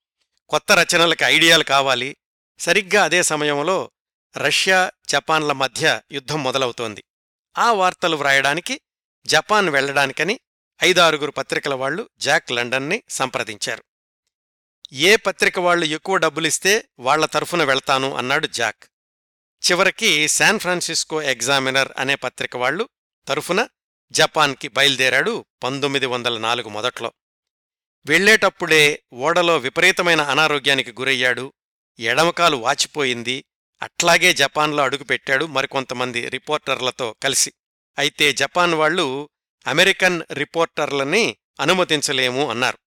కొత్త 0.49 0.73
రచనలకి 0.73 1.25
ఐడియాలు 1.25 1.65
కావాలి. 1.65 2.17
సరిగ్గా 2.59 3.05
అదే 3.05 3.23
సమయంలో 3.23 3.91
రష్యా 4.37 4.91
జపాన్ల 5.09 5.53
మధ్య 5.53 6.01
యుద్ధం 6.13 6.43
మొదలవుతోంది. 6.43 7.05
ఆ 7.59 7.73
వార్తలు 7.73 8.17
వ్రాయడానికి 8.17 8.81
జపాన్ 9.27 9.69
వెళ్ళడానికని 9.69 10.41
ఐదారుగురు 10.85 11.31
పత్రికల 11.31 11.75
వాళ్ళు 11.75 12.09
జాక్ 12.19 12.53
లండన్ని 12.53 13.03
సంప్రదించారు. 13.09 13.85
ఏ 14.93 15.17
పత్రిక 15.17 15.59
వాళ్ళు 15.59 15.87
ఎక్కువ 15.87 16.17
డబ్బులిస్తే 16.17 16.89
వాళ్ళ 16.99 17.27
తరఫున 17.27 17.65
వెళ్తాను 17.65 18.15
అన్నాడు 18.15 18.47
జాక్. 18.47 18.85
చివరికి 19.71 20.29
శాన్ 20.29 20.61
ఫ్రాన్సిస్కో 20.61 21.23
ఎగ్జామినర్ 21.23 21.93
అనే 21.97 22.15
పత్రిక 22.15 22.57
వాళ్ళు 22.57 22.89
తరఫున 23.29 23.69
జపాన్కి 24.11 24.69
బయలుదేరాడు 24.69 25.45
పంతొమ్మిది 25.63 26.07
వందల 26.07 26.39
నాలుగు 26.39 26.69
మొదట్లో. 26.69 27.13
వెళ్ళేటప్పుడే 28.07 29.03
ఓడలో 29.13 29.57
విపరీతమైన 29.57 30.21
అనారోగ్యానికి 30.21 30.93
గురయ్యాడు 30.93 31.53
ఎడమకాలు 31.99 32.57
వాచిపోయింది 32.57 33.45
అట్లాగే 33.83 34.33
జపాన్లో 34.33 34.83
అడుగుపెట్టాడు 34.83 35.47
మరికొంతమంది 35.47 36.29
రిపోర్టర్లతో 36.29 37.17
కలిసి. 37.23 37.53
అయితే 37.99 38.33
జపాన్ 38.33 38.75
వాళ్ళు 38.75 39.29
అమెరికన్ 39.67 40.23
రిపోర్టర్లని 40.33 41.37
అనుమతించలేము 41.61 42.51
అన్నారు. 42.51 42.79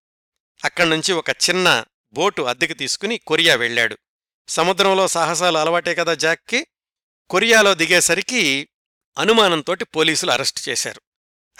అక్కడ్నుంచి 0.64 1.12
ఒక 1.12 1.30
చిన్న 1.30 1.84
బోటు 2.12 2.42
అద్దెకు 2.42 2.72
తీసుకుని 2.72 3.18
కొరియా 3.18 3.54
వెళ్ళాడు 3.54 3.98
సముద్రంలో 4.48 5.08
సాహసాలు 5.08 5.58
అలవాటే 5.58 5.94
కదా 5.94 6.14
జాక్కి? 6.14 6.66
కొరియాలో 7.30 7.74
దిగేసరికి 7.74 8.68
అనుమానంతోటి 9.18 9.84
పోలీసులు 9.84 10.30
అరెస్టు 10.30 10.70
చేశారు. 10.70 11.02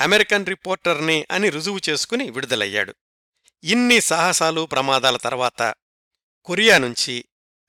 అమెరికన్ 0.01 0.47
రిపోర్టర్ని 0.47 1.27
అని 1.31 1.51
రుజువు 1.51 1.81
చేసుకుని 1.89 2.31
విడుదలయ్యాడు. 2.31 2.95
ఇన్ని 3.65 4.01
సాహసాలు 4.01 4.67
ప్రమాదాల 4.67 5.17
తర్వాత 5.17 5.75
కొరియా 6.45 6.79
నుంచి 6.79 7.25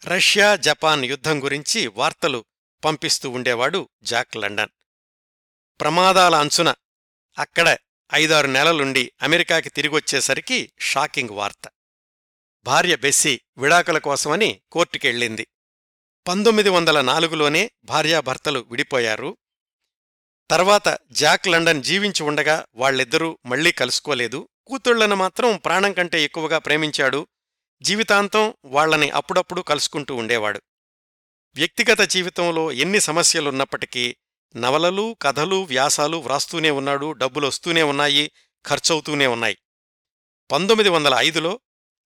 రష్యా 0.05 0.55
జపాన్ 0.55 1.05
యుద్ధం 1.05 1.43
గురించి 1.43 1.87
వార్తలు 1.87 2.45
పంపిస్తూ 2.85 3.29
ఉండేవాడు 3.29 3.89
జాక్ 4.03 4.37
లండన్. 4.37 4.69
ప్రమాదాల 5.81 6.35
అంచున 6.35 6.73
అక్కడ 7.37 7.77
ఐదారు 8.13 8.47
నెలలుండి 8.47 9.11
అమెరికాకి 9.21 9.69
తిరిగొచ్చేసరికి 9.69 10.71
షాకింగ్ 10.79 11.29
వార్త. 11.29 11.69
భార్య 12.63 12.95
బెస్సీ 12.95 13.41
విడాకుల 13.57 13.97
కోసమని 13.97 14.61
కోర్టుకెళ్ళింది. 14.71 15.47
పంతొమ్మిది 16.27 16.69
వందల 16.69 17.01
నాలుగులోనే 17.01 17.71
భార్యాభర్తలు 17.83 18.65
విడిపోయారు. 18.69 19.37
తర్వాత 20.49 20.99
జాక్ 21.11 21.47
లండన్ 21.47 21.83
జీవించి 21.83 22.23
ఉండగా 22.23 22.65
వాళ్ళిద్దరూ 22.75 23.37
మళ్ళీ 23.45 23.71
కలుసుకోలేదు. 23.71 24.49
కూతుళ్ళను 24.67 25.15
మాత్రం 25.15 25.57
ప్రాణం 25.57 25.93
కంటే 25.93 26.23
ఎక్కువగా 26.23 26.57
ప్రేమించాడు 26.57 27.27
జీవితాంతం 27.83 28.53
వాళ్ళని 28.65 29.09
అప్పుడప్పుడు 29.09 29.61
కలుసుకుంటూ 29.61 30.15
ఉండేవాడు. 30.15 30.61
వ్యక్తిగత 31.55 32.01
జీవితంలో 32.01 32.71
ఎన్ని 32.71 32.99
సమస్యలున్నప్పటికీ 32.99 34.15
నవలలు 34.55 35.17
కథలు 35.21 35.55
వ్యాసాలు 35.55 36.17
వ్రాస్తూనే 36.17 36.71
ఉన్నాడు 36.71 37.11
డబ్బులొస్తూనే 37.11 37.83
ఉన్నాయి 37.83 38.31
ఖర్చవుతూనే 38.67 39.27
ఉన్నాయి. 39.27 39.57
పంతొమ్మిది 40.51 40.89
వందల 40.89 41.15
ఐదులో 41.17 41.59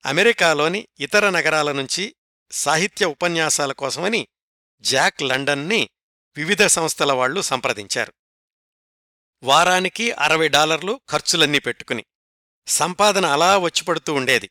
అమెరికాలోని 0.06 0.88
ఇతర 1.00 1.30
నగరాల 1.30 1.72
నుంచి 1.72 2.16
సాహిత్య 2.52 3.06
ఉపన్యాసాల 3.06 3.72
కోసమని 3.72 4.28
జాక్ 4.82 5.24
లండన్ని 5.24 5.90
వివిధ 6.38 6.66
సంస్థల 6.66 7.14
వాళ్ళు 7.14 7.42
సంప్రదించారు. 7.42 8.14
వారానికి 9.44 10.12
అరవై 10.12 10.48
డాలర్లు 10.48 11.02
ఖర్చులన్నీ 11.12 11.60
పెట్టుకుని 11.60 12.06
సంపాదన 12.68 13.26
అలా 13.26 13.58
వచ్చిపడుతూ 13.58 14.14
ఉండేది. 14.14 14.50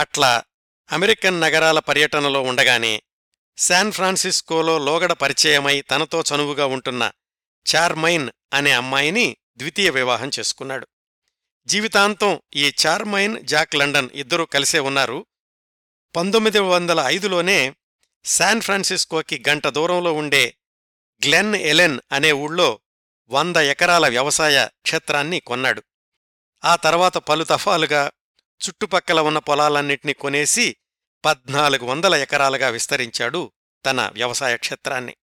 అట్లా 0.00 0.42
అమెరికన్ 0.90 1.40
నగరాల 1.40 1.78
పర్యటనలో 1.78 2.42
ఉండగానే 2.42 3.02
శాన్ 3.58 3.92
ఫ్రాన్సిస్కోలో 3.92 4.78
లోగడ 4.78 5.12
పరిచయమై 5.12 5.80
తనతో 5.80 6.24
చనువుగా 6.34 6.66
ఉంటున్న 6.66 7.10
చార్మైన్ 7.74 8.30
అనే 8.52 8.72
అమ్మాయిని 8.72 9.36
ద్వితీయ 9.56 9.90
వివాహం 9.90 10.30
చేసుకున్నాడు. 10.38 10.88
జీవితాంతం 11.66 12.40
ఈ 12.54 12.72
చార్మైన్ 12.86 13.44
జాక్ 13.44 13.74
లండన్ 13.74 14.08
ఇద్దరూ 14.14 14.44
కలిసే 14.44 14.78
ఉన్నారు. 14.78 15.26
పంతొమ్మిది 16.16 16.58
వందల 16.58 17.00
ఐదులోనే 17.00 17.74
శాన్ 18.24 18.60
ఫ్రాన్సిస్కోకి 18.60 19.42
గంట 19.48 19.66
దూరంలో 19.66 20.12
ఉండే 20.12 20.56
గ్లెన్ 21.26 21.54
ఎలెన్ 21.54 22.00
అనే 22.12 22.32
ఊళ్ళో 22.32 22.80
వంద 23.30 23.56
ఎకరాల 23.56 24.08
వ్యవసాయ 24.08 24.68
క్షేత్రాన్ని 24.82 25.40
కొన్నాడు. 25.40 25.82
ఆ 26.64 26.76
తర్వాత 26.76 27.18
పలు 27.18 27.44
తఫాలుగా 27.44 28.10
చుట్టుపక్కల 28.68 29.20
ఉన్న 29.20 29.38
పొలాలన్నింటినీ 29.38 30.12
కొనేసి 30.12 30.76
పద్నాలుగు 31.24 31.84
వందల 31.84 32.14
ఎకరాలుగా 32.14 32.68
విస్తరించాడు 32.68 33.52
తన 33.86 34.10
వ్యవసాయ 34.12 34.56
క్షేత్రాన్ని. 34.56 35.16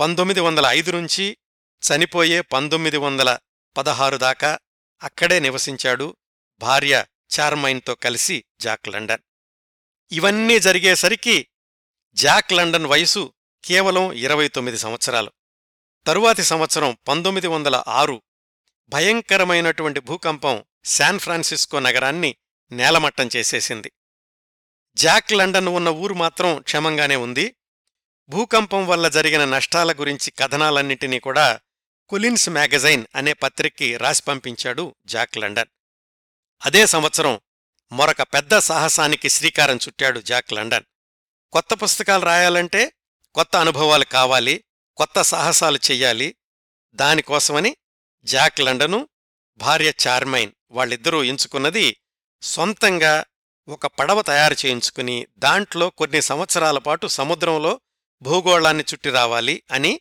పంతొమ్మిది 0.00 0.40
వందల 0.40 0.66
ఐదు 0.66 0.90
నుంచి 0.90 1.36
చనిపోయే 1.82 2.40
పంతొమ్మిది 2.40 2.96
వందల 2.96 3.38
పదహారు 3.76 4.16
దాకా 4.16 4.58
అక్కడే 5.02 5.40
నివసించాడు 5.40 6.16
భార్య 6.58 7.06
చార్మైన్తో 7.40 7.94
కలిసి 7.94 8.44
జాక్ 8.60 8.88
లండన్. 8.88 9.22
ఇవన్నీ 10.12 10.60
జరిగేసరికి 10.60 11.48
జాక్ 12.12 12.52
లండన్ 12.52 12.86
వయసు 12.86 13.32
కేవలం 13.64 14.12
ఇరవై 14.12 14.48
తొమ్మిది 14.48 14.78
సంవత్సరాలు. 14.78 15.32
తరువాతి 16.06 16.42
సంవత్సరం 16.42 16.96
పంతొమ్మిది 17.08 17.46
వందల 17.46 17.84
ఆరు 17.88 18.22
భయంకరమైనటువంటి 18.88 20.00
భూకంపం 20.00 20.64
శాన్ 20.84 21.20
ఫ్రాన్సిస్కో 21.20 21.80
నగరాన్ని 21.80 22.36
నేలమట్టం 22.72 23.28
చేసేసింది. 23.36 23.92
జాక్ 24.96 25.32
లండన్ 25.32 25.68
ఉన్న 25.68 25.88
ఊరు 25.88 26.14
మాత్రం 26.14 26.62
క్షమంగానే 26.62 27.16
ఉంది. 27.16 27.56
భూకంపం 28.28 28.86
వల్ల 28.86 29.08
జరిగిన 29.08 29.44
నష్టాల 29.44 29.92
గురించి 29.92 30.30
కథనాలన్నింటినీ 30.30 31.20
కూడా 31.20 31.60
కులిన్స్ 32.08 32.48
మ్యాగజైన్ 32.48 33.06
అనే 33.14 33.32
పత్రికకి 33.32 33.96
రాసి 33.96 34.22
పంపించాడు 34.22 34.94
జాక్ 35.06 35.38
లండన్. 35.38 35.68
అదే 36.64 36.86
సంవత్సరం 36.86 37.40
మరొక 37.92 38.22
పెద్ద 38.22 38.58
సాహసానికి 38.58 39.28
శ్రీకారం 39.28 39.76
చుట్టాడు 39.76 40.20
జాక్ 40.20 40.52
లండన్. 40.52 40.84
కొత్త 41.52 41.74
పుస్తకాలు 41.74 42.24
రాయాలంటే 42.24 42.92
కొత్త 43.34 43.56
అనుభవాలు 43.56 44.04
కావాలి 44.04 44.64
కొత్త 44.96 45.22
సాహసాలు 45.22 45.78
చెయ్యాలి. 45.90 46.36
దానికోసమని 46.94 47.76
జాక్ 48.24 48.60
లండను 48.60 49.08
భార్య 49.56 49.92
చార్మైన్ 50.06 50.52
వాళ్ళిద్దరూ 50.70 51.22
ఎంచుకున్నది 51.22 52.00
సొంతంగా 52.42 53.24
ఒక 53.68 53.86
పడవ 53.86 54.22
తయారు 54.22 54.56
చేయించుకుని 54.66 55.26
దాంట్లో 55.38 55.90
కొన్ని 55.90 56.22
సంవత్సరాల 56.22 56.78
పాటు 56.78 57.06
సముద్రంలో 57.06 57.80
భూగోళాన్ని 58.22 58.84
చుట్టి 58.92 59.10
రావాలి 59.10 59.62
అని 59.70 60.00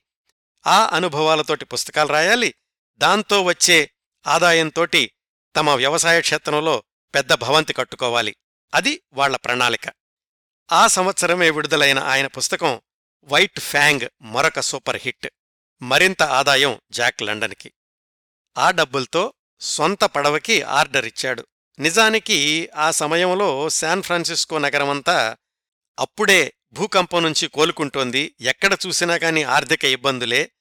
ఆ 0.68 0.86
అనుభవాలతోటి 0.86 1.66
పుస్తకాలు 1.66 2.10
రాయాలి. 2.10 2.54
దాంతో 2.98 3.44
వచ్చే 3.44 3.92
ఆదాయంతోటి 4.28 5.12
తమ 5.56 5.70
వ్యవసాయ 5.70 6.22
క్షేత్రంలో 6.22 6.84
పెద్ద 7.16 7.34
భవంతి 7.34 7.74
కట్టుకోవాలి. 7.74 8.36
అది 8.74 9.04
వాళ్ళ 9.14 9.36
ప్రణాళిక. 9.36 9.82
ఆ 10.72 10.88
సంవత్సరమే 10.88 11.50
విడుదలైన 11.50 12.00
ఆయన 12.00 12.28
పుస్తకం 12.28 12.82
వైట్ 13.24 13.60
ఫ్యాంగ్ 13.60 14.10
మరొక 14.22 14.60
సూపర్ 14.60 15.00
హిట్. 15.02 15.28
మరింత 15.82 16.24
ఆదాయం 16.24 16.80
జాక్ 16.92 17.22
లండన్కి. 17.22 17.74
ఆ 18.58 18.72
డబ్బులతో 18.72 19.34
సొంత 19.60 20.04
పడవకి 20.04 20.62
ఆర్డర్ 20.62 21.06
ఇచ్చాడు. 21.06 21.48
నిజానికి 21.80 22.70
ఆ 22.76 22.92
సమయంలో 22.92 23.70
శాన్ 23.70 24.04
ఫ్రాన్సిస్కో 24.04 24.58
నగరమంతా 24.58 25.38
అప్పుడే 26.00 26.54
భూకంపం 26.72 27.24
నుంచి 27.24 27.48
కోలుకుంటోంది. 27.48 28.36
ఎక్కడ 28.42 28.78
చూసినా 28.88 29.18
కాని 29.18 29.44
ఆర్థిక 29.44 29.86
ఇబ్బందులే. 29.86 30.52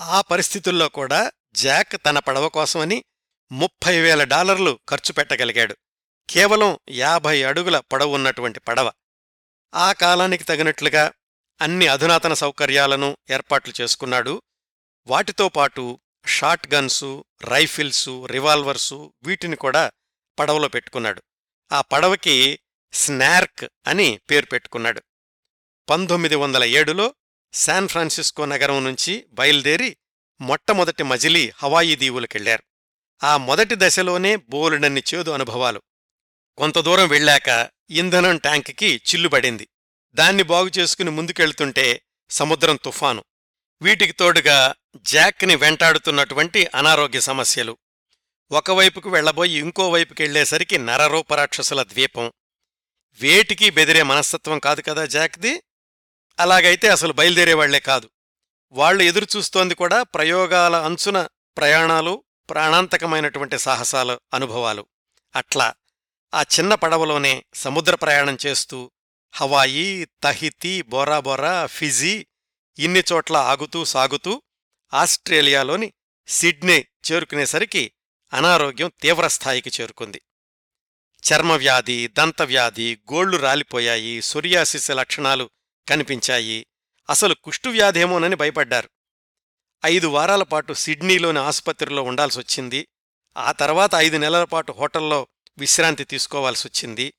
ఆ 0.00 0.20
పరిస్థితుల్లో 0.20 0.88
కూడా 0.88 1.32
జాక్ 1.54 2.06
తన 2.06 2.18
పడవ 2.18 2.48
కోసమని 2.48 3.04
ముప్పై 3.52 4.00
వేల 4.00 4.24
డాలర్లు 4.24 4.78
ఖర్చు 4.88 5.12
పెట్టగలిగాడు. 5.12 5.76
కేవలం 6.30 6.78
యాభై 6.90 7.42
అడుగుల 7.42 7.78
పొడవున్నటువంటి 7.78 8.60
పడవ. 8.60 8.92
ఆ 9.74 9.92
కాలానికి 9.92 10.44
తగినట్లుగా 10.44 11.12
అన్ని 11.60 11.86
అధునాతన 11.86 12.34
సౌకర్యాలను 12.34 13.16
ఏర్పాట్లు 13.30 13.74
చేసుకున్నాడు. 13.80 14.42
వాటితో 15.06 15.48
పాటు 15.48 16.00
షాట్ 16.26 16.74
గన్సు 16.74 17.24
రైఫిల్సు 17.44 18.26
రివాల్వర్సు 18.26 19.14
వీటిని 19.22 19.56
కూడా 19.56 19.90
పడవలో 20.38 20.68
పెట్టుకున్నాడు. 20.68 21.22
ఆ 21.72 21.80
పడవకి 21.80 22.58
స్నార్క్ 22.92 23.64
అని 23.86 24.20
పేరు 24.30 24.46
పెట్టుకున్నాడు. 24.46 25.02
పంతొమ్మిది 25.88 26.34
వందల 26.34 26.64
ఏడులో 26.64 27.14
శాన్ 27.52 27.88
ఫ్రాన్సిస్కో 27.88 28.44
నగరం 28.44 28.84
నుంచి 28.84 29.26
బయలుదేరి 29.30 29.96
మొట్టమొదటి 30.40 31.02
మజిలీ 31.02 31.52
హవాయి 31.56 31.96
దీవులకెళ్ళారు 31.96 32.62
ఆ 33.24 33.36
మొదటి 33.36 33.74
దశలోనే 33.78 34.36
బోలెడన్ని 34.36 35.02
చేదు 35.14 35.30
అనుభవాలు. 35.30 35.82
కొంత 36.56 36.78
దూరం 36.78 37.08
వెళ్ళాక 37.08 37.70
ఇంధనం 37.90 38.38
ట్యాంక్కి 38.38 38.96
చిల్లుబడింది 38.96 39.68
దాన్ని 40.14 40.42
బాగుచేసుకుని 40.42 41.10
ముందుకెళ్తుంటే 41.10 42.02
సముద్రం 42.30 42.76
తుఫాను. 42.76 43.24
వీటికి 43.82 44.12
తోడుగా 44.12 44.74
జాక్ని 44.96 45.56
వెంటాడుతున్నటువంటి 45.56 46.66
అనారోగ్య 46.74 47.20
సమస్యలు. 47.20 47.76
ఒకవైపుకు 48.50 49.10
వెళ్ళబోయి 49.10 49.58
ఇంకోవైపుకెళ్ళేసరికి 49.58 50.78
నరరూపరాక్షసుల 50.78 51.82
ద్వీపం. 51.82 52.32
వేటికి 53.20 53.70
బెదిరే 53.70 54.02
మనస్తత్వం 54.02 54.58
కాదు 54.58 54.80
కదా 54.80 55.06
జాక్ది? 55.06 55.62
అలాగైతే 56.38 56.88
అసలు 56.88 57.12
బయలుదేరేవాళ్ళే 57.12 57.80
కాదు. 57.80 58.10
వాళ్ళు 58.72 59.02
ఎదురుచూస్తోంది 59.02 59.74
కూడా 59.74 60.02
ప్రయోగాల 60.02 60.76
అంచున 60.76 61.28
ప్రయాణాలు 61.56 62.24
ప్రాణాంతకమైనటువంటి 62.50 63.58
సాహసాలు 63.58 64.20
అనుభవాలు. 64.34 64.86
అట్లా 65.36 65.74
ఆ 66.34 66.42
చిన్న 66.42 66.74
పడవలోనే 66.74 67.44
సముద్ర 67.54 67.94
ప్రయాణం 67.94 68.38
చేస్తూ 68.46 68.90
హవాయి 69.32 70.08
తహితి 70.22 70.82
బోరాబోరా 70.82 71.66
ఫిజీ 71.66 72.26
ఇన్ని 72.78 73.02
చోట్ల 73.12 73.36
ఆగుతూ 73.36 73.84
సాగుతూ 73.84 74.42
ఆస్ట్రేలియాలోని 74.92 75.92
సిడ్నీ 76.26 76.86
చేరుకునేసరికి 77.12 77.92
అనారోగ్యం 78.32 78.92
తీవ్రస్థాయికి 79.00 79.70
చేరుకుంది. 79.80 80.22
చర్మవ్యాధి 81.32 82.08
దంతవ్యాధి 82.08 82.98
గోళ్ళు 83.12 83.36
రాలిపోయాయి 83.36 84.22
సొరియాసిస్ 84.22 84.90
లక్షణాలు 84.90 85.50
కనిపించాయి. 85.88 86.66
అసలు 87.10 87.34
కుష్టువ్యాధేమోనని 87.34 88.36
భయపడ్డారు. 88.36 88.90
ఐదు 89.84 90.06
వారాల 90.06 90.42
పాటు 90.42 90.72
సిడ్నీలోని 90.72 91.38
ఆసుపత్రిలో 91.38 92.02
ఉండాల్సొచ్చింది. 92.02 92.88
ఆ 93.36 93.52
తర్వాత 93.52 93.90
ఐదు 93.94 94.16
నెలల 94.16 94.44
పాటు 94.44 94.72
హోటల్లో 94.72 95.26
విశ్రాంతి 95.58 96.04
తీసుకోవాల్సొచ్చింది. 96.04 97.14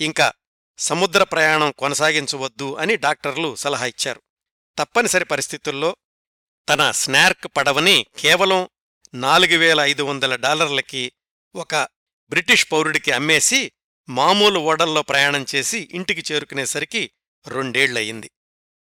ఇంకా 0.00 0.32
సముద్ర 0.78 1.22
ప్రయాణం 1.22 1.70
కొనసాగించవద్దు 1.70 2.76
అని 2.76 2.96
డాక్టర్లు 2.96 3.54
సలహా 3.54 3.86
ఇచ్చారు. 3.86 4.22
తప్పనిసరి 4.78 5.24
పరిస్థితుల్లో 5.24 5.96
తన 6.70 6.90
స్నార్క్ 6.90 7.46
పడవని 7.56 8.06
కేవలం 8.18 8.68
నాలుగు 9.14 9.58
వేల 9.58 9.80
ఐదు 9.80 10.02
వందల 10.02 10.36
డాలర్లకి 10.36 11.12
ఒక 11.54 11.74
బ్రిటిష్ 12.28 12.72
పౌరుడికి 12.72 13.12
అమ్మేసి 13.12 13.72
మామూలు 14.08 14.60
ఓడల్లో 14.60 15.02
ప్రయాణం 15.02 15.46
చేసి 15.54 15.88
ఇంటికి 15.92 16.32
చేరుకునేసరికి 16.32 17.10
రెండేళ్ళయింది 17.48 18.30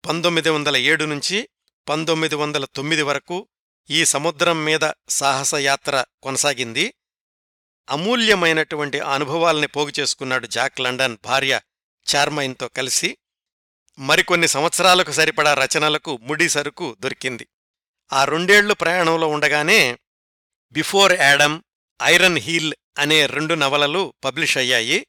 పంతొమ్మిది 0.07 0.51
వందల 0.51 0.77
ఏడు 0.77 1.05
నుంచి 1.05 1.49
పంతొమ్మిది 1.89 2.35
వందల 2.35 2.65
తొమ్మిది 2.65 3.03
వరకు 3.03 3.49
ఈ 3.91 4.05
సముద్రం 4.05 4.65
మీద 4.65 4.91
సాహసయాత్ర 5.09 6.05
కొనసాగింది. 6.23 6.95
అమూల్యమైనటువంటి 7.91 9.01
అనుభవాల్ని 9.01 9.67
పోగు 9.67 9.93
చేసుకున్నాడు 10.01 10.47
జాక్ 10.47 10.81
లండన్ 10.81 11.19
భార్య 11.25 11.61
చార్మైన్తో 12.15 12.69
కలిసి. 12.69 13.19
మరికొన్ని 13.99 14.49
సంవత్సరాలకు 14.49 15.13
సరిపడా 15.13 15.55
రచనలకు 15.55 16.17
ముడి 16.17 16.49
సరుకు 16.49 16.97
దొరికింది. 17.01 17.47
ఆ 18.13 18.25
రెండేళ్ళు 18.25 18.75
ప్రయాణంలో 18.75 19.29
ఉండగానే 19.29 19.99
బిఫోర్ 20.73 21.13
యాడమ్ 21.13 21.63
ఐరన్ 22.03 22.39
హీల్ 22.39 22.75
అనే 22.99 23.27
రెండు 23.27 23.55
నవలలు 23.55 24.15
పబ్లిష్ 24.25 24.59
అయ్యాయి. 24.59 25.07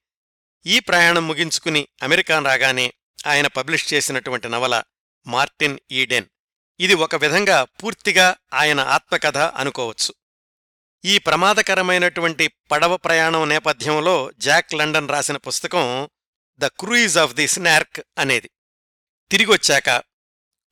ఈ 0.66 0.80
ప్రయాణం 0.80 1.28
ముగించుకుని 1.28 1.88
అమెరికా 2.04 2.40
రాగానే 2.40 2.94
ఆయన 3.28 3.48
పబ్లిష్ 3.48 3.94
చేసినటువంటి 3.94 4.50
నవల 4.50 4.84
మార్టిన్ 5.28 5.80
ఈడెన్. 5.92 6.26
ఇది 6.80 6.94
ఒక 6.94 7.16
విధంగా 7.16 7.64
పూర్తిగా 7.64 8.36
ఆయన 8.54 8.80
ఆత్మకథ 8.80 9.38
అనుకోవచ్చు. 9.38 10.14
ఈ 11.06 11.18
ప్రమాదకరమైనటువంటి 11.18 12.48
పడవ 12.48 12.98
ప్రయాణం 12.98 13.50
నేపథ్యంలో 13.50 14.32
జాక్ 14.38 14.74
లండన్ 14.74 15.10
రాసిన 15.10 15.38
పుస్తకం 15.38 16.10
the 16.60 16.66
cruise 16.66 17.18
of 17.18 17.34
the 17.34 17.48
snark 17.48 18.02
అనేది. 18.18 18.50
తిరిగొచ్చాక 19.32 20.04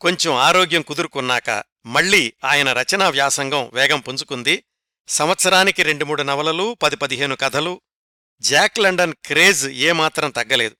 కొంచెం 0.02 0.34
ఆరోగ్యం 0.34 0.82
కుదురుకున్నాక 0.82 1.75
మళ్ళీ 1.86 2.34
ఆయన 2.44 2.74
రచనా 2.74 3.10
వ్యాసంగం 3.10 3.70
వేగం 3.74 4.00
పుంజుకుంది. 4.00 4.64
సంవత్సరానికి 5.08 5.84
రెండు 5.84 6.06
మూడు 6.06 6.24
నవలలు 6.24 6.74
పది 6.74 6.96
పదిహేను 6.96 7.36
కథలు. 7.36 7.82
జాక్ 8.42 8.80
లండన్ 8.80 9.14
క్రేజ్ 9.26 9.66
ఏమాత్రం 9.68 10.32
తగ్గలేదు. 10.32 10.76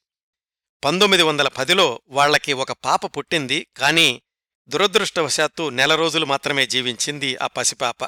పంతొమ్మిది 0.86 1.24
వందల 1.24 1.48
పదిలో 1.48 2.02
వాళ్ళకి 2.08 2.54
ఒక 2.54 2.72
పాప 2.72 3.18
పుట్టింది 3.18 3.68
కాని 3.78 4.22
దురదృష్టవశాత్తు 4.68 5.70
నెల 5.70 5.96
రోజులు 5.96 6.26
మాత్రమే 6.26 6.68
జీవించింది 6.68 7.38
ఆ 7.38 7.48
పసిపాప. 7.48 8.06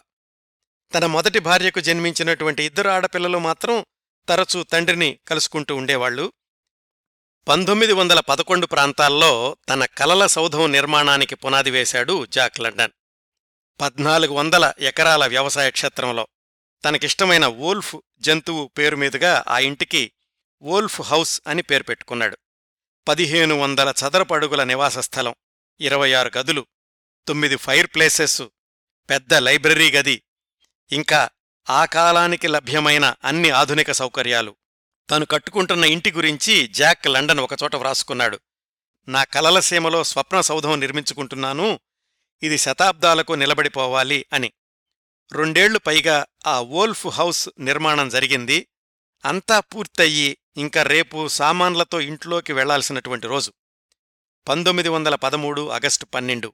తన 0.94 1.06
మొదటి 1.06 1.40
భార్యకు 1.40 1.80
జన్మించినటువంటి 1.80 2.64
ఇద్దరు 2.64 2.90
ఆడపిల్లలు 2.90 3.38
మాత్రం 3.38 3.86
తరచూ 4.30 4.64
తండ్రిని 4.64 5.20
కలుసుకుంటూ 5.28 5.76
ఉండేవాళ్ళు 5.76 6.34
పంతొమ్మిది 7.48 7.94
వందల 7.94 8.20
పదకొండు 8.20 8.66
ప్రాంతాల్లో 8.66 9.58
తన 9.70 9.86
కలల 9.86 10.28
సౌధం 10.28 10.72
నిర్మాణానికి 10.72 11.36
పునాది 11.36 11.72
వేశాడు 11.72 12.26
జాక్ 12.26 12.60
లండన్. 12.60 12.92
పద్నాలుగు 13.82 14.34
వందల 14.34 14.74
ఎకరాల 14.80 15.26
వ్యవసాయ 15.26 15.72
క్షేత్రంలో 15.72 16.28
తనకిష్టమైన 16.86 17.46
వోల్ఫ్ 17.46 17.96
జంతువు 18.20 18.68
పేరు 18.68 18.96
మీదుగా 18.96 19.44
ఆ 19.48 19.60
ఇంటికి 19.60 20.12
వోల్ఫ్ 20.62 21.02
హౌస్ 21.02 21.42
అని 21.48 21.62
పేరు 21.62 21.84
పెట్టుకున్నాడు. 21.84 22.38
పదిహేను 23.08 23.56
వందల 23.56 23.94
చదరపడుగుల 24.04 24.64
నివాస 24.64 24.98
స్థలం 24.98 25.36
ఇరవై 25.80 26.14
ఆరు 26.14 26.32
గదులు 26.38 26.68
తొమ్మిది 27.28 27.56
ఫైర్ 27.56 27.88
ప్లేసెస్ 27.88 28.42
పెద్ద 29.10 29.34
లైబ్రరీ 29.34 29.92
గది 29.92 30.24
ఇంకా 30.92 31.30
ఆ 31.70 31.86
కాలానికి 31.86 32.48
లభ్యమైన 32.48 33.16
అన్ని 33.24 33.50
ఆధునిక 33.50 33.92
సౌకర్యాలు. 33.92 34.56
తను 35.10 35.26
కట్టుకుంటున్న 35.26 35.86
ఇంటి 35.86 36.12
గురించి 36.12 36.68
జాక్ 36.68 37.08
లండన్ 37.08 37.40
ఒకచోట 37.40 37.76
వ్రాసుకున్నాడు. 37.76 38.40
నా 39.08 39.24
కలల 39.24 39.60
సీమలో 39.60 40.04
స్వప్న 40.04 40.42
సౌధం 40.42 40.80
నిర్మించుకుంటున్నాను. 40.80 41.80
ఇది 42.44 42.58
శతాబ్దాలకు 42.58 43.34
నిలబడిపోవాలి 43.34 44.26
అని. 44.34 44.52
రెండేళ్ళు 45.32 45.80
పైగా 45.80 46.26
ఆ 46.48 46.60
వోల్ఫ్ 46.60 47.08
హౌస్ 47.08 47.50
నిర్మాణం 47.60 48.10
జరిగింది. 48.10 48.68
అంతా 49.26 49.60
పూర్తయ్యి 49.60 50.38
ఇంకా 50.58 50.84
రేపు 50.84 51.28
సామాన్లతో 51.28 52.02
ఇంట్లోకి 52.02 52.54
వెళ్ళాల్సినటువంటి 52.54 53.28
రోజు. 53.28 53.54
పంతొమ్మిది 54.48 54.90
వందల 54.90 55.16
పదమూడు 55.16 55.70
ఆగస్టు 55.70 56.06
పన్నెండు. 56.06 56.54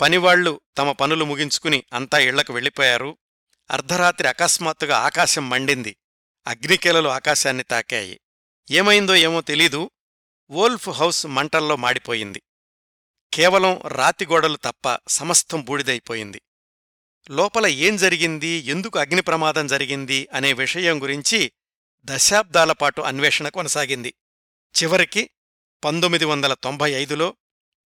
పనివాళ్ళు 0.00 0.60
తమ 0.78 0.92
పనులు 0.92 1.24
ముగించుకుని 1.24 1.84
అంతా 1.92 2.18
ఇళ్ళకు 2.18 2.52
వెళ్ళిపోయారు. 2.52 3.18
అర్ధరాత్రి 3.70 4.28
అకస్మాత్తుగా 4.28 4.98
ఆకాశం 4.98 5.48
మండింది. 5.48 5.96
అగ్నికెలలు 6.48 7.08
ఆకాశాన్ని 7.08 7.62
తాకాయి. 7.62 8.20
ఏమైందో 8.70 9.14
ఏమో 9.14 9.40
తెలీదు. 9.40 9.90
వోల్ఫ్ 10.50 10.88
హౌస్ 10.88 11.26
మంటల్లో 11.26 11.76
మాడిపోయింది. 11.76 12.42
కేవలం 13.34 13.82
రాతిగోడలు 13.86 14.56
తప్ప 14.56 14.98
సమస్తం 15.08 15.62
బూడిదైపోయింది. 15.62 16.42
లోపల 17.30 17.66
ఏం 17.66 17.96
జరిగింది? 17.96 18.48
ఎందుకు 18.48 18.98
అగ్ని 18.98 19.22
ప్రమాదం 19.22 19.66
జరిగింది? 19.66 20.28
అనే 20.32 20.52
విషయం 20.52 21.02
గురించి 21.02 21.52
దశాబ్దాల 22.04 22.72
పాటు 22.72 23.00
అన్వేషణ 23.00 23.48
కొనసాగింది. 23.48 24.14
చివరికి 24.82 25.30
పంతొమ్మిది 25.84 26.24
వందల 26.24 26.54
తొంభై 26.54 26.90
ఐదులో 26.90 27.36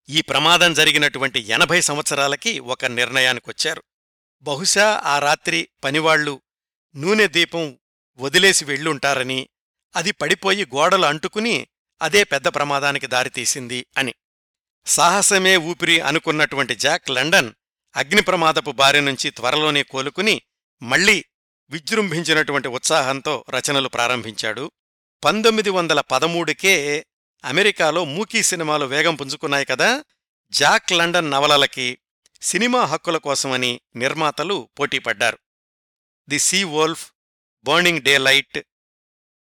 ఈ 0.09 0.21
ప్రమాదం 0.21 0.73
జరిగినటువంటి 0.73 1.39
ఎనభై 1.39 1.81
సంవత్సరాలకి 1.81 2.59
ఒక 2.59 2.85
నిర్ణయానికొచ్చారు. 2.85 3.83
బహుశా 4.41 5.01
ఆ 5.05 5.19
రాత్రి 5.19 5.69
పనివాళ్ళు 5.83 6.41
నూనె 6.95 7.27
దీపం 7.27 7.79
వదిలేసి 8.17 8.65
వెళ్ళుంటారని 8.65 9.49
అది 9.95 10.11
పడిపోయి 10.11 10.65
గోడలు 10.65 11.05
అంటుకుని 11.05 11.67
అదే 12.01 12.23
పెద్ద 12.23 12.47
ప్రమాదానికి 12.47 13.07
దారితీసింది 13.07 13.85
అని. 13.97 14.13
సాహసమే 14.85 15.57
ఊపిరి 15.57 15.99
అనుకున్నటువంటి 15.99 16.75
జాక్ 16.75 17.09
లండన్ 17.09 17.53
అగ్నిప్రమాదపు 17.95 18.71
బారి 18.71 19.01
నుంచి 19.01 19.29
త్వరలోనే 19.29 19.83
కోలుకుని 19.83 20.41
మళ్ళీ 20.81 21.25
విజృంభించినటువంటి 21.69 22.67
ఉత్సాహంతో 22.67 23.45
రచనలు 23.49 23.89
ప్రారంభించాడు. 23.89 24.71
పంతొమ్మిది 25.23 25.69
వందల 25.69 26.01
పదమూడుకే 26.01 27.05
అమెరికాలో 27.45 28.05
మూకీ 28.05 28.43
సినిమాలు 28.43 28.85
వేగం 28.85 29.15
పుంజుకున్నాయి 29.15 29.65
కదా 29.65 30.03
జాక్ 30.49 30.91
లండన్ 30.91 31.31
నవలలకి 31.31 31.97
సినిమా 32.41 32.83
హక్కుల 32.83 33.17
కోసమని 33.17 33.81
నిర్మాతలు 33.95 34.69
పోటీపడ్డారు. 34.79 35.37
The 36.29 36.39
sea 36.39 36.63
wolf 36.63 37.12
burning 37.65 38.01
daylight 38.17 38.57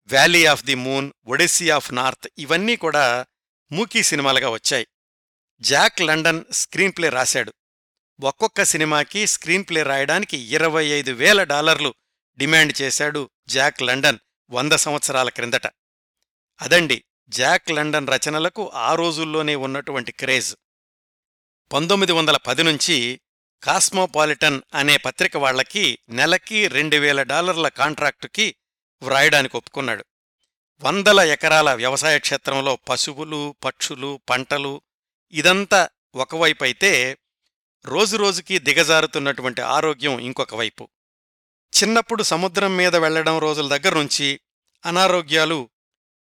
valley 0.07 0.47
of 0.47 0.65
the 0.65 0.75
moon 0.75 1.13
odyssey 1.27 1.71
of 1.71 1.95
north 1.95 2.29
ఇవన్నీ 2.39 2.77
కూడా 2.77 3.27
మూకీ 3.73 4.03
సినిమాలుగా 4.03 4.49
వచ్చాయి. 4.49 4.87
జాక్ 5.61 6.01
లండన్ 6.01 6.45
స్క్రీన్ 6.53 6.93
ప్లే 6.97 7.09
రాశాడు. 7.09 7.55
ఒక్కొక్క 8.21 8.63
సినిమాకి 8.63 9.27
స్క్రీన్ 9.27 9.65
ప్లే 9.69 9.83
రాయడానికి 9.83 10.37
ఇరవై 10.37 10.87
ఐదు 10.87 11.11
వేల 11.11 11.43
డాలర్లు 11.43 11.95
డిమాండ్ 12.37 12.83
చేశాడు 12.83 13.31
జాక్ 13.49 13.83
లండన్ 13.83 14.19
వంద 14.51 14.73
సంవత్సరాల 14.73 15.29
క్రిందట. 15.29 15.67
అదండి 16.63 17.05
జాక్ 17.29 17.71
లండన్ 17.71 18.09
రచనలకు 18.09 18.71
ఆ 18.75 18.95
రోజుల్లోనే 18.95 19.55
ఉన్నటువంటి 19.55 20.13
క్రేజ్. 20.13 20.57
పంతొమ్మిది 21.73 22.13
వందల 22.13 22.37
పది 22.37 22.63
నుంచి 22.63 23.21
కాస్మోపాలిటన్ 23.63 24.61
అనే 24.75 24.97
పత్రిక 24.97 25.37
వాళ్ళకి 25.37 25.99
నెలకి 26.09 26.69
రెండు 26.69 26.97
వేల 26.97 27.23
డాలర్ల 27.23 27.69
కాంట్రాక్టుకి 27.69 28.55
వ్రాయడానికి 29.03 29.57
ఒప్పుకున్నాడు. 29.57 30.05
వందల 30.81 31.21
ఎకరాల 31.21 31.75
వ్యవసాయ 31.75 32.19
క్షేత్రంలో 32.19 32.77
పశువులు 32.77 33.55
పక్షులు 33.65 34.21
పంటలు 34.31 34.83
ఇదంతా 35.33 35.89
ఒకవైపైతే 36.15 37.19
రోజురోజుకి 37.85 38.59
దిగజారుతున్నటువంటి 38.59 39.61
ఆరోగ్యం 39.61 40.19
ఇంకొక 40.19 40.55
వైపు. 40.55 40.89
చిన్నప్పుడు 41.75 42.23
సముద్రం 42.23 42.77
మీద 42.77 42.97
వెళ్ళడం 42.97 43.39
రోజుల 43.39 43.77
దగ్గరుంచి 43.77 44.41
అనారోగ్యాలు 44.87 45.71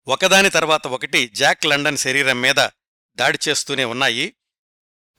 ఒకదాని 0.08 0.50
తర్వాత 0.50 0.86
ఒకటి 0.86 1.28
జాక్ 1.28 1.66
లండన్ 1.66 1.96
శరీరం 1.96 2.40
మీద 2.40 2.68
దాడి 3.16 3.38
చేస్తూనే 3.48 3.84
ఉన్నాయి. 3.84 4.34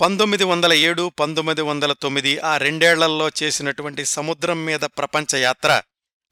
పంతొమ్మిది 0.02 0.44
వందల 0.44 0.74
ఏడు 0.74 1.10
పంతొమ్మిది 1.10 1.62
వందల 1.62 1.94
తొమ్మిది 1.94 2.40
ఆ 2.40 2.58
రెండేళ్ళలో 2.58 3.32
చేసినటువంటి 3.44 4.06
సముద్రం 4.06 4.66
మీద 4.66 4.80
ప్రపంచ 4.80 5.36
యాత్ర 5.36 5.82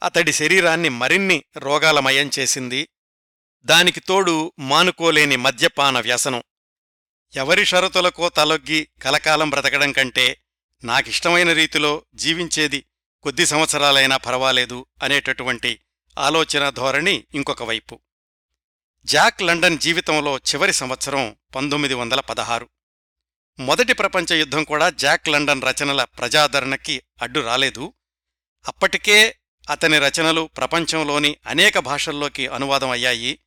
అతడి 0.04 0.34
శరీరాన్ని 0.34 0.90
మరిన్ని 0.90 1.44
రోగాలమయం 1.58 2.30
చేసింది. 2.40 2.90
దానికి 3.64 4.00
తోడు 4.00 4.54
మానుకోలేని 4.60 5.36
మద్యపాన 5.36 6.00
వ్యసనం. 6.00 6.44
ఎవరి 7.36 7.66
షరతులకో 7.66 8.30
తలొగ్గి 8.30 8.88
కలకాలం 9.02 9.50
బ్రతకడం 9.50 9.92
కంటే 9.92 10.42
నాకిష్టమైన 10.84 11.54
రీతిలో 11.54 12.06
జీవించేది 12.16 12.86
కొద్ది 13.22 13.46
సంవత్సరాలైనా 13.46 14.18
పర్వాలేదు 14.18 14.86
అనేటటువంటి 15.04 15.80
ఆలోచన 16.20 16.70
ధోరణి 16.70 17.24
ఇంకొక 17.36 17.64
వైపు. 17.64 18.00
జాక్ 19.06 19.42
లండన్ 19.42 19.80
జీవితంలో 19.80 20.38
చివరి 20.38 20.74
సంవత్సరం 20.74 21.36
పంతొమ్మిది 21.56 21.94
వందల 21.94 22.20
పదహారు. 22.20 22.70
మొదటి 23.60 23.94
ప్రపంచ 23.94 24.34
యుద్ధం 24.34 24.64
కూడా 24.64 24.90
జాక్ 24.90 25.30
లండన్ 25.30 25.62
రచనల 25.62 26.04
ప్రజాదరణకి 26.04 27.02
అడ్డు 27.22 27.40
రాలేదు. 27.40 27.94
అప్పటికే 28.68 29.38
అతని 29.70 30.00
రచనలు 30.00 30.50
ప్రపంచంలోని 30.58 31.38
అనేక 31.48 31.80
భాషల్లోకి 31.80 32.48
అనువాదం 32.48 32.90
అయ్యాయి. 32.90 33.40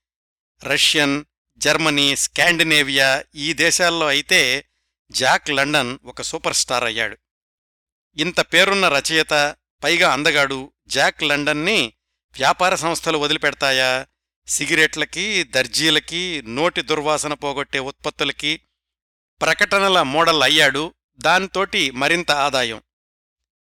రష్యన్ 0.64 1.24
జర్మనీ 1.58 2.16
స్కాండినేవియా 2.16 3.24
ఈ 3.34 3.52
దేశాల్లో 3.52 4.06
అయితే 4.06 4.68
జాక్ 5.10 5.50
లండన్ 5.50 5.98
ఒక 6.04 6.22
సూపర్ 6.22 6.54
స్టార్ 6.54 6.84
అయ్యాడు. 6.84 7.18
ఇంత 8.16 8.40
పేరున్న 8.40 8.88
రచయిత 8.88 9.56
పైగా 9.84 10.12
అందగాడు 10.12 10.72
జాక్ 10.86 11.22
లండన్ని 11.22 11.92
వ్యాపార 12.36 12.74
సంస్థలు 12.74 13.18
వదిలిపెడతాయా? 13.18 14.06
సిగరెట్లకి 14.46 15.42
దర్జీలకి 15.42 16.42
నోటి 16.42 16.82
దుర్వాసన 16.82 17.34
పోగొట్టే 17.34 17.78
ఉత్పత్తులకి 17.78 18.60
ప్రకటనల 19.40 20.02
మోడల్ 20.02 20.42
అయ్యాడు 20.42 20.94
దాంతోటి 21.18 21.90
మరింత 21.90 22.30
ఆదాయం. 22.30 22.82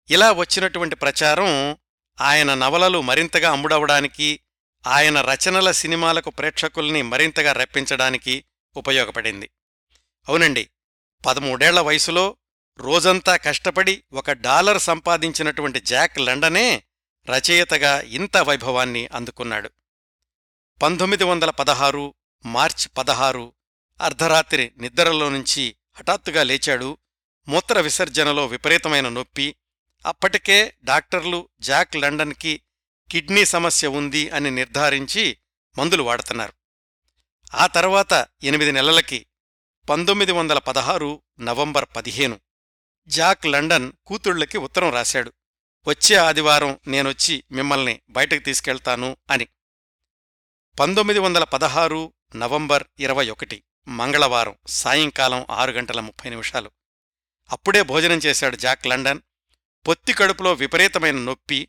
ఇలా 0.09 0.31
వచ్చినటువంటి 0.31 0.95
ప్రచారం 0.95 1.77
ఆయన 2.21 2.53
నవలలు 2.53 3.01
మరింతగా 3.01 3.51
అమ్ముడవడానికి 3.51 4.39
ఆయన 4.87 5.21
రచనల 5.21 5.71
సినిమాలకు 5.71 6.29
ప్రేక్షకుల్ని 6.29 7.01
మరింతగా 7.01 7.51
రప్పించడానికి 7.51 8.45
ఉపయోగపడింది. 8.75 9.51
అవునండి 10.27 10.69
పదమూడేళ్ళ 11.25 11.79
వయసులో 11.79 12.37
రోజంతా 12.77 13.35
కష్టపడి 13.35 14.03
ఒక 14.13 14.31
డాలర్ 14.31 14.81
సంపాదించినటువంటి 14.81 15.79
జాక్ 15.79 16.19
లండనే 16.19 16.83
రచయితగా 17.29 18.01
ఇంత 18.01 18.37
వైభవాన్ని 18.37 19.07
అందుకున్నాడు. 19.07 19.69
పంతొమ్మిది 20.81 21.23
వందల 21.23 21.49
పదహారు 21.49 22.13
మార్చి 22.45 22.89
పదహారు 22.89 23.53
అర్ధరాత్రి 24.01 24.73
నిద్రలో 24.77 25.29
నుంచి 25.29 25.75
హఠాత్తుగా 25.95 26.43
లేచాడు. 26.43 26.97
మూత్ర 27.47 27.79
విసర్జనలో 27.81 28.45
విపరీతమైన 28.45 29.09
నొప్పి. 29.09 29.55
అప్పటికే 30.05 30.73
డాక్టర్లు 30.83 31.49
జాక్ 31.59 31.95
లండన్కి 31.95 32.61
కిడ్నీ 33.11 33.45
సమస్య 33.45 33.87
ఉంది 33.87 34.29
అని 34.29 34.51
నిర్ధారించి 34.51 35.37
మందులు 35.77 36.03
వాడుతున్నారు. 36.03 36.53
ఆ 37.53 37.67
తర్వాత 37.67 38.27
ఎనిమిది 38.43 38.71
నెలలకి 38.71 39.25
పంతొమ్మిది 39.89 40.31
వందల 40.31 40.59
పదహారు 40.59 41.21
నవంబర్ 41.39 41.85
పదిహేను 41.95 42.39
జాక్ 43.07 43.45
లండన్ 43.45 43.91
కూతుళ్ళకి 44.05 44.57
ఉత్తరం 44.57 44.89
రాశాడు. 44.89 45.33
వచ్చే 45.87 46.15
ఆదివారం 46.15 46.79
నేనొచ్చి 46.87 47.43
మిమ్మల్ని 47.51 48.01
బయటకు 48.09 48.39
తీసుకెళ్తాను 48.39 49.17
అని. 49.31 49.47
పంతొమ్మిది 50.79 51.19
వందల 51.19 51.43
పదహారు 51.43 52.13
నవంబర్ 52.35 52.83
ఇరవై 52.99 53.29
ఒకటి 53.29 53.63
మంగళవారం 53.87 54.55
సాయంకాలం 54.67 55.45
ఆరు 55.51 55.71
గంటల 55.71 55.99
ముప్పై 55.99 56.29
నిమిషాలు. 56.29 56.71
అప్పుడే 57.51 57.81
భోజనం 57.81 58.17
చేశాడు 58.17 58.55
జాక్ 58.55 58.87
లండన్. 58.87 59.19
పొత్తి 59.87 60.13
కడుపులో 60.13 60.53
విపరీతమైన 60.53 61.15
నొప్పి. 61.15 61.67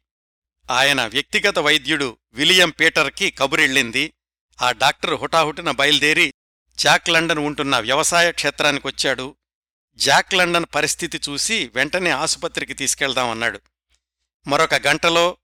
ఆయన 0.71 1.07
వ్యక్తిగత 1.07 1.59
వైద్యుడు 1.59 2.19
విలియం 2.33 2.71
పీటర్కి 2.71 3.31
కబురెళ్ళింది. 3.31 4.15
ఆ 4.63 4.73
డాక్టర్ 4.73 5.15
హుటాహుటిన 5.15 5.71
బయలుదేరి 5.71 6.35
జాక్ 6.79 7.09
లండన్ 7.09 7.39
ఉంటున్న 7.39 7.79
వ్యవసాయ 7.79 8.33
క్షేత్రానికొచ్చాడు 8.33 9.37
జాక్ 9.97 10.35
లండన్ 10.35 10.67
పరిస్థితి 10.75 11.21
చూసి 11.29 11.71
వెంటనే 11.75 12.11
ఆసుపత్రికి 12.11 12.75
తీసుకెళ్దామన్నాడు 12.75 13.61
మరొక 14.47 14.75
గంటలో 14.75 15.37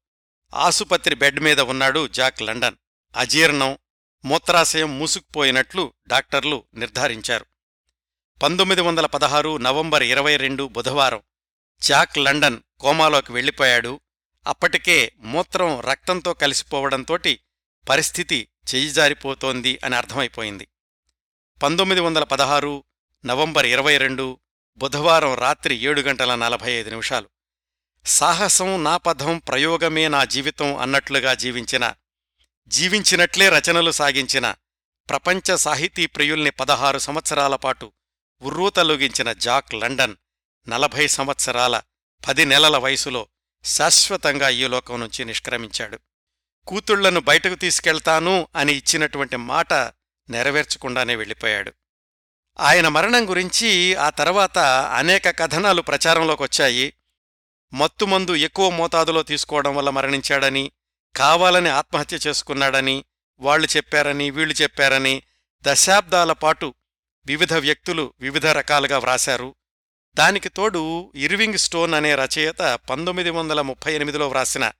ఆసుపత్రి 0.55 1.15
బెడ్ 1.15 1.41
మీద 1.41 1.61
ఉన్నాడు 1.61 2.09
జాక్ 2.09 2.43
లండన్. 2.43 2.77
అజీర్ణం 3.17 3.79
మూత్రాశయం 4.25 4.99
మూసుకుపోయినట్లు 4.99 5.93
డాక్టర్లు 6.09 6.65
నిర్ధారించారు. 6.75 7.47
పంతొమ్మిది 8.43 8.81
వందల 8.81 9.07
పదహారు 9.07 9.57
నవంబర్ 9.57 10.03
ఇరవై 10.03 10.37
రెండు 10.37 10.69
బుధవారం 10.69 11.23
జాక్ 11.83 12.19
లండన్ 12.19 12.61
కోమాలోకి 12.81 13.33
వెళ్ళిపోయాడు. 13.33 14.01
అప్పటికే 14.47 15.13
మూత్రం 15.19 15.81
రక్తంతో 15.81 16.35
కలిసిపోవడంతోటి 16.35 17.41
పరిస్థితి 17.89 18.49
చెయ్యిజారిపోతోంది 18.75 19.79
అని 19.85 19.97
అర్థమైపోయింది. 19.97 20.69
పంతొమ్మిది 21.63 22.01
వందల 22.01 22.25
పదహారు 22.25 22.85
నవంబర్ 23.27 23.67
ఇరవై 23.67 23.97
రెండు 23.97 24.39
బుధవారం 24.77 25.35
రాత్రి 25.35 25.77
ఏడు 25.77 26.01
గంటల 26.01 26.35
నలభై 26.35 26.73
ఐదు 26.73 26.91
నిమిషాలు. 26.91 27.29
సాహసం 28.07 28.85
నా 28.85 28.97
పథం 28.97 29.39
ప్రయోగమే 29.39 30.09
నా 30.09 30.25
జీవితం 30.25 30.77
అన్నట్లుగా 30.77 31.35
జీవించిన 31.35 31.95
జీవించినట్లే 32.69 33.49
రచనలు 33.49 33.91
సాగించిన 33.91 34.55
ప్రపంచ 35.11 35.57
సాహితీ 35.57 36.07
ప్రియుల్ని 36.07 36.51
పదహారు 36.51 36.99
సంవత్సరాల 36.99 37.57
పాటు 37.57 37.93
ఉర్రూతలొగించిన 38.43 39.33
జాక్ 39.33 39.75
లండన్ 39.75 40.17
నలభై 40.69 41.07
సంవత్సరాల 41.07 41.81
పది 42.29 42.45
నెలల 42.45 42.77
వయసులో 42.77 43.29
శాశ్వతంగా 43.65 44.49
ఈ 44.49 44.69
లోకం 44.69 45.01
నుంచి 45.01 45.25
నిష్క్రమించాడు. 45.25 45.99
కూతుళ్ళను 46.67 47.21
బయటకు 47.21 47.55
తీసుకెళ్తాను 47.55 48.49
అని 48.57 48.73
ఇచ్చినటువంటి 48.73 49.37
మాట 49.37 49.73
నెరవేర్చకుండానే 50.31 51.17
వెళ్ళిపోయాడు. 51.17 51.73
ఆయన 52.61 52.89
మరణం 52.89 53.31
గురించి 53.31 53.95
ఆ 53.95 54.11
తర్వాత 54.11 54.59
అనేక 54.99 55.39
కథనాలు 55.39 55.83
ప్రచారంలోకొచ్చాయి. 55.83 56.95
మత్తుమందు 57.75 58.35
ఎక్కువ 58.35 58.71
మోతాదులో 58.71 59.23
తీసుకోవడం 59.23 59.77
వల్ల 59.77 59.91
మరణించాడని 59.91 60.73
కావాలని 61.17 61.69
ఆత్మహత్య 61.69 62.19
చేసుకున్నాడని 62.27 63.05
వాళ్ళు 63.39 63.69
చెప్పారని 63.77 64.31
వీళ్ళు 64.31 64.55
చెప్పారని 64.63 65.23
దశాబ్దాల 65.63 66.33
పాటు 66.33 66.75
వివిధ 67.27 67.55
వ్యక్తులు 67.55 68.15
వివిధ 68.21 68.47
రకాలుగా 68.47 68.99
వ్రాశారు. 68.99 69.55
దానికి 70.15 70.49
తోడు 70.49 71.13
ఇర్వింగ్ 71.15 71.59
స్టోన్ 71.59 71.95
అనే 71.95 72.15
రచయిత 72.15 72.79
పంతొమ్మిది 72.91 73.31
వందల 73.31 73.61
ముప్పై 73.61 73.95
ఎనిమిదిలో 73.95 74.29
వ్రాసిన 74.29 74.73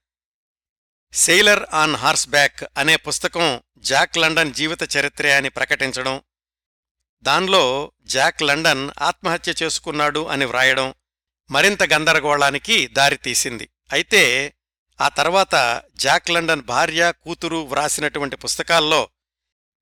సెయిలర్ 1.13 1.65
ఆన్ 1.73 1.97
హార్స్ 1.97 2.29
బ్యాక్ 2.29 2.65
అనే 2.79 2.97
పుస్తకం 2.97 3.63
జాక్ 3.79 4.19
లండన్ 4.19 4.55
జీవిత 4.55 4.97
చరిత్రే 4.97 5.33
అని 5.33 5.49
ప్రకటించడం 5.49 6.23
దానిలో 7.23 7.93
జాక్ 8.03 8.43
లండన్ 8.43 8.91
ఆత్మహత్య 9.03 9.55
చేసుకున్నాడు 9.63 10.27
అని 10.27 10.45
వ్రాయడం 10.45 10.95
మరింత 11.51 11.83
గందరగోళానికి 11.83 12.87
దారితీసింది. 12.87 13.69
అయితే 13.93 14.55
ఆ 15.01 15.09
తర్వాత 15.09 15.83
జాక్ 15.97 16.31
లండన్ 16.31 16.63
భార్య 16.63 17.13
కూతురు 17.23 17.57
వ్రాసినటువంటి 17.57 18.37
పుస్తకాల్లో 18.37 19.09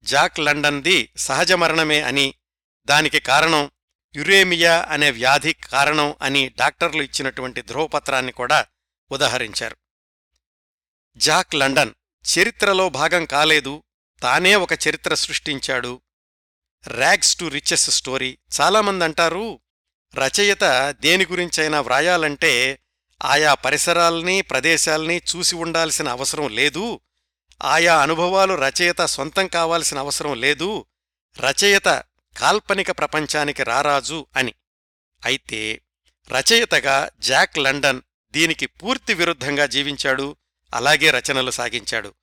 జాక్ 0.03 0.41
లండన్ది 0.41 1.13
సహజ 1.17 1.53
మరణమే 1.53 2.01
అని 2.01 2.35
దానికి 2.85 3.21
కారణం 3.21 3.71
యురేమియా 4.17 4.87
అనే 4.89 5.11
వ్యాధి 5.11 5.53
కారణం 5.53 6.15
అని 6.23 6.49
డాక్టర్లు 6.49 7.03
ఇచ్చినటువంటి 7.03 7.63
ధ్రువపత్రాన్ని 7.63 8.33
కూడా 8.33 8.67
ఉదహరించారు. 9.11 9.77
జాక్ 11.17 11.55
లండన్ 11.55 11.95
చరిత్రలో 12.25 12.89
భాగం 12.89 13.25
కాలేదు 13.25 13.83
తానే 14.23 14.55
ఒక 14.55 14.73
చరిత్ర 14.73 15.15
సృష్టించాడు. 15.15 16.03
ర్యాగ్స్ 16.87 17.37
టు 17.37 17.45
రిచెస్ 17.45 17.91
స్టోరీ 17.91 18.39
చాలామంది 18.61 19.05
అంటారు 19.05 19.61
రచయిత 20.15 20.91
దేని 21.01 21.27
గురించైనా 21.27 21.81
వ్రాయాలంటే 21.81 22.79
ఆయా 23.25 23.55
పరిసరాల్ని 23.55 24.43
ప్రదేశాల్ని 24.43 25.23
చూసి 25.37 25.57
ఉండాల్సిన 25.57 26.09
అవసరం 26.09 26.49
లేదు. 26.49 27.01
ఆయా 27.63 27.99
అనుభవాలు 27.99 28.55
రచయిత 28.55 29.05
సొంతం 29.05 29.47
కావాల్సిన 29.47 29.99
అవసరం 29.99 30.41
లేదు. 30.41 30.85
రచయిత 31.41 32.03
కాల్పనిక 32.39 32.91
ప్రపంచానికి 32.91 33.63
రారాజు 33.63 34.27
అని. 34.37 34.55
అయితే 35.25 35.81
రచయితగా 36.29 37.11
జాక్ 37.19 37.59
లండన్ 37.59 38.01
దీనికి 38.31 38.67
పూర్తి 38.67 39.15
విరుద్ధంగా 39.15 39.67
జీవించాడు. 39.67 40.37
అలాగే 40.75 41.11
రచనలు 41.11 41.51
సాగించాడు. 41.51 42.15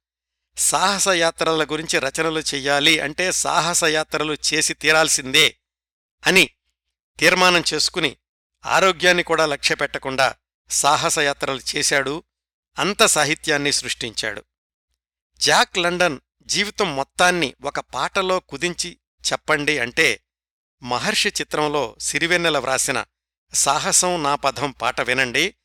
సాహసయాత్రల 0.57 1.63
గురించి 1.63 1.99
రచనలు 1.99 2.39
చెయ్యాలి 2.39 2.99
అంటే 2.99 3.31
సాహసయాత్రలు 3.31 4.37
చేసి 4.53 4.73
తీరాల్సిందే 4.73 5.55
అని 6.27 6.49
తీర్మానం 7.19 7.63
చేసుకుని 7.73 8.17
ఆరోగ్యాన్ని 8.65 9.23
కూడా 9.23 9.45
లక్ష్యపెట్టకుండా 9.45 10.35
సాహసయాత్రలు 10.71 11.59
చేశాడు 11.75 12.23
అంత 12.79 13.05
సాహిత్యాన్ని 13.05 13.71
సృష్టించాడు. 13.71 14.43
జాక్ 15.37 15.77
లండన్ 15.77 16.19
జీవితం 16.41 16.95
మొత్తాన్ని 16.95 17.55
ఒక 17.63 17.79
పాటలో 17.79 18.39
కుదించి 18.39 18.99
చెప్పండి 19.31 19.79
అంటే 19.79 20.23
మహర్షి 20.83 21.29
చిత్రంలో 21.29 21.95
సిరివెన్నెల 21.99 22.57
వ్రాసిన 22.57 23.05
సాహసం 23.53 24.23
నా 24.23 24.35
పదం 24.35 24.71
పాట 24.71 25.01
వినండి. 25.01 25.55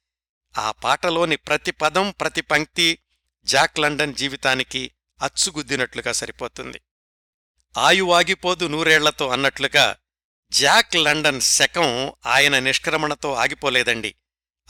ఆ 0.58 0.70
పాటలోని 0.70 1.36
ప్రతి 1.36 1.70
పదం 1.70 2.10
ప్రతి 2.20 2.40
పంక్తి 2.40 2.98
జాక్ 3.44 3.78
లండన్ 3.78 4.14
జీవితానికి 4.14 4.90
అచ్చుగుద్దినట్లుగా 5.22 6.12
సరిపోతుంది. 6.12 6.80
ఆయువాగిపోదు 7.78 8.66
నూరేళ్ళతో 8.66 9.28
అన్నట్లుగా 9.28 9.96
జాక్ 10.50 10.96
లండన్ 10.96 11.40
శకం 11.40 12.12
ఆయన 12.26 12.58
నిష్క్రమణతో 12.58 13.34
ఆగిపోలేదండి. 13.34 14.14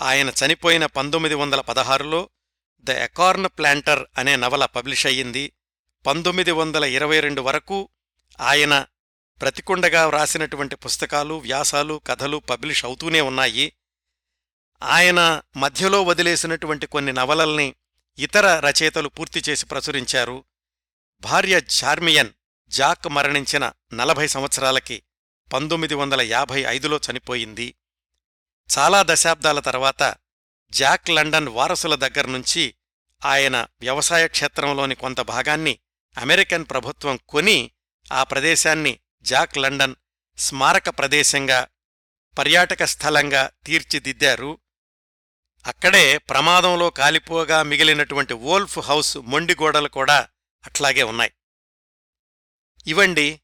ఆయన 0.02 0.28
చనిపోయిన 0.28 0.86
పంతొమ్మిది 0.86 1.34
వందల 1.34 1.60
పదహారులో 1.60 2.28
ద 2.80 2.90
ఎకార్న్ 2.90 3.46
ప్లాంటర్ 3.46 4.06
అనే 4.18 4.36
నవల 4.36 4.64
పబ్లిష్ 4.64 5.06
అయ్యింది. 5.06 5.52
పంతొమ్మిది 6.06 6.52
వందల 6.52 6.84
ఇరవై 6.84 7.20
రెండు 7.20 7.40
వరకు 7.40 7.88
ఆయన 8.40 8.86
ప్రతికుండగా 9.40 10.06
వ్రాసినటువంటి 10.06 10.76
పుస్తకాలు 10.76 11.34
వ్యాసాలు 11.34 12.00
కథలు 12.06 12.36
పబ్లిష్ 12.36 12.84
అవుతూనే 12.84 13.20
ఉన్నాయి. 13.20 13.72
ఆయన 14.82 15.42
మధ్యలో 15.56 16.02
వదిలేసినటువంటి 16.02 16.86
కొన్ని 16.86 17.12
నవలల్ని 17.12 17.74
ఇతర 18.18 18.60
రచయితలు 18.60 19.08
పూర్తి 19.08 19.42
చేసి 19.48 19.66
ప్రచురించారు. 19.66 20.44
భార్య 21.20 21.60
జార్మియన్ 21.60 22.30
జాక్ 22.68 23.08
మరణించిన 23.08 23.72
నలభై 23.94 24.26
సంవత్సరాలకి 24.26 25.02
పంతొమ్మిది 25.52 25.94
వందల 25.94 26.20
యాభై 26.20 26.60
ఐదులో 26.62 27.00
చనిపోయింది. 27.10 27.74
చాలా 28.70 29.02
దశాబ్దాల 29.06 29.60
తర్వాత 29.60 30.14
జాక్ 30.70 31.10
లండన్ 31.10 31.48
వారసుల 31.48 31.94
దగ్గర్నుంచి 31.94 32.74
ఆయన 33.24 33.66
వ్యవసాయ 33.80 34.28
క్షేత్రంలోని 34.28 34.94
కొంత 34.94 35.20
భాగాన్ని 35.20 35.78
అమెరికన్ 36.18 36.66
ప్రభుత్వం 36.70 37.18
కొని 37.28 37.70
ఆ 38.12 38.22
ప్రదేశాన్ని 38.22 39.00
జాక్ 39.22 39.58
లండన్ 39.58 39.94
స్మారక 40.38 40.88
ప్రదేశంగా 40.88 41.68
పర్యాటక 42.38 42.84
స్థలంగా 42.84 43.50
తీర్చిదిద్దారు. 43.66 44.58
అక్కడే 45.66 46.18
ప్రమాదంలో 46.18 46.90
కాలిపోగా 46.90 47.62
మిగిలినటువంటి 47.62 48.34
వోల్ఫ్ 48.34 48.78
హౌస్ 48.78 49.16
మొండిగోడలు 49.16 49.88
కూడా 49.88 50.28
అట్లాగే 50.64 51.02
ఉన్నాయి. 51.02 51.32
ఇవండి 52.86 53.40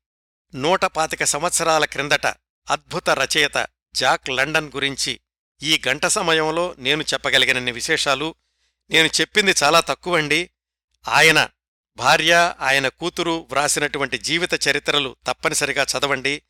నూట 0.55 0.85
పాతిక 0.85 1.25
సంవత్సరాల 1.25 1.85
క్రిందట 1.85 2.27
అద్భుత 2.71 3.11
రచయిత 3.11 3.67
జాక్ 3.95 4.31
లండన్ 4.31 4.73
గురించి 4.75 5.21
ఈ 5.63 5.83
గంట 5.89 6.07
సమయంలో 6.07 6.75
నేను 6.79 7.03
చెప్పగలిగినన్ని 7.03 7.73
విశేషాలు. 7.73 8.35
నేను 8.91 9.07
చెప్పింది 9.21 9.55
చాలా 9.63 9.81
తక్కువండి. 9.81 10.51
ఆయన 11.09 11.49
భార్య 11.97 12.55
ఆయన 12.61 12.89
కూతురు 12.89 13.47
వ్రాసినటువంటి 13.51 14.19
జీవిత 14.19 14.69
చరిత్రలు 14.69 15.17
తప్పనిసరిగా 15.27 15.83
చదవండి. 15.83 16.43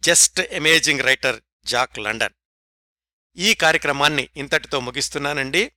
Just 0.00 0.40
amazing 0.40 1.00
writer 1.00 1.40
Jack 1.64 1.98
London. 1.98 2.32
ఈ 3.36 3.54
కార్యక్రమాన్ని 3.54 4.28
ఇంతటితో 4.36 4.80
ముగిస్తున్నానండి. 4.80 5.72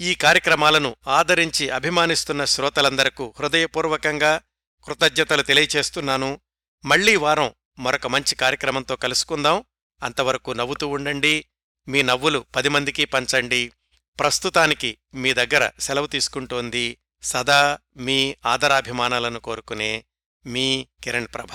ఈ 0.00 0.14
కార్యక్రమాలను 0.14 0.96
ఆదరించి 1.08 1.70
అభిమానిస్తున్న 1.70 2.44
శ్రోతలందరకు 2.44 3.34
హృదయపూర్వకంగా 3.38 4.40
కృతజ్ఞతలు 4.84 5.42
తెలియచేస్తున్నాను. 5.42 6.40
మళ్ళీ 6.84 7.16
వారం 7.16 7.54
మరొక 7.78 8.06
మంచి 8.06 8.34
కార్యక్రమంతో 8.34 8.96
కలుసుకుందాం. 8.96 9.64
అంతవరకు 10.02 10.50
నవ్వుతూ 10.50 10.88
ఉండండి. 10.88 11.46
మీ 11.88 12.02
నవ్వులు 12.02 12.44
పది 12.56 12.68
మందికి 12.68 13.04
పంచండి. 13.04 13.72
ప్రస్తుతానికి 14.18 14.98
మీ 15.14 15.32
దగ్గర 15.32 15.70
సెలవు 15.78 16.06
తీసుకుంటోంది 16.06 16.98
సదా 17.22 17.78
మీ 17.96 18.36
ఆదరాభిమానాలను 18.46 19.40
కోరుకునే 19.40 20.04
మీ 20.46 20.86
కిరణ్ 21.04 21.26
ప్రభ. 21.34 21.50